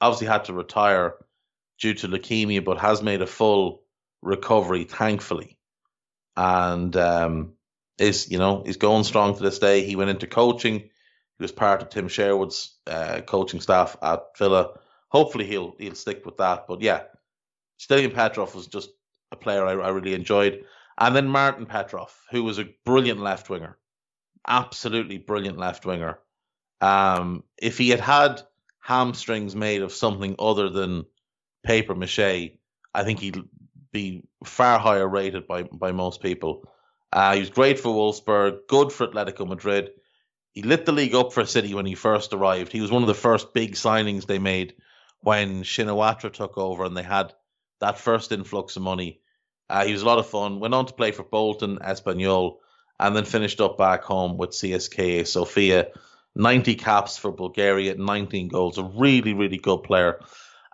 obviously 0.00 0.26
had 0.26 0.44
to 0.44 0.52
retire 0.52 1.14
due 1.82 1.94
to 1.94 2.08
leukemia, 2.08 2.64
but 2.64 2.78
has 2.78 3.02
made 3.02 3.20
a 3.20 3.26
full 3.26 3.82
recovery, 4.22 4.84
thankfully, 4.84 5.58
and 6.36 6.96
um, 6.96 7.54
is 7.98 8.30
you 8.30 8.38
know 8.38 8.62
is 8.64 8.76
going 8.78 9.04
strong 9.04 9.36
to 9.36 9.42
this 9.42 9.58
day. 9.58 9.84
He 9.84 9.96
went 9.96 10.10
into 10.10 10.26
coaching. 10.28 10.78
He 10.78 11.42
was 11.42 11.52
part 11.52 11.82
of 11.82 11.90
Tim 11.90 12.08
Sherwood's 12.08 12.78
uh, 12.86 13.20
coaching 13.22 13.60
staff 13.60 13.96
at 14.00 14.38
Villa. 14.38 14.78
Hopefully, 15.08 15.44
he'll 15.44 15.74
he'll 15.78 15.96
stick 15.96 16.24
with 16.24 16.36
that. 16.38 16.66
But 16.68 16.80
yeah, 16.80 17.02
Stiliyan 17.80 18.14
Petrov 18.14 18.54
was 18.54 18.68
just 18.68 18.90
a 19.32 19.36
player 19.36 19.66
I, 19.66 19.72
I 19.72 19.88
really 19.88 20.14
enjoyed. 20.14 20.64
And 20.98 21.16
then 21.16 21.26
Martin 21.26 21.66
Petrov, 21.66 22.16
who 22.30 22.44
was 22.44 22.58
a 22.58 22.68
brilliant 22.84 23.18
left 23.18 23.50
winger, 23.50 23.76
absolutely 24.46 25.18
brilliant 25.18 25.58
left 25.58 25.84
winger. 25.84 26.18
Um, 26.80 27.42
if 27.60 27.78
he 27.78 27.88
had 27.90 28.00
had 28.00 28.42
hamstrings 28.80 29.56
made 29.56 29.82
of 29.82 29.92
something 29.92 30.36
other 30.38 30.68
than 30.68 31.06
paper 31.62 31.94
mache, 31.94 32.52
I 32.94 33.04
think 33.04 33.20
he'd 33.20 33.42
be 33.92 34.24
far 34.44 34.78
higher 34.78 35.08
rated 35.08 35.46
by, 35.46 35.64
by 35.64 35.92
most 35.92 36.22
people. 36.22 36.64
Uh, 37.12 37.34
he 37.34 37.40
was 37.40 37.50
great 37.50 37.78
for 37.78 37.90
Wolfsburg, 37.90 38.66
good 38.68 38.92
for 38.92 39.06
Atletico 39.06 39.46
Madrid. 39.46 39.90
He 40.52 40.62
lit 40.62 40.86
the 40.86 40.92
league 40.92 41.14
up 41.14 41.32
for 41.32 41.44
City 41.44 41.74
when 41.74 41.86
he 41.86 41.94
first 41.94 42.32
arrived. 42.32 42.72
He 42.72 42.80
was 42.80 42.90
one 42.90 43.02
of 43.02 43.08
the 43.08 43.14
first 43.14 43.54
big 43.54 43.72
signings 43.72 44.26
they 44.26 44.38
made 44.38 44.74
when 45.20 45.62
Shinawatra 45.62 46.32
took 46.32 46.58
over 46.58 46.84
and 46.84 46.96
they 46.96 47.02
had 47.02 47.32
that 47.80 47.98
first 47.98 48.32
influx 48.32 48.76
of 48.76 48.82
money. 48.82 49.20
Uh, 49.68 49.84
he 49.84 49.92
was 49.92 50.02
a 50.02 50.06
lot 50.06 50.18
of 50.18 50.26
fun. 50.26 50.60
Went 50.60 50.74
on 50.74 50.86
to 50.86 50.92
play 50.92 51.12
for 51.12 51.22
Bolton, 51.22 51.78
Espanyol, 51.78 52.56
and 52.98 53.16
then 53.16 53.24
finished 53.24 53.60
up 53.60 53.78
back 53.78 54.04
home 54.04 54.36
with 54.36 54.50
CSKA 54.50 55.26
Sofia. 55.26 55.88
90 56.34 56.74
caps 56.76 57.18
for 57.18 57.30
Bulgaria, 57.30 57.94
19 57.94 58.48
goals. 58.48 58.78
A 58.78 58.84
really, 58.84 59.34
really 59.34 59.58
good 59.58 59.82
player. 59.82 60.20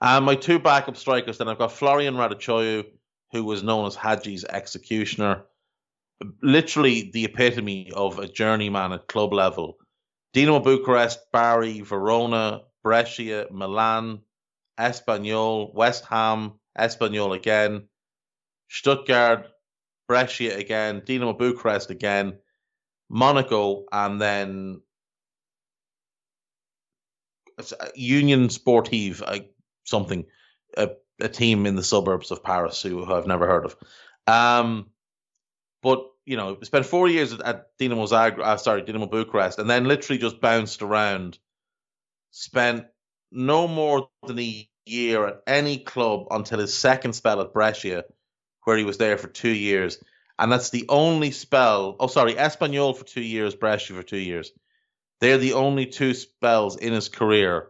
And 0.01 0.24
my 0.24 0.36
two 0.36 0.59
backup 0.59 0.96
strikers, 0.96 1.38
then 1.38 1.49
I've 1.49 1.59
got 1.59 1.72
Florian 1.72 2.14
Raducioiu, 2.14 2.84
who 3.32 3.44
was 3.44 3.62
known 3.62 3.86
as 3.86 3.96
Hagi's 3.96 4.44
executioner. 4.44 5.44
Literally 6.42 7.11
the 7.12 7.24
epitome 7.24 7.90
of 7.94 8.18
a 8.18 8.28
journeyman 8.28 8.92
at 8.92 9.09
club 9.09 9.32
level. 9.32 9.76
Dinamo 10.34 10.62
Bucharest, 10.62 11.18
Bari, 11.32 11.80
Verona, 11.80 12.62
Brescia, 12.82 13.46
Milan, 13.51 14.20
Espanyol, 14.78 15.74
West 15.74 16.05
Ham, 16.07 16.53
Espanyol 16.78 17.34
again, 17.34 17.88
Stuttgart, 18.68 19.46
Brescia 20.07 20.57
again, 20.57 21.01
Dinamo 21.01 21.36
Bucharest 21.36 21.90
again, 21.90 22.38
Monaco, 23.09 23.84
and 23.90 24.20
then 24.20 24.80
uh, 27.59 27.86
Union 27.94 28.49
Sportive, 28.49 29.22
uh, 29.26 29.38
something, 29.89 30.26
a, 30.76 30.91
a, 31.20 31.28
team 31.28 31.66
in 31.66 31.76
the 31.76 31.82
suburbs 31.82 32.30
of 32.30 32.45
Paris 32.45 32.82
who 32.82 33.05
I've 33.05 33.26
never 33.26 33.47
heard 33.47 33.64
of. 33.64 33.76
Um, 34.26 34.91
but 35.82 36.05
you 36.24 36.36
know, 36.36 36.59
spent 36.62 36.86
four 36.86 37.09
years 37.09 37.32
at, 37.32 37.41
at 37.41 37.78
Dinamo 37.78 38.07
Zagreb, 38.07 38.41
uh, 38.41 38.57
sorry, 38.59 38.82
Dinamo 38.82 39.11
Bucharest, 39.11 39.59
and 39.59 39.68
then 39.68 39.84
literally 39.84 40.18
just 40.18 40.41
bounced 40.41 40.82
around. 40.82 41.39
Spent 42.30 42.84
no 43.32 43.66
more 43.66 44.11
than 44.26 44.39
a 44.39 44.68
year 44.84 45.26
at 45.26 45.43
any 45.47 45.78
club 45.78 46.26
until 46.30 46.59
his 46.59 46.76
second 46.76 47.14
spell 47.14 47.41
at 47.41 47.55
Brescia, 47.55 48.05
where 48.64 48.76
he 48.76 48.84
was 48.84 48.99
there 48.99 49.16
for 49.16 49.28
two 49.28 49.49
years. 49.51 50.03
And 50.39 50.53
that's 50.53 50.70
the 50.70 50.86
only 50.89 51.30
spell. 51.30 51.97
Oh, 51.99 52.07
sorry, 52.07 52.34
Espanyol 52.34 52.97
for 52.97 53.05
two 53.05 53.22
years, 53.22 53.55
Brescia 53.55 53.95
for 53.95 54.03
two 54.03 54.18
years. 54.18 54.53
They're 55.20 55.39
the 55.39 55.55
only 55.55 55.86
two 55.86 56.14
spells 56.14 56.76
in 56.76 56.93
his 56.93 57.09
career 57.09 57.68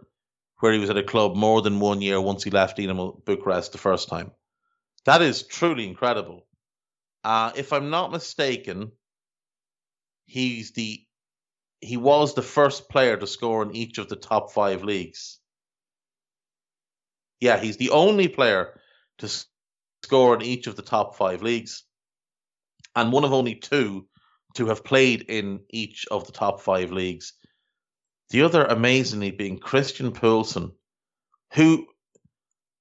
where 0.60 0.72
he 0.72 0.78
was 0.78 0.90
at 0.90 0.96
a 0.96 1.02
club 1.02 1.36
more 1.36 1.62
than 1.62 1.80
one 1.80 2.02
year 2.02 2.20
once 2.20 2.42
he 2.42 2.50
left 2.50 2.78
Dinamo 2.78 3.24
Bucharest 3.24 3.72
the 3.72 3.78
first 3.78 4.08
time. 4.08 4.32
That 5.04 5.22
is 5.22 5.44
truly 5.44 5.86
incredible. 5.86 6.46
Uh, 7.24 7.52
if 7.56 7.72
I'm 7.72 7.90
not 7.90 8.12
mistaken, 8.12 8.92
he's 10.26 10.72
the 10.72 11.04
he 11.80 11.96
was 11.96 12.34
the 12.34 12.42
first 12.42 12.88
player 12.88 13.16
to 13.16 13.26
score 13.26 13.62
in 13.62 13.74
each 13.74 13.98
of 13.98 14.08
the 14.08 14.16
top 14.16 14.52
five 14.52 14.82
leagues. 14.82 15.38
Yeah, 17.40 17.58
he's 17.58 17.76
the 17.76 17.90
only 17.90 18.26
player 18.26 18.80
to 19.18 19.30
score 20.02 20.34
in 20.34 20.42
each 20.42 20.66
of 20.66 20.74
the 20.74 20.82
top 20.82 21.14
five 21.16 21.42
leagues, 21.42 21.84
and 22.96 23.12
one 23.12 23.24
of 23.24 23.32
only 23.32 23.54
two 23.54 24.08
to 24.54 24.66
have 24.66 24.84
played 24.84 25.22
in 25.28 25.60
each 25.70 26.06
of 26.10 26.26
the 26.26 26.32
top 26.32 26.60
five 26.60 26.90
leagues. 26.90 27.34
The 28.30 28.42
other, 28.42 28.64
amazingly, 28.64 29.30
being 29.30 29.58
Christian 29.58 30.12
Poulsen, 30.12 30.72
who 31.54 31.86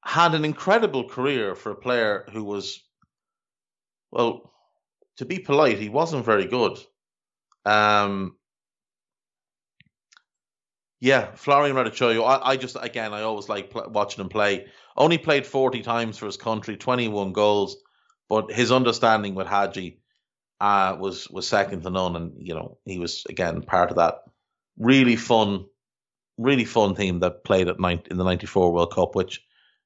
had 0.04 0.34
an 0.34 0.46
incredible 0.46 1.08
career 1.08 1.56
for 1.56 1.72
a 1.72 1.76
player 1.76 2.26
who 2.32 2.44
was, 2.44 2.84
well, 4.12 4.54
to 5.18 5.26
be 5.26 5.40
polite, 5.40 5.80
he 5.80 5.90
wasn't 5.90 6.26
very 6.26 6.46
good. 6.46 6.78
Um, 7.66 8.36
yeah, 11.00 11.36
Florian 11.36 11.76
Raducioiu. 11.76 12.26
I, 12.26 12.52
I 12.52 12.58
just 12.58 12.76
again, 12.80 13.14
I 13.14 13.22
always 13.22 13.50
like 13.50 13.70
pl- 13.70 13.90
watching 13.90 14.24
him 14.24 14.30
play. 14.30 14.68
Only 14.96 15.18
played 15.18 15.46
forty 15.46 15.82
times 15.82 16.18
for 16.18 16.26
his 16.26 16.38
country, 16.38 16.76
twenty-one 16.76 17.34
goals, 17.34 17.78
but 18.30 18.52
his 18.52 18.72
understanding 18.72 19.36
with 19.36 19.48
Hagi 19.48 20.00
uh, 20.60 20.98
was 21.00 21.30
was 21.30 21.48
second 21.48 21.84
to 21.84 21.90
none, 21.90 22.16
and 22.16 22.34
you 22.38 22.56
know 22.56 22.80
he 22.86 22.98
was 22.98 23.26
again 23.30 23.62
part 23.62 23.92
of 23.92 23.98
that 23.98 24.16
really 24.78 25.16
fun, 25.16 25.66
really 26.38 26.66
fun 26.66 26.96
team 26.96 27.20
that 27.20 27.44
played 27.44 27.68
at 27.68 27.80
night 27.80 28.08
in 28.10 28.18
the 28.18 28.24
'94 28.24 28.72
World 28.72 28.94
Cup, 28.94 29.16
which 29.16 29.42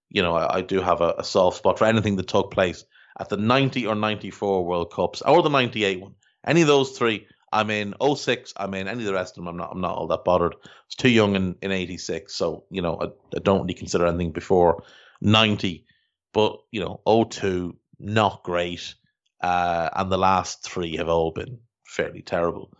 you 0.09 0.21
know 0.21 0.35
I, 0.35 0.57
I 0.57 0.61
do 0.61 0.81
have 0.81 1.01
a, 1.01 1.15
a, 1.17 1.23
soft 1.23 1.57
spot 1.57 1.77
for 1.77 1.85
anything 1.85 2.17
that 2.17 2.27
took 2.27 2.51
place 2.51 2.83
at 3.19 3.29
the 3.29 3.37
'90 3.37 3.87
or 3.87 3.95
'94 3.95 4.65
World 4.65 4.91
Cups 4.91 5.21
or 5.21 5.41
the 5.41 5.49
'98 5.49 6.01
one. 6.01 6.15
Any 6.45 6.61
of 6.61 6.67
those 6.67 6.97
three, 6.97 7.27
I'm 7.51 7.69
in 7.69 7.93
06, 8.15 8.53
I'm 8.57 8.73
in 8.73 8.87
any 8.87 9.01
of 9.01 9.05
the 9.05 9.13
rest 9.13 9.37
of 9.37 9.43
them. 9.43 9.47
I'm 9.47 9.57
not 9.57 9.71
I'm 9.71 9.81
not 9.81 9.95
all 9.95 10.07
that 10.07 10.23
bothered. 10.23 10.55
It's 10.87 10.95
too 10.95 11.09
young 11.09 11.35
in, 11.35 11.55
in 11.61 11.71
86, 11.71 12.33
so 12.33 12.65
you 12.69 12.81
know 12.81 12.97
I, 13.01 13.05
I 13.35 13.39
don't 13.43 13.61
really 13.61 13.73
consider 13.73 14.05
anything 14.05 14.31
before 14.31 14.83
90. 15.21 15.85
But 16.33 16.59
you 16.71 16.79
know 16.79 17.01
02, 17.29 17.75
not 17.99 18.43
great, 18.43 18.95
uh, 19.41 19.89
and 19.93 20.11
the 20.11 20.17
last 20.17 20.63
three 20.63 20.95
have 20.97 21.09
all 21.09 21.31
been 21.31 21.59
fairly 21.85 22.21
terrible. 22.21 22.71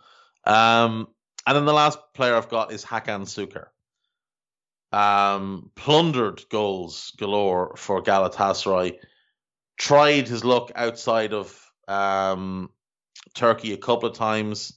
Um, 0.44 1.08
and 1.46 1.56
then 1.56 1.64
the 1.64 1.72
last 1.72 1.98
player 2.14 2.36
I've 2.36 2.48
got 2.48 2.72
is 2.72 2.84
Hakan 2.84 3.26
Şükür. 3.26 3.66
Um, 4.92 5.70
plundered 5.74 6.48
goals 6.50 7.12
galore 7.18 7.74
for 7.76 8.02
Galatasaray. 8.02 8.98
Tried 9.78 10.28
his 10.28 10.44
luck 10.44 10.70
outside 10.74 11.32
of 11.32 11.72
um, 11.88 12.70
Turkey 13.34 13.72
a 13.72 13.78
couple 13.78 14.08
of 14.08 14.16
times, 14.16 14.74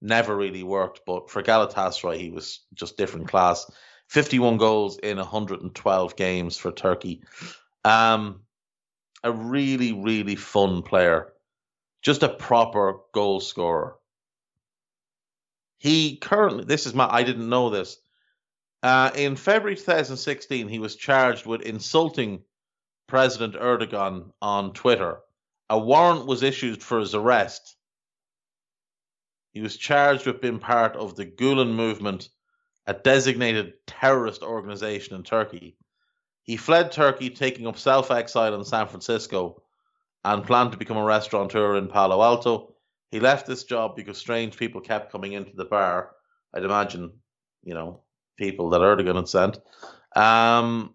never 0.00 0.34
really 0.34 0.62
worked. 0.62 1.02
But 1.06 1.30
for 1.30 1.42
Galatasaray, 1.42 2.18
he 2.18 2.30
was 2.30 2.60
just 2.74 2.96
different 2.96 3.28
class. 3.28 3.70
51 4.08 4.56
goals 4.56 4.98
in 4.98 5.18
112 5.18 6.16
games 6.16 6.56
for 6.56 6.72
Turkey. 6.72 7.22
Um, 7.84 8.40
a 9.22 9.30
really, 9.30 9.92
really 9.92 10.36
fun 10.36 10.82
player. 10.82 11.32
Just 12.02 12.22
a 12.22 12.28
proper 12.28 12.96
goal 13.12 13.40
scorer. 13.40 13.96
He 15.80 16.16
currently, 16.16 16.64
this 16.64 16.86
is 16.86 16.94
my, 16.94 17.08
I 17.10 17.24
didn't 17.24 17.48
know 17.48 17.70
this. 17.70 17.96
Uh, 18.82 19.10
in 19.16 19.34
February 19.34 19.74
2016, 19.74 20.68
he 20.68 20.78
was 20.78 20.94
charged 20.94 21.44
with 21.44 21.62
insulting 21.62 22.42
President 23.08 23.54
Erdogan 23.56 24.30
on 24.40 24.72
Twitter. 24.72 25.18
A 25.68 25.78
warrant 25.78 26.26
was 26.26 26.44
issued 26.44 26.82
for 26.82 27.00
his 27.00 27.16
arrest 27.16 27.76
he 29.52 29.60
was 29.60 29.76
charged 29.76 30.26
with 30.26 30.40
being 30.40 30.60
part 30.60 30.94
of 30.94 31.16
the 31.16 31.26
Gulen 31.26 31.74
movement 31.74 32.28
a 32.86 32.94
designated 32.94 33.74
terrorist 33.86 34.42
organization 34.42 35.16
in 35.16 35.22
Turkey. 35.22 35.76
He 36.42 36.56
fled 36.56 36.92
Turkey, 36.92 37.30
taking 37.30 37.66
up 37.66 37.76
self 37.78 38.10
exile 38.10 38.54
in 38.54 38.64
San 38.64 38.86
Francisco, 38.86 39.62
and 40.24 40.46
planned 40.46 40.72
to 40.72 40.78
become 40.78 40.96
a 40.96 41.04
restaurateur 41.04 41.76
in 41.76 41.88
Palo 41.88 42.22
Alto. 42.22 42.69
He 43.10 43.20
left 43.20 43.46
this 43.46 43.64
job 43.64 43.96
because 43.96 44.18
strange 44.18 44.56
people 44.56 44.80
kept 44.80 45.10
coming 45.10 45.32
into 45.32 45.56
the 45.56 45.64
bar. 45.64 46.12
I'd 46.54 46.64
imagine, 46.64 47.12
you 47.64 47.74
know, 47.74 48.02
people 48.36 48.70
that 48.70 48.80
Erdogan 48.80 49.16
had 49.16 49.28
sent. 49.28 49.58
Um, 50.14 50.94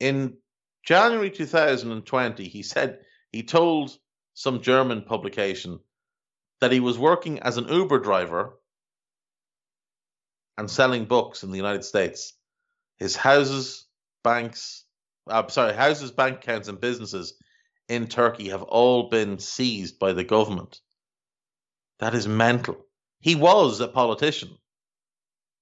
in 0.00 0.36
January 0.84 1.30
2020, 1.30 2.48
he 2.48 2.62
said 2.62 3.00
he 3.32 3.42
told 3.42 3.96
some 4.34 4.62
German 4.62 5.02
publication 5.02 5.80
that 6.60 6.72
he 6.72 6.80
was 6.80 6.98
working 6.98 7.40
as 7.40 7.56
an 7.56 7.68
Uber 7.68 7.98
driver 7.98 8.58
and 10.56 10.70
selling 10.70 11.04
books 11.04 11.42
in 11.42 11.50
the 11.50 11.56
United 11.56 11.84
States. 11.84 12.34
His 12.98 13.14
houses, 13.14 13.86
banks, 14.24 14.84
uh, 15.28 15.46
sorry, 15.48 15.74
houses, 15.74 16.10
bank 16.10 16.38
accounts, 16.38 16.68
and 16.68 16.80
businesses 16.80 17.34
in 17.88 18.06
Turkey 18.06 18.50
have 18.50 18.62
all 18.62 19.08
been 19.08 19.38
seized 19.38 19.98
by 19.98 20.12
the 20.12 20.24
government. 20.24 20.80
That 21.98 22.14
is 22.14 22.28
mental. 22.28 22.76
He 23.20 23.34
was 23.34 23.80
a 23.80 23.88
politician. 23.88 24.50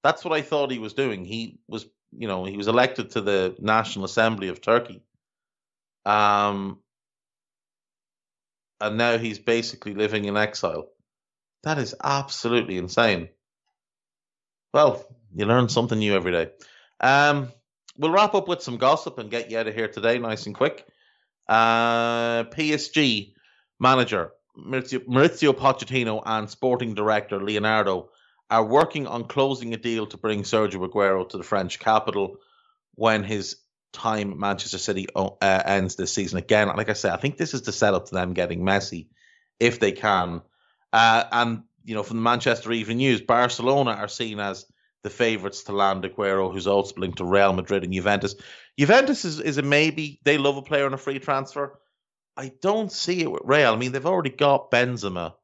That's 0.03 0.25
what 0.25 0.35
I 0.35 0.43
thought 0.43 0.71
he 0.71 0.79
was 0.79 0.95
doing. 0.95 1.25
He 1.25 1.59
was, 1.67 1.87
you 2.13 2.29
know, 2.29 2.45
he 2.45 2.57
was 2.57 2.69
elected 2.69 3.11
to 3.11 3.21
the 3.21 3.57
National 3.59 4.05
Assembly 4.05 4.49
of 4.49 4.61
Turkey. 4.61 5.03
Um, 6.05 6.79
and 8.81 8.99
now 8.99 9.19
he's 9.19 9.39
basically 9.39 9.95
living 9.95 10.27
in 10.27 10.37
exile. 10.37 10.89
That 11.63 11.79
is 11.79 11.95
absolutely 12.03 12.77
insane. 12.77 13.31
Well, 14.73 15.05
you 15.35 15.47
learn 15.47 15.69
something 15.69 15.99
new 15.99 16.15
every 16.15 16.33
day. 16.33 16.51
Um, 17.01 17.51
we'll 17.97 18.13
wrap 18.13 18.35
up 18.35 18.47
with 18.47 18.63
some 18.63 18.77
gossip 18.77 19.19
and 19.19 19.31
get 19.31 19.51
you 19.51 19.59
out 19.59 19.67
of 19.67 19.75
here 19.75 19.89
today, 19.89 20.19
nice 20.19 20.47
and 20.47 20.55
quick. 20.55 20.87
Uh, 21.49 22.45
PSG 22.45 23.33
manager 23.79 24.33
Mauricio, 24.59 25.01
Mauricio 25.07 25.53
Pochettino 25.53 26.23
and 26.25 26.49
sporting 26.49 26.95
director 26.95 27.43
Leonardo 27.43 28.11
are 28.51 28.65
working 28.65 29.07
on 29.07 29.25
closing 29.25 29.75
a 29.75 29.77
deal 29.77 30.07
to 30.07 30.17
bring 30.17 30.43
Sergio 30.43 30.89
Aguero 30.89 31.29
to 31.29 31.37
the 31.37 31.43
French 31.43 31.79
capital 31.79 32.37
when 32.95 33.25
his 33.25 33.57
time 33.93 34.39
Manchester 34.39 34.79
City 34.79 35.07
uh, 35.15 35.31
ends 35.43 35.97
this 35.97 36.13
season. 36.13 36.39
Again, 36.39 36.69
like 36.69 36.89
I 36.89 36.95
said, 36.95 37.13
I 37.13 37.17
think 37.17 37.37
this 37.37 37.55
is 37.55 37.63
the 37.63 37.73
setup 37.73 38.07
to 38.07 38.15
them 38.15 38.35
getting 38.35 38.61
Messi 38.61 39.09
if 39.59 39.81
they 39.81 39.93
can. 39.93 40.43
Uh, 40.93 41.25
and 41.33 41.63
you 41.85 41.95
know, 41.95 42.03
from 42.03 42.19
the 42.19 42.23
Manchester 42.23 42.73
Evening 42.73 42.99
News, 42.99 43.21
Barcelona 43.21 43.93
are 43.93 44.09
seen 44.09 44.39
as 44.41 44.65
the 45.07 45.11
favourites 45.11 45.63
to 45.63 45.73
land 45.73 46.03
Aguero, 46.03 46.53
who's 46.53 46.67
also 46.67 46.95
linked 46.97 47.19
to 47.19 47.25
Real 47.25 47.53
Madrid 47.53 47.85
and 47.85 47.93
Juventus. 47.93 48.35
Juventus 48.77 49.25
is, 49.25 49.39
is 49.39 49.57
a 49.57 49.63
maybe. 49.63 50.19
They 50.25 50.37
love 50.37 50.57
a 50.57 50.63
player 50.63 50.85
on 50.85 50.95
a 50.95 50.99
free 50.99 51.21
transfer. 51.21 51.79
I 52.37 52.51
don't 52.61 52.91
see 52.91 53.23
it 53.23 53.31
with 53.31 53.43
Real. 53.45 53.73
I 53.73 53.77
mean, 53.77 53.93
they've 53.93 54.05
already 54.05 54.31
got 54.31 54.73
Benzema. 54.73 55.35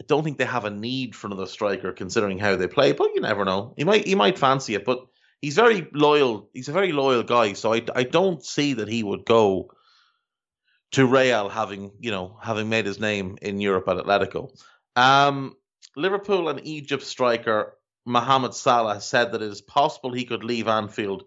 I 0.00 0.04
don't 0.06 0.22
think 0.22 0.38
they 0.38 0.44
have 0.44 0.64
a 0.64 0.70
need 0.70 1.16
for 1.16 1.26
another 1.26 1.46
striker, 1.46 1.92
considering 1.92 2.38
how 2.38 2.54
they 2.54 2.68
play. 2.68 2.92
But 2.92 3.16
you 3.16 3.20
never 3.20 3.44
know. 3.44 3.74
He 3.76 3.82
might 3.82 4.06
he 4.06 4.14
might 4.14 4.38
fancy 4.38 4.76
it, 4.76 4.84
but 4.84 5.04
he's 5.42 5.56
very 5.56 5.88
loyal. 5.92 6.48
He's 6.54 6.68
a 6.68 6.72
very 6.72 6.92
loyal 6.92 7.24
guy, 7.24 7.54
so 7.54 7.74
I, 7.74 7.82
I 7.96 8.04
don't 8.04 8.44
see 8.44 8.74
that 8.74 8.86
he 8.86 9.02
would 9.02 9.24
go 9.24 9.72
to 10.92 11.04
Real, 11.04 11.48
having 11.48 11.90
you 11.98 12.12
know 12.12 12.38
having 12.40 12.68
made 12.68 12.86
his 12.86 13.00
name 13.00 13.38
in 13.42 13.60
Europe 13.60 13.88
at 13.88 13.96
Atletico. 13.96 14.56
Um, 14.94 15.56
Liverpool 15.96 16.48
and 16.48 16.64
Egypt 16.64 17.02
striker 17.02 17.77
Mohamed 18.08 18.54
Salah 18.54 19.00
said 19.00 19.32
that 19.32 19.42
it 19.42 19.50
is 19.50 19.60
possible 19.60 20.12
he 20.12 20.24
could 20.24 20.42
leave 20.42 20.66
Anfield 20.66 21.24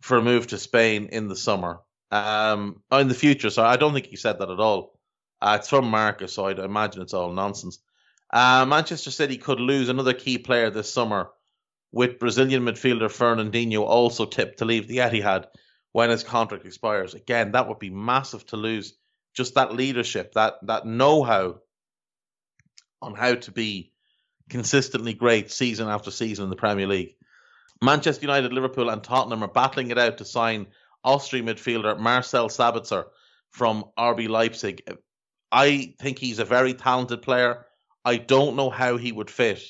for 0.00 0.16
a 0.16 0.22
move 0.22 0.46
to 0.48 0.58
Spain 0.58 1.08
in 1.12 1.28
the 1.28 1.36
summer, 1.36 1.80
um, 2.10 2.82
in 2.90 3.08
the 3.08 3.14
future. 3.14 3.50
So 3.50 3.64
I 3.64 3.76
don't 3.76 3.92
think 3.92 4.06
he 4.06 4.16
said 4.16 4.38
that 4.38 4.50
at 4.50 4.60
all. 4.60 4.98
Uh, 5.40 5.58
it's 5.60 5.68
from 5.68 5.90
Marca, 5.90 6.28
so 6.28 6.46
I'd 6.46 6.58
imagine 6.58 7.02
it's 7.02 7.14
all 7.14 7.32
nonsense. 7.32 7.78
Uh, 8.32 8.64
Manchester 8.66 9.10
City 9.10 9.36
could 9.36 9.60
lose 9.60 9.88
another 9.88 10.14
key 10.14 10.38
player 10.38 10.70
this 10.70 10.92
summer, 10.92 11.30
with 11.92 12.18
Brazilian 12.18 12.64
midfielder 12.64 13.08
Fernandinho 13.08 13.82
also 13.82 14.26
tipped 14.26 14.58
to 14.58 14.64
leave 14.64 14.88
the 14.88 14.98
Etihad 14.98 15.46
when 15.92 16.10
his 16.10 16.24
contract 16.24 16.66
expires. 16.66 17.14
Again, 17.14 17.52
that 17.52 17.68
would 17.68 17.78
be 17.78 17.90
massive 17.90 18.44
to 18.46 18.56
lose. 18.56 18.94
Just 19.34 19.54
that 19.54 19.74
leadership, 19.74 20.32
that 20.32 20.54
that 20.62 20.86
know-how 20.86 21.60
on 23.02 23.14
how 23.14 23.34
to 23.34 23.52
be 23.52 23.92
consistently 24.48 25.14
great 25.14 25.50
season 25.50 25.88
after 25.88 26.10
season 26.10 26.44
in 26.44 26.50
the 26.50 26.56
Premier 26.56 26.86
League. 26.86 27.16
Manchester 27.82 28.22
United, 28.22 28.52
Liverpool, 28.52 28.88
and 28.88 29.02
Tottenham 29.02 29.42
are 29.42 29.48
battling 29.48 29.90
it 29.90 29.98
out 29.98 30.18
to 30.18 30.24
sign 30.24 30.66
Austrian 31.04 31.46
midfielder 31.46 31.98
Marcel 31.98 32.48
Sabitzer 32.48 33.04
from 33.50 33.84
RB 33.98 34.28
Leipzig. 34.28 34.82
I 35.52 35.94
think 36.00 36.18
he's 36.18 36.38
a 36.38 36.44
very 36.44 36.74
talented 36.74 37.22
player. 37.22 37.66
I 38.04 38.16
don't 38.16 38.56
know 38.56 38.70
how 38.70 38.96
he 38.96 39.12
would 39.12 39.30
fit 39.30 39.62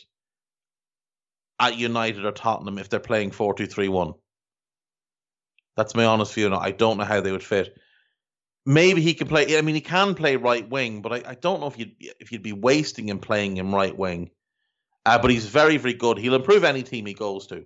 at 1.59 1.77
United 1.77 2.25
or 2.25 2.33
Tottenham 2.33 2.79
if 2.79 2.89
they're 2.89 3.01
playing 3.01 3.31
4 3.31 3.55
2 3.55 3.67
3 3.67 3.89
1. 3.89 4.13
That's 5.77 5.95
my 5.95 6.07
honest 6.07 6.33
view. 6.35 6.55
I 6.55 6.71
don't 6.71 6.97
know 6.97 7.05
how 7.05 7.21
they 7.21 7.33
would 7.33 7.45
fit. 7.45 7.77
Maybe 8.65 9.01
he 9.01 9.15
can 9.15 9.29
play. 9.29 9.57
I 9.57 9.61
mean, 9.61 9.75
he 9.75 9.81
can 9.81 10.15
play 10.15 10.37
right 10.37 10.69
wing, 10.69 11.03
but 11.03 11.13
I, 11.13 11.31
I 11.31 11.35
don't 11.35 11.61
know 11.61 11.67
if 11.67 11.79
you'd 11.79 11.95
if 12.01 12.33
you'd 12.33 12.43
be 12.43 12.53
wasting 12.53 13.09
him 13.09 13.19
playing 13.19 13.57
him 13.57 13.75
right 13.75 13.97
wing. 13.97 14.31
Uh, 15.07 15.19
but 15.21 15.31
he's 15.31 15.47
very, 15.47 15.77
very 15.77 15.95
good. 15.95 16.19
He'll 16.19 16.35
improve 16.35 16.65
any 16.65 16.83
team 16.83 17.07
he 17.07 17.15
goes 17.15 17.47
to. 17.47 17.65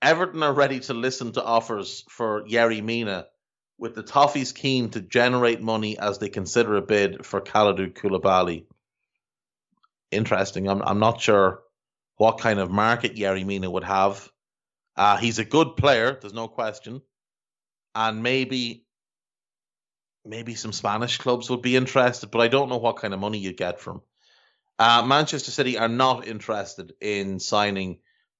Everton 0.00 0.44
are 0.44 0.52
ready 0.52 0.78
to 0.80 0.94
listen 0.94 1.32
to 1.32 1.44
offers 1.44 2.04
for 2.08 2.44
Yerry 2.44 2.80
Mina, 2.80 3.26
with 3.76 3.96
the 3.96 4.04
Toffees 4.04 4.54
keen 4.54 4.90
to 4.90 5.00
generate 5.00 5.60
money 5.60 5.98
as 5.98 6.18
they 6.18 6.28
consider 6.28 6.76
a 6.76 6.82
bid 6.82 7.26
for 7.26 7.40
Kalidou 7.40 7.92
Koulibaly. 7.92 8.66
Interesting. 10.12 10.68
I'm 10.68 10.82
I'm 10.82 11.00
not 11.00 11.20
sure 11.20 11.62
what 12.16 12.38
kind 12.38 12.60
of 12.60 12.70
market 12.70 13.16
Yerry 13.16 13.44
Mina 13.44 13.68
would 13.68 13.84
have. 13.84 14.30
Uh, 14.96 15.16
he's 15.16 15.40
a 15.40 15.44
good 15.44 15.76
player, 15.76 16.16
there's 16.20 16.32
no 16.32 16.46
question, 16.46 17.02
and 17.96 18.22
maybe 18.22 18.84
maybe 20.24 20.54
some 20.54 20.72
Spanish 20.72 21.18
clubs 21.18 21.50
would 21.50 21.62
be 21.62 21.74
interested, 21.74 22.30
but 22.30 22.40
I 22.40 22.46
don't 22.46 22.68
know 22.68 22.76
what 22.76 22.98
kind 22.98 23.12
of 23.12 23.18
money 23.18 23.38
you 23.38 23.52
get 23.52 23.80
from. 23.80 24.02
Uh, 24.80 25.02
Manchester 25.04 25.50
City 25.50 25.76
are 25.76 25.88
not 25.88 26.26
interested 26.26 26.94
in 27.02 27.38
signing 27.38 27.98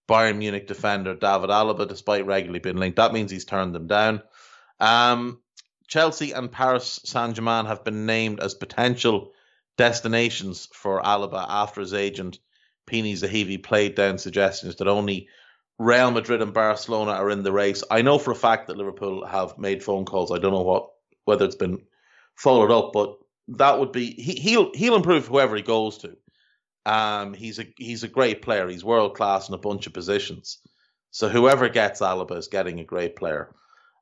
Bayern 0.08 0.38
Munich 0.38 0.66
defender 0.66 1.14
David 1.14 1.50
Alaba, 1.50 1.86
despite 1.86 2.24
regularly 2.24 2.60
being 2.60 2.78
linked. 2.78 2.96
That 2.96 3.12
means 3.12 3.30
he's 3.30 3.44
turned 3.44 3.74
them 3.74 3.86
down. 3.86 4.22
Um, 4.80 5.42
Chelsea 5.86 6.32
and 6.32 6.50
Paris 6.50 6.98
Saint 7.04 7.36
Germain 7.36 7.66
have 7.66 7.84
been 7.84 8.06
named 8.06 8.40
as 8.40 8.54
potential 8.54 9.32
destinations 9.76 10.66
for 10.72 11.02
Alaba 11.02 11.44
after 11.46 11.82
his 11.82 11.92
agent 11.92 12.38
Pini 12.86 13.12
Zahavi 13.12 13.62
played 13.62 13.94
down 13.94 14.16
suggestions 14.16 14.76
that 14.76 14.88
only 14.88 15.28
Real 15.78 16.10
Madrid 16.10 16.40
and 16.40 16.54
Barcelona 16.54 17.12
are 17.12 17.28
in 17.28 17.42
the 17.42 17.52
race. 17.52 17.84
I 17.90 18.00
know 18.00 18.18
for 18.18 18.30
a 18.30 18.34
fact 18.34 18.68
that 18.68 18.78
Liverpool 18.78 19.26
have 19.26 19.58
made 19.58 19.84
phone 19.84 20.06
calls. 20.06 20.32
I 20.32 20.38
don't 20.38 20.52
know 20.52 20.62
what 20.62 20.88
whether 21.26 21.44
it's 21.44 21.54
been 21.54 21.82
followed 22.34 22.70
up, 22.70 22.94
but 22.94 23.18
that 23.48 23.78
would 23.78 23.92
be 23.92 24.12
he, 24.12 24.40
he'll 24.40 24.72
he'll 24.72 24.96
improve 24.96 25.26
whoever 25.26 25.54
he 25.54 25.62
goes 25.62 25.98
to. 25.98 26.16
Um, 26.90 27.34
he's 27.34 27.60
a 27.60 27.66
he's 27.76 28.02
a 28.02 28.08
great 28.08 28.42
player. 28.42 28.66
He's 28.68 28.84
world 28.84 29.14
class 29.14 29.48
in 29.48 29.54
a 29.54 29.58
bunch 29.58 29.86
of 29.86 29.92
positions. 29.92 30.58
So 31.12 31.28
whoever 31.28 31.68
gets 31.68 32.00
Alaba 32.00 32.36
is 32.36 32.48
getting 32.48 32.80
a 32.80 32.84
great 32.84 33.14
player. 33.14 33.54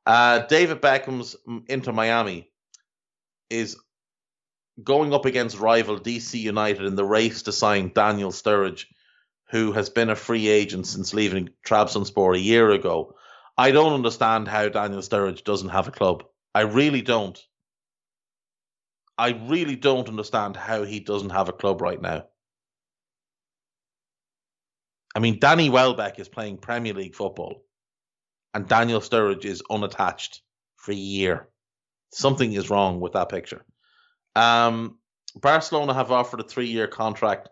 Uh, 0.07 0.39
David 0.47 0.81
Beckham's 0.81 1.37
Inter 1.69 1.93
Miami 1.93 2.51
is 3.51 3.77
going 4.83 5.13
up 5.13 5.27
against 5.27 5.59
rival 5.59 6.01
DC 6.01 6.41
United 6.41 6.87
in 6.87 6.95
the 6.95 7.05
race 7.05 7.43
to 7.43 7.53
sign 7.53 7.93
Daniel 7.95 8.33
Sturridge, 8.33 8.87
who 9.51 9.73
has 9.73 9.91
been 9.91 10.09
a 10.09 10.17
free 10.17 10.49
agent 10.49 10.87
since 10.87 11.13
leaving 11.13 11.51
Trabzonspor 11.67 12.37
a 12.37 12.41
year 12.41 12.71
ago. 12.71 13.17
I 13.59 13.71
don't 13.71 13.93
understand 13.93 14.49
how 14.49 14.71
Daniel 14.71 15.03
Sturridge 15.03 15.45
doesn't 15.45 15.77
have 15.77 15.89
a 15.89 15.99
club. 15.99 16.25
I 16.55 16.63
really 16.63 17.03
don't. 17.03 17.39
I 19.19 19.39
really 19.47 19.77
don't 19.77 20.09
understand 20.09 20.57
how 20.57 20.85
he 20.85 21.01
doesn't 21.01 21.37
have 21.37 21.51
a 21.51 21.61
club 21.61 21.83
right 21.83 22.01
now. 22.01 22.25
I 25.15 25.21
mean, 25.21 25.39
Danny 25.39 25.71
Welbeck 25.71 26.19
is 26.19 26.29
playing 26.29 26.59
Premier 26.59 26.95
League 26.95 27.15
football, 27.15 27.65
and 28.55 28.69
Daniel 28.69 29.01
Sturridge 29.01 29.45
is 29.45 29.63
unattached 29.71 30.43
for 30.77 30.93
a 30.93 30.97
year. 30.97 31.49
Something 32.13 32.53
is 32.53 32.71
wrong 32.71 33.01
with 33.01 33.13
that 33.13 33.29
picture. 33.29 33.65
Um, 34.37 34.99
Barcelona 35.35 35.95
have 35.95 36.13
offered 36.13 36.41
a 36.41 36.45
three-year 36.45 36.87
contract 36.87 37.49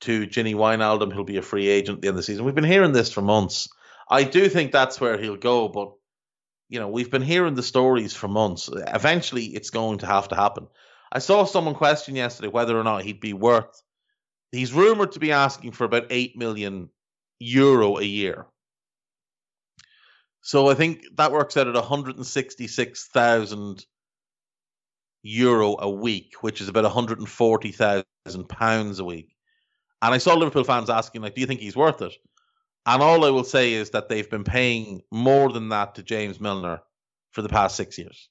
to 0.00 0.26
Gini 0.26 0.54
Wijnaldum. 0.54 1.12
He'll 1.12 1.24
be 1.24 1.38
a 1.38 1.42
free 1.42 1.68
agent 1.68 1.96
at 1.96 2.02
the 2.02 2.08
end 2.08 2.14
of 2.14 2.18
the 2.18 2.22
season. 2.22 2.44
We've 2.44 2.54
been 2.54 2.64
hearing 2.64 2.92
this 2.92 3.12
for 3.12 3.22
months. 3.22 3.68
I 4.08 4.24
do 4.24 4.48
think 4.48 4.72
that's 4.72 5.00
where 5.00 5.18
he'll 5.18 5.36
go, 5.36 5.68
but 5.68 5.92
you 6.68 6.80
know, 6.80 6.88
we've 6.88 7.10
been 7.10 7.22
hearing 7.22 7.54
the 7.54 7.62
stories 7.62 8.14
for 8.14 8.28
months. 8.28 8.68
Eventually, 8.72 9.46
it's 9.46 9.70
going 9.70 9.98
to 9.98 10.06
have 10.06 10.28
to 10.28 10.34
happen. 10.34 10.68
I 11.10 11.18
saw 11.20 11.44
someone 11.44 11.74
question 11.74 12.14
yesterday 12.14 12.48
whether 12.48 12.78
or 12.78 12.84
not 12.84 13.02
he'd 13.02 13.20
be 13.20 13.32
worth 13.32 13.82
he's 14.52 14.72
rumored 14.72 15.12
to 15.12 15.20
be 15.20 15.32
asking 15.32 15.72
for 15.72 15.84
about 15.84 16.06
8 16.10 16.36
million 16.36 16.90
euro 17.38 17.98
a 17.98 18.04
year. 18.04 18.46
So 20.42 20.68
I 20.68 20.74
think 20.74 21.04
that 21.16 21.32
works 21.32 21.56
out 21.56 21.68
at 21.68 21.74
166,000 21.74 23.86
euro 25.22 25.76
a 25.78 25.90
week, 25.90 26.34
which 26.40 26.60
is 26.60 26.68
about 26.68 26.84
140,000 26.84 28.48
pounds 28.48 28.98
a 28.98 29.04
week. 29.04 29.34
And 30.00 30.14
I 30.14 30.18
saw 30.18 30.34
Liverpool 30.34 30.64
fans 30.64 30.90
asking, 30.90 31.22
like, 31.22 31.34
do 31.34 31.40
you 31.40 31.46
think 31.46 31.60
he's 31.60 31.76
worth 31.76 32.02
it? 32.02 32.14
And 32.86 33.02
all 33.02 33.24
I 33.24 33.30
will 33.30 33.44
say 33.44 33.74
is 33.74 33.90
that 33.90 34.08
they've 34.08 34.30
been 34.30 34.44
paying 34.44 35.02
more 35.10 35.52
than 35.52 35.68
that 35.70 35.96
to 35.96 36.02
James 36.02 36.40
Milner 36.40 36.80
for 37.32 37.42
the 37.42 37.48
past 37.48 37.76
six 37.76 37.98
years. 37.98 38.28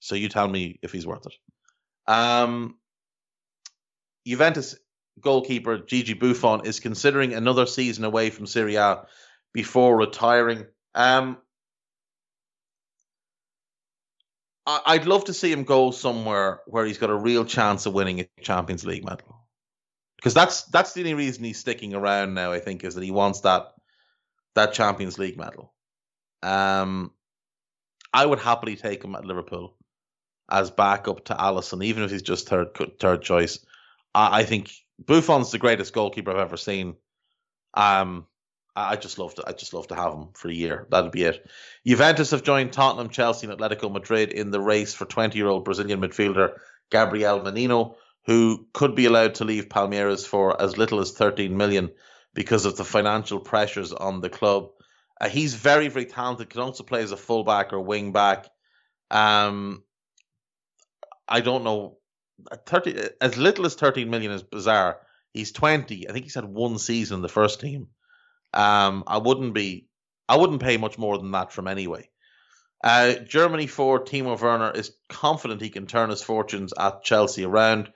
So 0.00 0.14
you 0.14 0.28
tell 0.28 0.48
me 0.48 0.78
if 0.82 0.92
he's 0.92 1.06
worth 1.06 1.26
it. 1.26 1.34
Um, 2.10 2.76
Juventus 4.26 4.76
goalkeeper 5.20 5.78
Gigi 5.78 6.14
Buffon 6.14 6.66
is 6.66 6.80
considering 6.80 7.34
another 7.34 7.66
season 7.66 8.04
away 8.04 8.30
from 8.30 8.46
Serie 8.46 8.76
A 8.76 9.06
before 9.52 9.96
retiring. 9.96 10.66
Um, 10.94 11.38
I- 14.66 14.98
would 14.98 15.06
love 15.06 15.24
to 15.26 15.34
see 15.34 15.52
him 15.52 15.64
go 15.64 15.90
somewhere 15.92 16.60
where 16.66 16.84
he's 16.84 16.98
got 16.98 17.10
a 17.10 17.16
real 17.16 17.44
chance 17.44 17.86
of 17.86 17.94
winning 17.94 18.20
a 18.20 18.28
Champions 18.40 18.84
League 18.84 19.04
medal, 19.04 19.46
because 20.16 20.34
that's 20.34 20.64
that's 20.64 20.92
the 20.92 21.00
only 21.00 21.14
reason 21.14 21.44
he's 21.44 21.58
sticking 21.60 21.94
around 21.94 22.34
now. 22.34 22.52
I 22.52 22.58
think 22.58 22.82
is 22.82 22.96
that 22.96 23.04
he 23.04 23.12
wants 23.12 23.40
that 23.42 23.74
that 24.54 24.72
Champions 24.72 25.18
League 25.18 25.38
medal. 25.38 25.72
Um, 26.42 27.12
I 28.12 28.26
would 28.26 28.40
happily 28.40 28.76
take 28.76 29.04
him 29.04 29.14
at 29.14 29.24
Liverpool 29.24 29.76
as 30.50 30.70
backup 30.70 31.24
to 31.26 31.34
Alisson, 31.34 31.84
even 31.84 32.02
if 32.02 32.10
he's 32.10 32.22
just 32.22 32.48
third 32.48 32.76
third 32.98 33.22
choice. 33.22 33.64
I, 34.14 34.40
I 34.40 34.44
think 34.44 34.72
Buffon's 34.98 35.50
the 35.50 35.58
greatest 35.58 35.92
goalkeeper 35.92 36.30
I've 36.30 36.38
ever 36.38 36.56
seen. 36.56 36.96
Um, 37.74 38.26
I 38.74 38.96
just 38.96 39.18
love 39.18 39.34
to 39.36 39.44
I 39.46 39.52
just 39.52 39.72
love 39.72 39.88
to 39.88 39.94
have 39.94 40.12
him 40.12 40.28
for 40.34 40.48
a 40.48 40.54
year. 40.54 40.86
That'd 40.90 41.10
be 41.10 41.24
it. 41.24 41.46
Juventus 41.86 42.30
have 42.32 42.42
joined 42.42 42.72
Tottenham, 42.72 43.08
Chelsea, 43.08 43.46
and 43.46 43.58
Atletico 43.58 43.90
Madrid 43.90 44.32
in 44.32 44.50
the 44.50 44.60
race 44.60 44.92
for 44.92 45.06
20-year-old 45.06 45.64
Brazilian 45.64 46.00
midfielder 46.02 46.58
Gabriel 46.90 47.42
Menino, 47.42 47.96
who 48.26 48.66
could 48.74 48.94
be 48.94 49.06
allowed 49.06 49.36
to 49.36 49.44
leave 49.44 49.70
Palmeiras 49.70 50.26
for 50.26 50.60
as 50.60 50.76
little 50.76 51.00
as 51.00 51.12
13 51.12 51.56
million 51.56 51.90
because 52.34 52.66
of 52.66 52.76
the 52.76 52.84
financial 52.84 53.40
pressures 53.40 53.94
on 53.94 54.20
the 54.20 54.28
club. 54.28 54.68
Uh, 55.18 55.28
he's 55.30 55.54
very, 55.54 55.88
very 55.88 56.04
talented. 56.04 56.50
Can 56.50 56.60
also 56.60 56.84
play 56.84 57.02
as 57.02 57.12
a 57.12 57.16
fullback 57.16 57.72
or 57.72 57.80
wing 57.80 58.12
back. 58.12 58.46
Um, 59.10 59.84
I 61.26 61.40
don't 61.40 61.64
know. 61.64 61.96
30 62.66 63.10
as 63.20 63.36
little 63.36 63.66
as 63.66 63.74
13 63.74 64.10
million 64.10 64.32
is 64.32 64.42
bizarre. 64.42 65.00
He's 65.32 65.52
20. 65.52 66.08
I 66.08 66.12
think 66.12 66.24
he's 66.24 66.34
had 66.34 66.44
one 66.44 66.78
season 66.78 67.16
in 67.16 67.22
the 67.22 67.28
first 67.28 67.60
team. 67.60 67.88
Um, 68.54 69.04
I 69.06 69.18
wouldn't 69.18 69.54
be, 69.54 69.88
I 70.28 70.36
wouldn't 70.36 70.62
pay 70.62 70.76
much 70.76 70.98
more 70.98 71.18
than 71.18 71.32
that 71.32 71.52
from 71.52 71.68
anyway. 71.68 72.08
Uh, 72.82 73.14
Germany 73.14 73.66
for 73.66 74.00
Timo 74.04 74.40
Werner 74.40 74.70
is 74.70 74.92
confident 75.08 75.60
he 75.60 75.70
can 75.70 75.86
turn 75.86 76.10
his 76.10 76.22
fortunes 76.22 76.72
at 76.78 77.02
Chelsea 77.02 77.44
around 77.44 77.90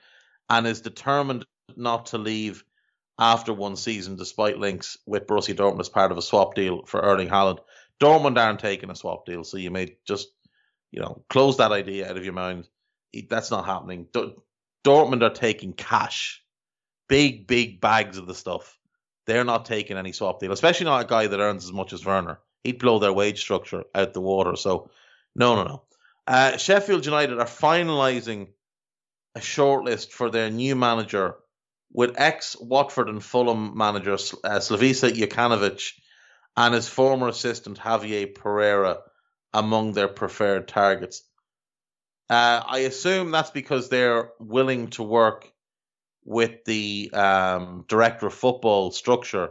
and 0.49 0.67
is 0.67 0.81
determined 0.81 1.45
not 1.75 2.07
to 2.07 2.17
leave 2.17 2.63
after 3.17 3.53
one 3.53 3.75
season, 3.75 4.15
despite 4.15 4.57
links 4.57 4.97
with 5.05 5.27
Borussia 5.27 5.55
Dortmund 5.55 5.79
as 5.79 5.89
part 5.89 6.11
of 6.11 6.17
a 6.17 6.21
swap 6.21 6.55
deal 6.55 6.83
for 6.85 6.99
Erling 6.99 7.29
Haaland. 7.29 7.59
Dortmund 7.99 8.37
aren't 8.37 8.59
taking 8.59 8.89
a 8.89 8.95
swap 8.95 9.25
deal, 9.25 9.43
so 9.43 9.57
you 9.57 9.69
may 9.69 9.95
just, 10.05 10.29
you 10.91 10.99
know, 10.99 11.23
close 11.29 11.57
that 11.57 11.71
idea 11.71 12.09
out 12.09 12.17
of 12.17 12.23
your 12.23 12.33
mind. 12.33 12.67
That's 13.29 13.51
not 13.51 13.65
happening. 13.65 14.07
Dortmund 14.85 15.21
are 15.23 15.33
taking 15.33 15.73
cash, 15.73 16.43
big, 17.07 17.47
big 17.47 17.81
bags 17.81 18.17
of 18.17 18.27
the 18.27 18.35
stuff 18.35 18.77
they're 19.25 19.43
not 19.43 19.65
taking 19.65 19.97
any 19.97 20.11
swap 20.11 20.39
deal, 20.39 20.51
especially 20.51 20.85
not 20.85 21.05
a 21.05 21.07
guy 21.07 21.27
that 21.27 21.39
earns 21.39 21.65
as 21.65 21.71
much 21.71 21.93
as 21.93 22.05
Werner. 22.05 22.39
He'd 22.63 22.79
blow 22.79 22.99
their 22.99 23.13
wage 23.13 23.39
structure 23.39 23.83
out 23.93 24.13
the 24.13 24.21
water. 24.21 24.55
So, 24.55 24.89
no, 25.35 25.55
no, 25.55 25.63
no. 25.63 25.83
Uh, 26.27 26.57
Sheffield 26.57 27.05
United 27.05 27.39
are 27.39 27.45
finalising 27.45 28.49
a 29.35 29.39
shortlist 29.39 30.09
for 30.09 30.29
their 30.29 30.49
new 30.49 30.75
manager 30.75 31.35
with 31.93 32.19
ex 32.19 32.55
Watford 32.59 33.09
and 33.09 33.23
Fulham 33.23 33.77
manager 33.77 34.13
uh, 34.13 34.59
Slavisa 34.59 35.11
Jokanovic 35.11 35.93
and 36.57 36.73
his 36.73 36.87
former 36.87 37.27
assistant 37.27 37.79
Javier 37.79 38.33
Pereira 38.33 38.99
among 39.53 39.93
their 39.93 40.07
preferred 40.07 40.67
targets. 40.67 41.23
Uh, 42.31 42.63
I 42.65 42.79
assume 42.79 43.31
that's 43.31 43.51
because 43.51 43.89
they're 43.89 44.31
willing 44.39 44.87
to 44.91 45.03
work 45.03 45.51
with 46.23 46.63
the 46.63 47.11
um, 47.13 47.83
director 47.89 48.27
of 48.27 48.33
football 48.33 48.91
structure 48.91 49.49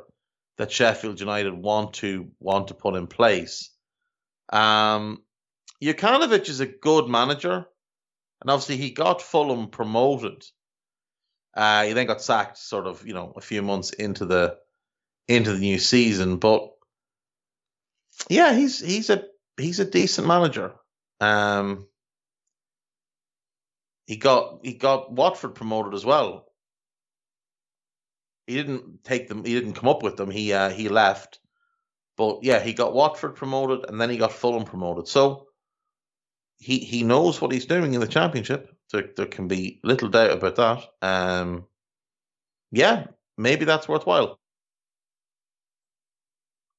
that 0.57 0.72
Sheffield 0.72 1.20
United 1.20 1.53
want 1.53 1.93
to 1.95 2.31
want 2.41 2.68
to 2.68 2.74
put 2.74 2.95
in 2.95 3.07
place. 3.07 3.68
Um, 4.51 5.22
Jokanovic 5.83 6.49
is 6.49 6.61
a 6.61 6.66
good 6.66 7.07
manager, 7.07 7.66
and 8.41 8.51
obviously 8.51 8.78
he 8.78 8.93
got 8.93 9.20
Fulham 9.20 9.68
promoted. 9.68 10.43
Uh, 11.55 11.85
he 11.85 11.93
then 11.93 12.07
got 12.07 12.22
sacked, 12.22 12.57
sort 12.57 12.87
of, 12.87 13.07
you 13.07 13.12
know, 13.12 13.35
a 13.37 13.43
few 13.43 13.61
months 13.61 13.91
into 13.91 14.24
the 14.24 14.57
into 15.28 15.53
the 15.53 15.59
new 15.59 15.78
season. 15.78 16.39
But 16.39 16.70
yeah, 18.31 18.55
he's 18.55 18.81
he's 18.81 19.11
a 19.11 19.24
he's 19.59 19.81
a 19.81 19.85
decent 19.85 20.26
manager. 20.26 20.72
Um, 21.20 21.87
he 24.11 24.16
got 24.16 24.61
he 24.62 24.74
got 24.74 25.12
Watford 25.12 25.54
promoted 25.54 25.94
as 25.94 26.04
well 26.04 26.50
he 28.50 28.56
didn't 28.56 29.04
take 29.04 29.28
them. 29.28 29.44
He 29.44 29.54
didn't 29.54 29.74
come 29.74 29.88
up 29.88 30.02
with 30.02 30.16
them. 30.16 30.30
He 30.30 30.52
uh, 30.52 30.70
he 30.70 30.88
left. 30.88 31.38
But 32.16 32.40
yeah, 32.42 32.58
he 32.58 32.72
got 32.72 32.92
Watford 32.92 33.36
promoted, 33.36 33.88
and 33.88 34.00
then 34.00 34.11
he 34.11 34.16
got 34.16 34.32
Fulham 34.32 34.64
promoted. 34.64 35.06
So 35.06 35.46
he 36.58 36.78
he 36.78 37.04
knows 37.04 37.40
what 37.40 37.52
he's 37.52 37.66
doing 37.66 37.94
in 37.94 38.00
the 38.00 38.08
championship. 38.08 38.74
There, 38.92 39.08
there 39.16 39.26
can 39.26 39.46
be 39.46 39.80
little 39.84 40.08
doubt 40.08 40.32
about 40.32 40.56
that. 40.56 40.84
Um, 41.00 41.66
yeah, 42.72 43.06
maybe 43.38 43.64
that's 43.64 43.88
worthwhile. 43.88 44.40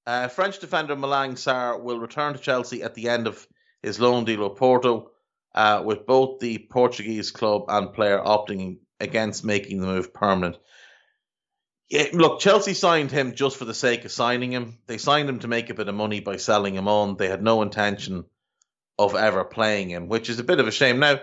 Uh, 0.05 0.27
French 0.27 0.59
defender 0.59 0.95
Malang 0.97 1.34
Sarr 1.34 1.82
will 1.82 1.99
return 1.99 2.34
to 2.34 2.39
Chelsea 2.39 2.84
at 2.84 2.95
the 2.95 3.07
end 3.07 3.27
of 3.27 3.47
his 3.82 3.99
loan 3.99 4.25
deal 4.25 4.47
with 4.47 4.57
Porto, 4.57 5.11
uh, 5.54 5.84
with 5.86 6.06
both 6.06 6.39
the 6.39 6.58
Portuguese 6.58 7.32
club 7.32 7.66
and 7.68 7.93
player 7.93 8.20
opting 8.20 8.78
against 8.99 9.43
making 9.43 9.82
the 9.82 9.88
move 9.88 10.14
permanent. 10.14 10.58
Yeah, 11.89 12.08
look, 12.14 12.39
Chelsea 12.39 12.74
signed 12.74 13.12
him 13.12 13.36
just 13.36 13.58
for 13.58 13.66
the 13.66 13.74
sake 13.74 14.06
of 14.06 14.12
signing 14.12 14.54
him. 14.54 14.78
They 14.88 14.97
signed 14.97 15.28
him 15.28 15.39
to 15.39 15.49
make 15.49 15.70
a 15.70 15.74
bit 15.74 15.89
of 15.89 15.95
money 15.95 16.22
by 16.22 16.38
selling 16.38 16.76
him 16.76 16.88
on. 16.88 17.18
They 17.18 17.28
had 17.28 17.43
no 17.43 17.62
intention 17.62 18.24
of 18.97 19.16
ever 19.16 19.43
playing 19.43 19.89
him, 19.89 20.08
which 20.08 20.30
is 20.30 20.39
a 20.39 20.43
bit 20.43 20.62
of 20.62 20.68
a 20.68 20.72
shame. 20.72 20.99
Now, 20.99 21.20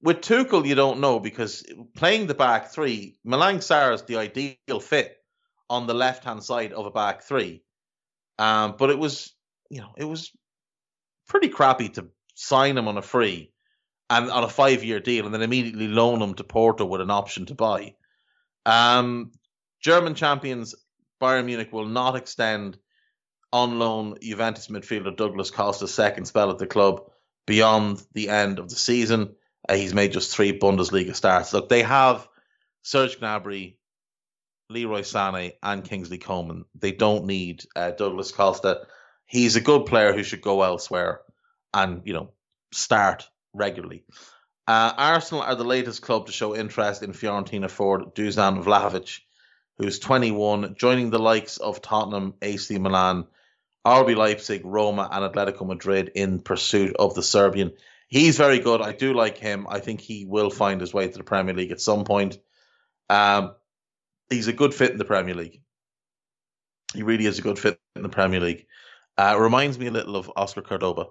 with 0.00 0.20
Tuchel, 0.20 0.66
you 0.66 0.76
don't 0.76 1.00
know 1.00 1.18
because 1.18 1.64
playing 1.96 2.26
the 2.26 2.34
back 2.34 2.70
three, 2.70 3.18
Malang 3.26 3.58
Sarr 3.58 3.94
is 3.94 4.02
the 4.02 4.16
ideal 4.16 4.80
fit 4.80 5.16
on 5.68 5.86
the 5.86 5.94
left 5.94 6.24
hand 6.24 6.44
side 6.44 6.72
of 6.72 6.86
a 6.86 6.90
back 6.90 7.22
three. 7.22 7.64
Um, 8.38 8.76
but 8.78 8.90
it 8.90 8.98
was, 8.98 9.32
you 9.70 9.80
know, 9.80 9.92
it 9.96 10.04
was 10.04 10.30
pretty 11.28 11.48
crappy 11.48 11.88
to 11.90 12.08
sign 12.34 12.76
him 12.76 12.88
on 12.88 12.98
a 12.98 13.02
free 13.02 13.51
and 14.12 14.30
on 14.30 14.44
a 14.44 14.48
five 14.48 14.84
year 14.84 15.00
deal 15.00 15.24
and 15.24 15.34
then 15.34 15.42
immediately 15.42 15.88
loan 15.88 16.20
him 16.20 16.34
to 16.34 16.44
Porto 16.44 16.84
with 16.84 17.00
an 17.00 17.10
option 17.10 17.46
to 17.46 17.54
buy. 17.54 17.94
Um, 18.66 19.32
German 19.80 20.14
champions 20.14 20.74
Bayern 21.20 21.46
Munich 21.46 21.72
will 21.72 21.86
not 21.86 22.16
extend 22.16 22.76
on 23.52 23.78
loan 23.78 24.16
Juventus 24.20 24.68
midfielder 24.68 25.16
Douglas 25.16 25.50
Costa's 25.50 25.94
second 25.94 26.26
spell 26.26 26.50
at 26.50 26.58
the 26.58 26.66
club 26.66 27.02
beyond 27.46 28.02
the 28.12 28.28
end 28.28 28.58
of 28.58 28.68
the 28.68 28.76
season. 28.76 29.34
Uh, 29.66 29.74
he's 29.74 29.94
made 29.94 30.12
just 30.12 30.34
three 30.34 30.58
Bundesliga 30.58 31.14
starts. 31.14 31.52
Look, 31.54 31.68
they 31.68 31.82
have 31.82 32.28
Serge 32.82 33.18
Gnabry, 33.18 33.76
Leroy 34.68 35.02
Sané, 35.02 35.52
and 35.62 35.84
Kingsley 35.84 36.18
Coman. 36.18 36.64
They 36.74 36.92
don't 36.92 37.26
need 37.26 37.64
uh, 37.74 37.92
Douglas 37.92 38.32
Costa. 38.32 38.86
He's 39.24 39.56
a 39.56 39.60
good 39.60 39.86
player 39.86 40.12
who 40.12 40.22
should 40.22 40.42
go 40.42 40.62
elsewhere 40.62 41.20
and 41.72 42.02
you 42.04 42.12
know 42.12 42.32
start 42.72 43.28
regularly. 43.54 44.04
Uh, 44.66 44.92
Arsenal 44.96 45.42
are 45.42 45.56
the 45.56 45.64
latest 45.64 46.02
club 46.02 46.26
to 46.26 46.32
show 46.32 46.54
interest 46.54 47.02
in 47.02 47.12
Fiorentina 47.12 47.68
forward 47.68 48.14
Dusan 48.14 48.62
Vlahovic 48.62 49.20
who's 49.78 49.98
21, 49.98 50.74
joining 50.76 51.10
the 51.10 51.18
likes 51.18 51.56
of 51.56 51.82
Tottenham, 51.82 52.34
AC 52.40 52.78
Milan, 52.78 53.26
RB 53.86 54.16
Leipzig, 54.16 54.62
Roma, 54.64 55.08
and 55.10 55.24
Atletico 55.24 55.66
Madrid 55.66 56.12
in 56.14 56.40
pursuit 56.40 56.94
of 56.96 57.14
the 57.14 57.22
Serbian. 57.22 57.72
He's 58.08 58.36
very 58.36 58.58
good. 58.58 58.80
I 58.80 58.92
do 58.92 59.14
like 59.14 59.38
him. 59.38 59.66
I 59.68 59.80
think 59.80 60.00
he 60.00 60.24
will 60.24 60.50
find 60.50 60.80
his 60.80 60.94
way 60.94 61.08
to 61.08 61.18
the 61.18 61.24
Premier 61.24 61.54
League 61.54 61.72
at 61.72 61.80
some 61.80 62.04
point. 62.04 62.38
Um, 63.08 63.54
he's 64.30 64.48
a 64.48 64.52
good 64.52 64.74
fit 64.74 64.92
in 64.92 64.98
the 64.98 65.04
Premier 65.04 65.34
League. 65.34 65.62
He 66.94 67.02
really 67.02 67.26
is 67.26 67.38
a 67.38 67.42
good 67.42 67.58
fit 67.58 67.80
in 67.96 68.02
the 68.02 68.08
Premier 68.08 68.40
League. 68.40 68.66
Uh, 69.16 69.36
reminds 69.38 69.78
me 69.78 69.86
a 69.86 69.90
little 69.90 70.16
of 70.16 70.30
Oscar 70.36 70.62
Cordoba. 70.62 71.06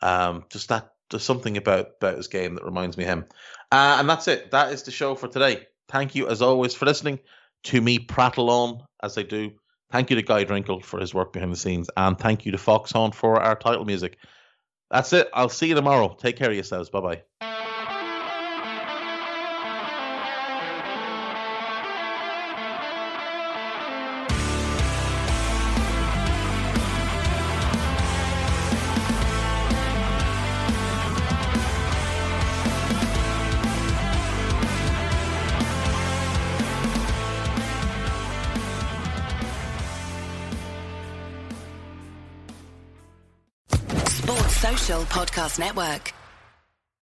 Um, 0.00 0.44
just 0.50 0.68
that, 0.68 0.93
there's 1.10 1.22
something 1.22 1.56
about 1.56 1.90
about 2.00 2.16
his 2.16 2.28
game 2.28 2.54
that 2.54 2.64
reminds 2.64 2.96
me 2.96 3.04
of 3.04 3.10
him. 3.10 3.24
Uh, 3.70 3.96
and 3.98 4.08
that's 4.08 4.28
it. 4.28 4.50
That 4.50 4.72
is 4.72 4.82
the 4.82 4.90
show 4.90 5.14
for 5.14 5.28
today. 5.28 5.66
Thank 5.88 6.14
you 6.14 6.28
as 6.28 6.42
always 6.42 6.74
for 6.74 6.86
listening. 6.86 7.18
to 7.64 7.80
me 7.80 7.98
prattle 7.98 8.50
on 8.50 8.82
as 9.02 9.16
I 9.18 9.22
do. 9.22 9.52
Thank 9.90 10.10
you 10.10 10.16
to 10.16 10.22
Guy 10.22 10.44
Drinkle 10.44 10.82
for 10.82 11.00
his 11.00 11.14
work 11.14 11.32
behind 11.32 11.52
the 11.52 11.56
scenes, 11.56 11.88
and 11.96 12.18
thank 12.18 12.44
you 12.44 12.52
to 12.52 12.58
Foxhound 12.58 13.14
for 13.14 13.40
our 13.40 13.56
title 13.56 13.84
music. 13.84 14.18
That's 14.90 15.12
it. 15.12 15.28
I'll 15.32 15.48
see 15.48 15.68
you 15.68 15.74
tomorrow. 15.74 16.14
Take 16.18 16.36
care 16.36 16.48
of 16.50 16.54
yourselves. 16.54 16.90
Bye 16.90 17.00
bye. 17.40 17.53
Podcast 45.44 45.58
Network. 45.58 46.23